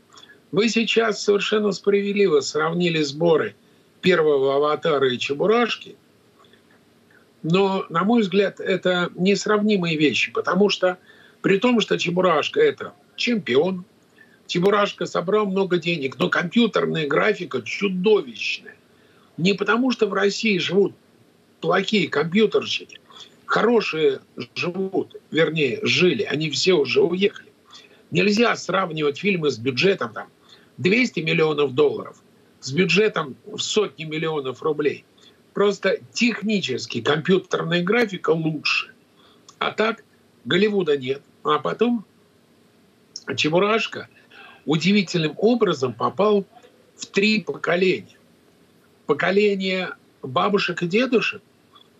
Вы 0.52 0.70
сейчас 0.70 1.24
совершенно 1.24 1.72
справедливо 1.72 2.40
сравнили 2.42 3.02
сборы 3.02 3.56
первого 4.02 4.56
«Аватара» 4.56 5.12
и 5.12 5.18
«Чебурашки», 5.18 5.96
но, 7.44 7.86
на 7.90 8.04
мой 8.04 8.22
взгляд, 8.22 8.60
это 8.60 9.12
несравнимые 9.16 9.98
вещи, 9.98 10.32
потому 10.32 10.70
что 10.70 10.98
при 11.42 11.58
том, 11.58 11.80
что 11.80 11.98
Чебурашка– 11.98 12.60
это 12.62 12.94
чемпион, 13.16 13.86
Чебурашка 14.48 15.06
собрал 15.06 15.46
много 15.46 15.78
денег, 15.78 16.18
но 16.18 16.30
компьютерная 16.30 17.08
графика 17.08 17.62
чудовищная. 17.62 18.76
Не 19.38 19.54
потому, 19.54 19.92
что 19.92 20.08
в 20.08 20.14
России 20.14 20.58
живут 20.58 20.94
плохие 21.62 22.10
компьютерщики, 22.10 23.00
хорошие 23.46 24.20
живут, 24.56 25.16
вернее, 25.32 25.80
жили, 25.84 26.24
они 26.24 26.50
все 26.50 26.74
уже 26.74 27.02
уехали. 27.02 27.49
Нельзя 28.12 28.56
сравнивать 28.56 29.20
фильмы 29.20 29.52
с 29.52 29.58
бюджетом 29.58 30.14
там, 30.14 30.28
200 30.78 31.20
миллионов 31.20 31.74
долларов 31.74 32.22
с 32.60 32.72
бюджетом 32.72 33.36
в 33.46 33.60
сотни 33.60 34.04
миллионов 34.04 34.62
рублей. 34.62 35.06
Просто 35.54 36.00
технически 36.14 37.02
компьютерная 37.02 37.84
графика 37.84 38.32
лучше. 38.32 38.92
А 39.60 39.72
так 39.72 40.04
Голливуда 40.46 40.98
нет. 40.98 41.22
А 41.44 41.60
потом 41.60 42.06
Чебурашка 43.36 44.08
удивительным 44.66 45.34
образом 45.38 45.94
попал 45.94 46.46
в 46.96 47.06
три 47.06 47.42
поколения. 47.42 48.18
Поколение 49.06 49.92
бабушек 50.22 50.84
и 50.84 50.88
дедушек. 50.88 51.42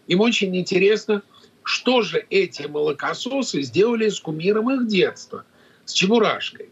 Им 0.08 0.22
очень 0.22 0.56
интересно, 0.56 1.22
что 1.64 2.02
же 2.02 2.26
эти 2.30 2.64
молокососы 2.64 3.62
сделали 3.62 4.10
с 4.10 4.20
кумиром 4.20 4.72
их 4.72 4.88
детства, 4.88 5.46
с 5.90 5.94
Чебурашкой. 5.94 6.70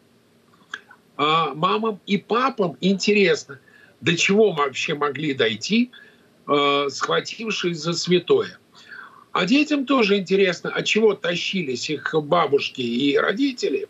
А 1.18 1.56
мамам 1.56 2.00
и 2.06 2.18
папам 2.18 2.78
интересно, 2.82 3.60
до 4.02 4.16
чего 4.16 4.52
вообще 4.52 4.94
могли 4.94 5.34
дойти, 5.34 5.92
э, 6.48 6.88
схватившись 6.92 7.80
за 7.80 7.94
святое. 7.94 8.60
А 9.32 9.46
детям 9.46 9.86
тоже 9.86 10.18
интересно, 10.18 10.70
от 10.70 10.86
чего 10.86 11.16
тащились 11.16 11.90
их 11.90 12.14
бабушки 12.14 12.82
и 12.82 13.18
родители, 13.18 13.88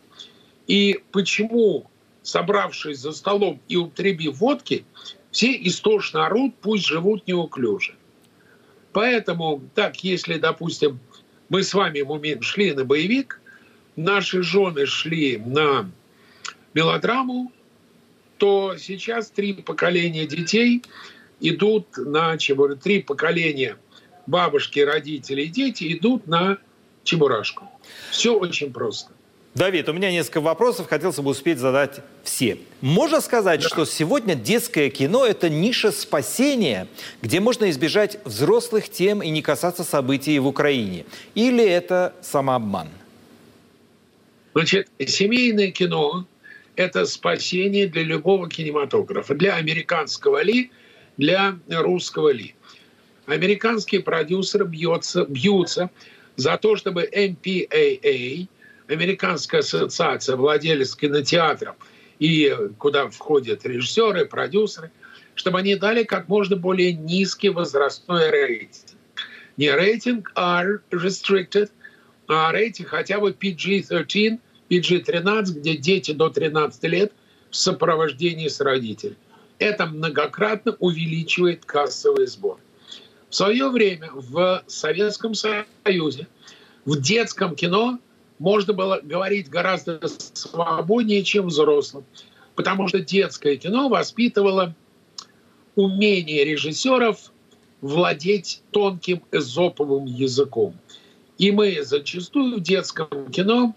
и 0.66 1.00
почему, 1.12 1.90
собравшись 2.22 2.98
за 2.98 3.12
столом 3.12 3.60
и 3.68 3.76
употребив 3.76 4.38
водки, 4.38 4.86
все 5.30 5.52
истошно 5.52 6.26
орут, 6.26 6.54
пусть 6.62 6.86
живут 6.86 7.26
неуклюже. 7.26 7.94
Поэтому, 8.92 9.62
так, 9.74 10.02
если, 10.02 10.38
допустим, 10.38 10.98
мы 11.50 11.62
с 11.62 11.74
вами, 11.74 12.00
Мумин, 12.00 12.40
шли 12.40 12.72
на 12.72 12.84
боевик, 12.86 13.40
наши 13.98 14.42
жены 14.42 14.86
шли 14.86 15.38
на 15.38 15.90
мелодраму, 16.72 17.52
то 18.38 18.76
сейчас 18.78 19.30
три 19.30 19.54
поколения 19.54 20.26
детей 20.26 20.82
идут 21.40 21.86
на 21.96 22.38
чего 22.38 22.74
три 22.76 23.02
поколения 23.02 23.76
бабушки, 24.26 24.80
родители 24.80 25.42
и 25.42 25.48
дети 25.48 25.92
идут 25.96 26.26
на 26.26 26.58
чебурашку. 27.02 27.64
Все 28.10 28.36
очень 28.36 28.72
просто. 28.72 29.10
Давид, 29.54 29.88
у 29.88 29.92
меня 29.92 30.12
несколько 30.12 30.40
вопросов, 30.40 30.88
хотелось 30.88 31.16
бы 31.16 31.30
успеть 31.30 31.58
задать 31.58 32.00
все. 32.22 32.58
Можно 32.80 33.20
сказать, 33.20 33.62
да. 33.62 33.68
что 33.68 33.84
сегодня 33.86 34.36
детское 34.36 34.88
кино– 34.90 35.26
это 35.26 35.48
ниша 35.48 35.90
спасения, 35.90 36.86
где 37.22 37.40
можно 37.40 37.68
избежать 37.70 38.18
взрослых 38.24 38.88
тем 38.88 39.20
и 39.20 39.30
не 39.30 39.42
касаться 39.42 39.82
событий 39.82 40.38
в 40.38 40.46
Украине? 40.46 41.06
Или 41.34 41.64
это 41.64 42.14
самообман? 42.20 42.88
Значит, 44.58 44.88
семейное 45.06 45.70
кино– 45.70 46.26
это 46.74 47.06
спасение 47.06 47.86
для 47.86 48.02
любого 48.02 48.50
кинематографа. 48.50 49.36
Для 49.36 49.54
американского 49.54 50.42
ли, 50.42 50.72
для 51.16 51.56
русского 51.68 52.32
ли. 52.32 52.56
Американские 53.26 54.02
продюсеры 54.02 54.64
бьются, 54.64 55.26
бьются 55.26 55.90
за 56.34 56.58
то, 56.58 56.74
чтобы 56.74 57.04
MPAA– 57.04 58.48
Американская 58.88 59.60
ассоциация 59.60 60.34
владелец 60.34 60.96
кинотеатров 60.96 61.76
и 62.18 62.52
куда 62.78 63.08
входят 63.10 63.64
режиссеры, 63.64 64.26
продюсеры, 64.26 64.90
чтобы 65.36 65.60
они 65.60 65.76
дали 65.76 66.02
как 66.02 66.26
можно 66.26 66.56
более 66.56 66.94
низкий 66.94 67.50
возрастной 67.50 68.28
рейтинг. 68.32 68.98
Не 69.56 69.70
рейтинг 69.70 70.32
R 70.34 70.82
restricted, 70.90 71.70
а 72.26 72.50
рейтинг 72.50 72.88
хотя 72.88 73.20
бы 73.20 73.30
PG-13, 73.30 74.40
PG-13, 74.70 75.44
где 75.58 75.76
дети 75.76 76.12
до 76.12 76.30
13 76.30 76.82
лет 76.84 77.12
в 77.50 77.56
сопровождении 77.56 78.48
с 78.48 78.60
родителями. 78.60 79.16
Это 79.58 79.86
многократно 79.86 80.76
увеличивает 80.78 81.64
кассовый 81.64 82.26
сбор. 82.26 82.58
В 83.28 83.34
свое 83.34 83.68
время 83.68 84.10
в 84.12 84.62
Советском 84.66 85.34
Союзе 85.34 86.28
в 86.84 87.00
детском 87.00 87.54
кино 87.54 87.98
можно 88.38 88.72
было 88.72 89.00
говорить 89.02 89.50
гораздо 89.50 90.00
свободнее, 90.06 91.24
чем 91.24 91.48
взрослым. 91.48 92.04
Потому 92.54 92.88
что 92.88 93.00
детское 93.00 93.56
кино 93.56 93.88
воспитывало 93.88 94.74
умение 95.74 96.44
режиссеров 96.44 97.32
владеть 97.80 98.62
тонким 98.70 99.22
эзоповым 99.30 100.06
языком. 100.06 100.74
И 101.38 101.52
мы 101.52 101.82
зачастую 101.82 102.56
в 102.56 102.60
детском 102.60 103.30
кино 103.30 103.76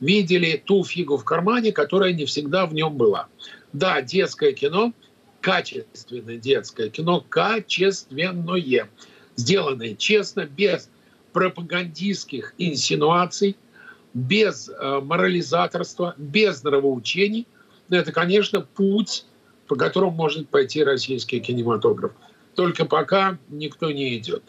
видели 0.00 0.62
ту 0.64 0.84
фигу 0.84 1.16
в 1.16 1.24
кармане, 1.24 1.72
которая 1.72 2.12
не 2.12 2.24
всегда 2.24 2.66
в 2.66 2.74
нем 2.74 2.96
была. 2.96 3.28
Да, 3.72 4.02
детское 4.02 4.52
кино, 4.52 4.92
качественное 5.40 6.36
детское 6.36 6.88
кино, 6.88 7.24
качественное, 7.28 8.88
сделанное 9.36 9.94
честно, 9.94 10.46
без 10.46 10.90
пропагандистских 11.32 12.54
инсинуаций– 12.58 13.56
без 14.14 14.68
э, 14.68 15.00
морализаторства, 15.02 16.14
без 16.16 16.62
нравоучений. 16.62 17.46
Это, 17.88 18.12
конечно, 18.12 18.60
путь, 18.60 19.24
по 19.66 19.76
которому 19.76 20.12
может 20.12 20.48
пойти 20.48 20.82
российский 20.82 21.40
кинематограф. 21.40 22.12
Только 22.54 22.84
пока 22.84 23.38
никто 23.48 23.90
не 23.90 24.16
идет. 24.16 24.42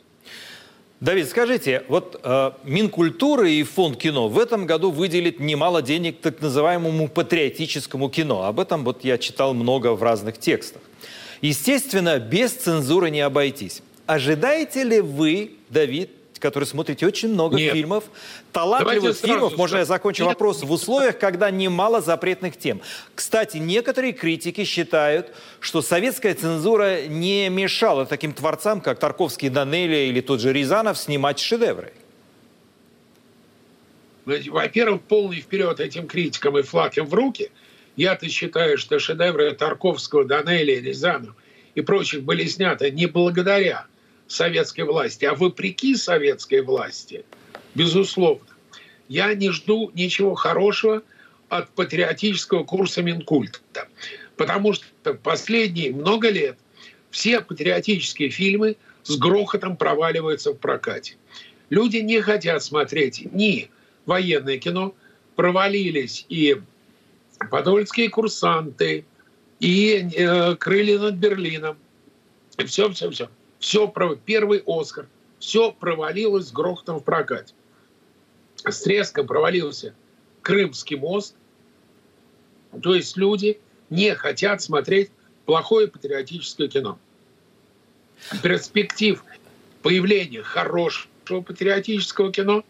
Давид, 1.02 1.28
скажите, 1.30 1.84
вот 1.88 2.20
э, 2.24 2.52
Минкультуры 2.64 3.52
и 3.52 3.64
Фонд 3.64 3.98
кино 3.98 4.28
в 4.28 4.38
этом 4.38 4.68
году 4.68 4.92
выделит 4.92 5.40
немало 5.40 5.82
денег 5.82 6.22
так 6.22 6.40
называемому 6.42 7.08
патриотическому 7.08 8.08
кино. 8.10 8.44
Об 8.44 8.60
этом 8.60 8.84
вот 8.84 9.04
я 9.04 9.18
читал 9.18 9.56
много 9.56 9.96
в 9.96 10.04
разных 10.04 10.38
текстах. 10.38 10.84
Естественно, 11.42 12.20
без 12.20 12.52
цензуры 12.52 13.10
не 13.10 13.22
обойтись. 13.22 13.82
Ожидаете 14.06 14.84
ли 14.84 15.02
вы, 15.02 15.54
Давид, 15.72 16.12
который 16.42 16.66
смотрите 16.66 17.06
очень 17.06 17.30
много 17.30 17.56
Нет. 17.56 17.74
фильмов, 17.74 18.04
талантливых 18.52 19.16
фильмов, 19.16 19.56
можно 19.56 19.78
я 19.78 19.86
закончу 19.86 20.24
Нет. 20.24 20.34
вопрос, 20.34 20.64
в 20.64 20.72
условиях, 20.72 21.18
когда 21.18 21.50
немало 21.52 22.02
запретных 22.02 22.58
тем. 22.58 22.82
Кстати, 23.16 23.58
некоторые 23.58 24.12
критики 24.12 24.66
считают, 24.66 25.32
что 25.60 25.82
советская 25.82 26.34
цензура 26.34 27.08
не 27.08 27.48
мешала 27.50 28.06
таким 28.06 28.34
творцам, 28.34 28.82
как 28.82 29.00
Тарковский, 29.00 29.50
Данелия 29.50 30.06
или 30.06 30.20
тот 30.20 30.42
же 30.42 30.52
Рязанов, 30.52 30.98
снимать 30.98 31.40
шедевры. 31.40 31.94
Во-первых, 34.26 35.02
полный 35.04 35.42
вперед 35.42 35.80
этим 35.80 36.08
критикам 36.08 36.58
и 36.58 36.62
флаг 36.62 36.98
им 36.98 37.06
в 37.06 37.14
руки. 37.14 37.52
Я-то 37.96 38.28
считаю, 38.30 38.78
что 38.78 39.00
шедевры 39.00 39.52
Тарковского, 39.54 40.26
Данелия, 40.26 40.82
Рязанова 40.82 41.36
и 41.76 41.82
прочих 41.82 42.24
были 42.24 42.46
сняты 42.46 42.92
не 42.92 43.06
благодаря 43.06 43.86
советской 44.32 44.82
власти, 44.82 45.26
а 45.26 45.36
вопреки 45.36 45.96
советской 45.96 46.62
власти, 46.62 47.26
безусловно, 47.76 48.48
я 49.08 49.34
не 49.34 49.50
жду 49.50 49.92
ничего 49.94 50.36
хорошего 50.36 51.04
от 51.50 51.70
патриотического 51.72 52.64
курса 52.64 53.02
Минкульта. 53.02 53.88
Потому 54.38 54.74
что 54.74 55.14
последние 55.22 55.92
много 55.92 56.30
лет 56.30 56.58
все 57.10 57.42
патриотические 57.42 58.30
фильмы 58.30 58.78
с 59.04 59.18
грохотом 59.18 59.76
проваливаются 59.76 60.52
в 60.52 60.58
прокате. 60.58 61.18
Люди 61.70 61.98
не 61.98 62.22
хотят 62.22 62.64
смотреть 62.64 63.34
ни 63.34 63.70
военное 64.06 64.58
кино, 64.58 64.96
провалились 65.36 66.26
и 66.30 66.62
подольские 67.50 68.10
курсанты, 68.10 69.06
и 69.60 70.10
э, 70.16 70.56
крылья 70.56 71.00
над 71.00 71.16
Берлином. 71.16 71.78
И 72.58 72.66
все, 72.66 72.90
все, 73.62 73.88
все 73.88 74.20
первый 74.26 74.64
Оскар, 74.66 75.08
все 75.40 75.72
провалилось 75.72 76.48
с 76.48 76.52
грохотом 76.52 77.00
в 77.00 77.04
прокате. 77.04 77.54
С 78.66 78.82
треском 78.82 79.28
провалился 79.28 79.94
Крымский 80.42 80.98
мост. 80.98 81.36
То 82.82 82.96
есть 82.96 83.16
люди 83.16 83.60
не 83.90 84.14
хотят 84.16 84.62
смотреть 84.62 85.12
плохое 85.46 85.88
патриотическое 85.88 86.68
кино. 86.68 86.98
Перспектив 88.42 89.24
появления 89.84 90.42
хорошего 90.42 91.42
патриотического 91.42 92.32
кино 92.32 92.64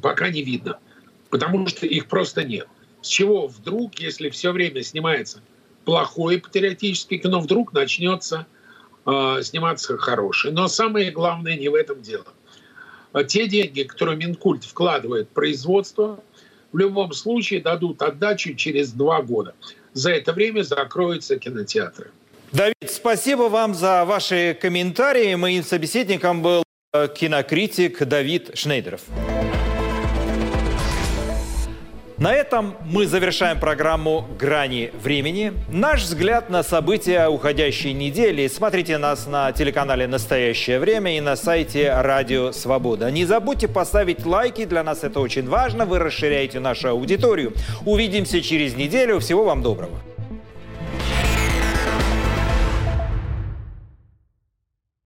пока 0.00 0.30
не 0.30 0.42
видно, 0.42 0.78
потому 1.30 1.66
что 1.66 1.86
их 1.86 2.06
просто 2.06 2.44
нет. 2.44 2.68
С 3.02 3.08
чего 3.08 3.48
вдруг, 3.48 3.98
если 3.98 4.30
все 4.30 4.52
время 4.52 4.82
снимается 4.82 5.42
плохое 5.84 6.38
патриотическое 6.38 7.18
кино, 7.18 7.40
вдруг 7.40 7.72
начнется 7.72 8.46
э, 9.06 9.42
сниматься 9.42 9.96
хорошие. 9.96 10.52
Но 10.52 10.68
самое 10.68 11.10
главное 11.10 11.56
не 11.56 11.68
в 11.68 11.74
этом 11.74 12.02
дело. 12.02 12.26
А 13.12 13.24
те 13.24 13.48
деньги, 13.48 13.82
которые 13.82 14.16
Минкульт 14.18 14.64
вкладывает 14.64 15.28
в 15.28 15.32
производство, 15.32 16.20
в 16.72 16.78
любом 16.78 17.12
случае 17.12 17.60
дадут 17.60 18.02
отдачу 18.02 18.54
через 18.54 18.92
два 18.92 19.22
года. 19.22 19.54
За 19.94 20.10
это 20.10 20.32
время 20.32 20.62
закроются 20.62 21.38
кинотеатры. 21.38 22.10
Давид, 22.52 22.90
спасибо 22.90 23.44
вам 23.44 23.74
за 23.74 24.04
ваши 24.04 24.56
комментарии. 24.60 25.34
Моим 25.34 25.62
собеседником 25.62 26.42
был 26.42 26.62
э, 26.92 27.08
кинокритик 27.08 28.04
Давид 28.04 28.50
Шнейдеров. 28.58 29.02
На 32.18 32.32
этом 32.32 32.76
мы 32.86 33.06
завершаем 33.06 33.60
программу 33.60 34.26
«Грани 34.38 34.90
времени». 35.02 35.52
Наш 35.68 36.02
взгляд 36.02 36.48
на 36.48 36.62
события 36.62 37.28
уходящей 37.28 37.92
недели. 37.92 38.48
Смотрите 38.48 38.96
нас 38.96 39.26
на 39.26 39.52
телеканале 39.52 40.06
«Настоящее 40.06 40.78
время» 40.78 41.18
и 41.18 41.20
на 41.20 41.36
сайте 41.36 41.92
«Радио 41.92 42.52
Свобода». 42.52 43.10
Не 43.10 43.26
забудьте 43.26 43.68
поставить 43.68 44.24
лайки, 44.24 44.64
для 44.64 44.82
нас 44.82 45.04
это 45.04 45.20
очень 45.20 45.46
важно. 45.46 45.84
Вы 45.84 45.98
расширяете 45.98 46.58
нашу 46.58 46.88
аудиторию. 46.88 47.52
Увидимся 47.84 48.40
через 48.40 48.74
неделю. 48.76 49.20
Всего 49.20 49.44
вам 49.44 49.62
доброго. 49.62 50.00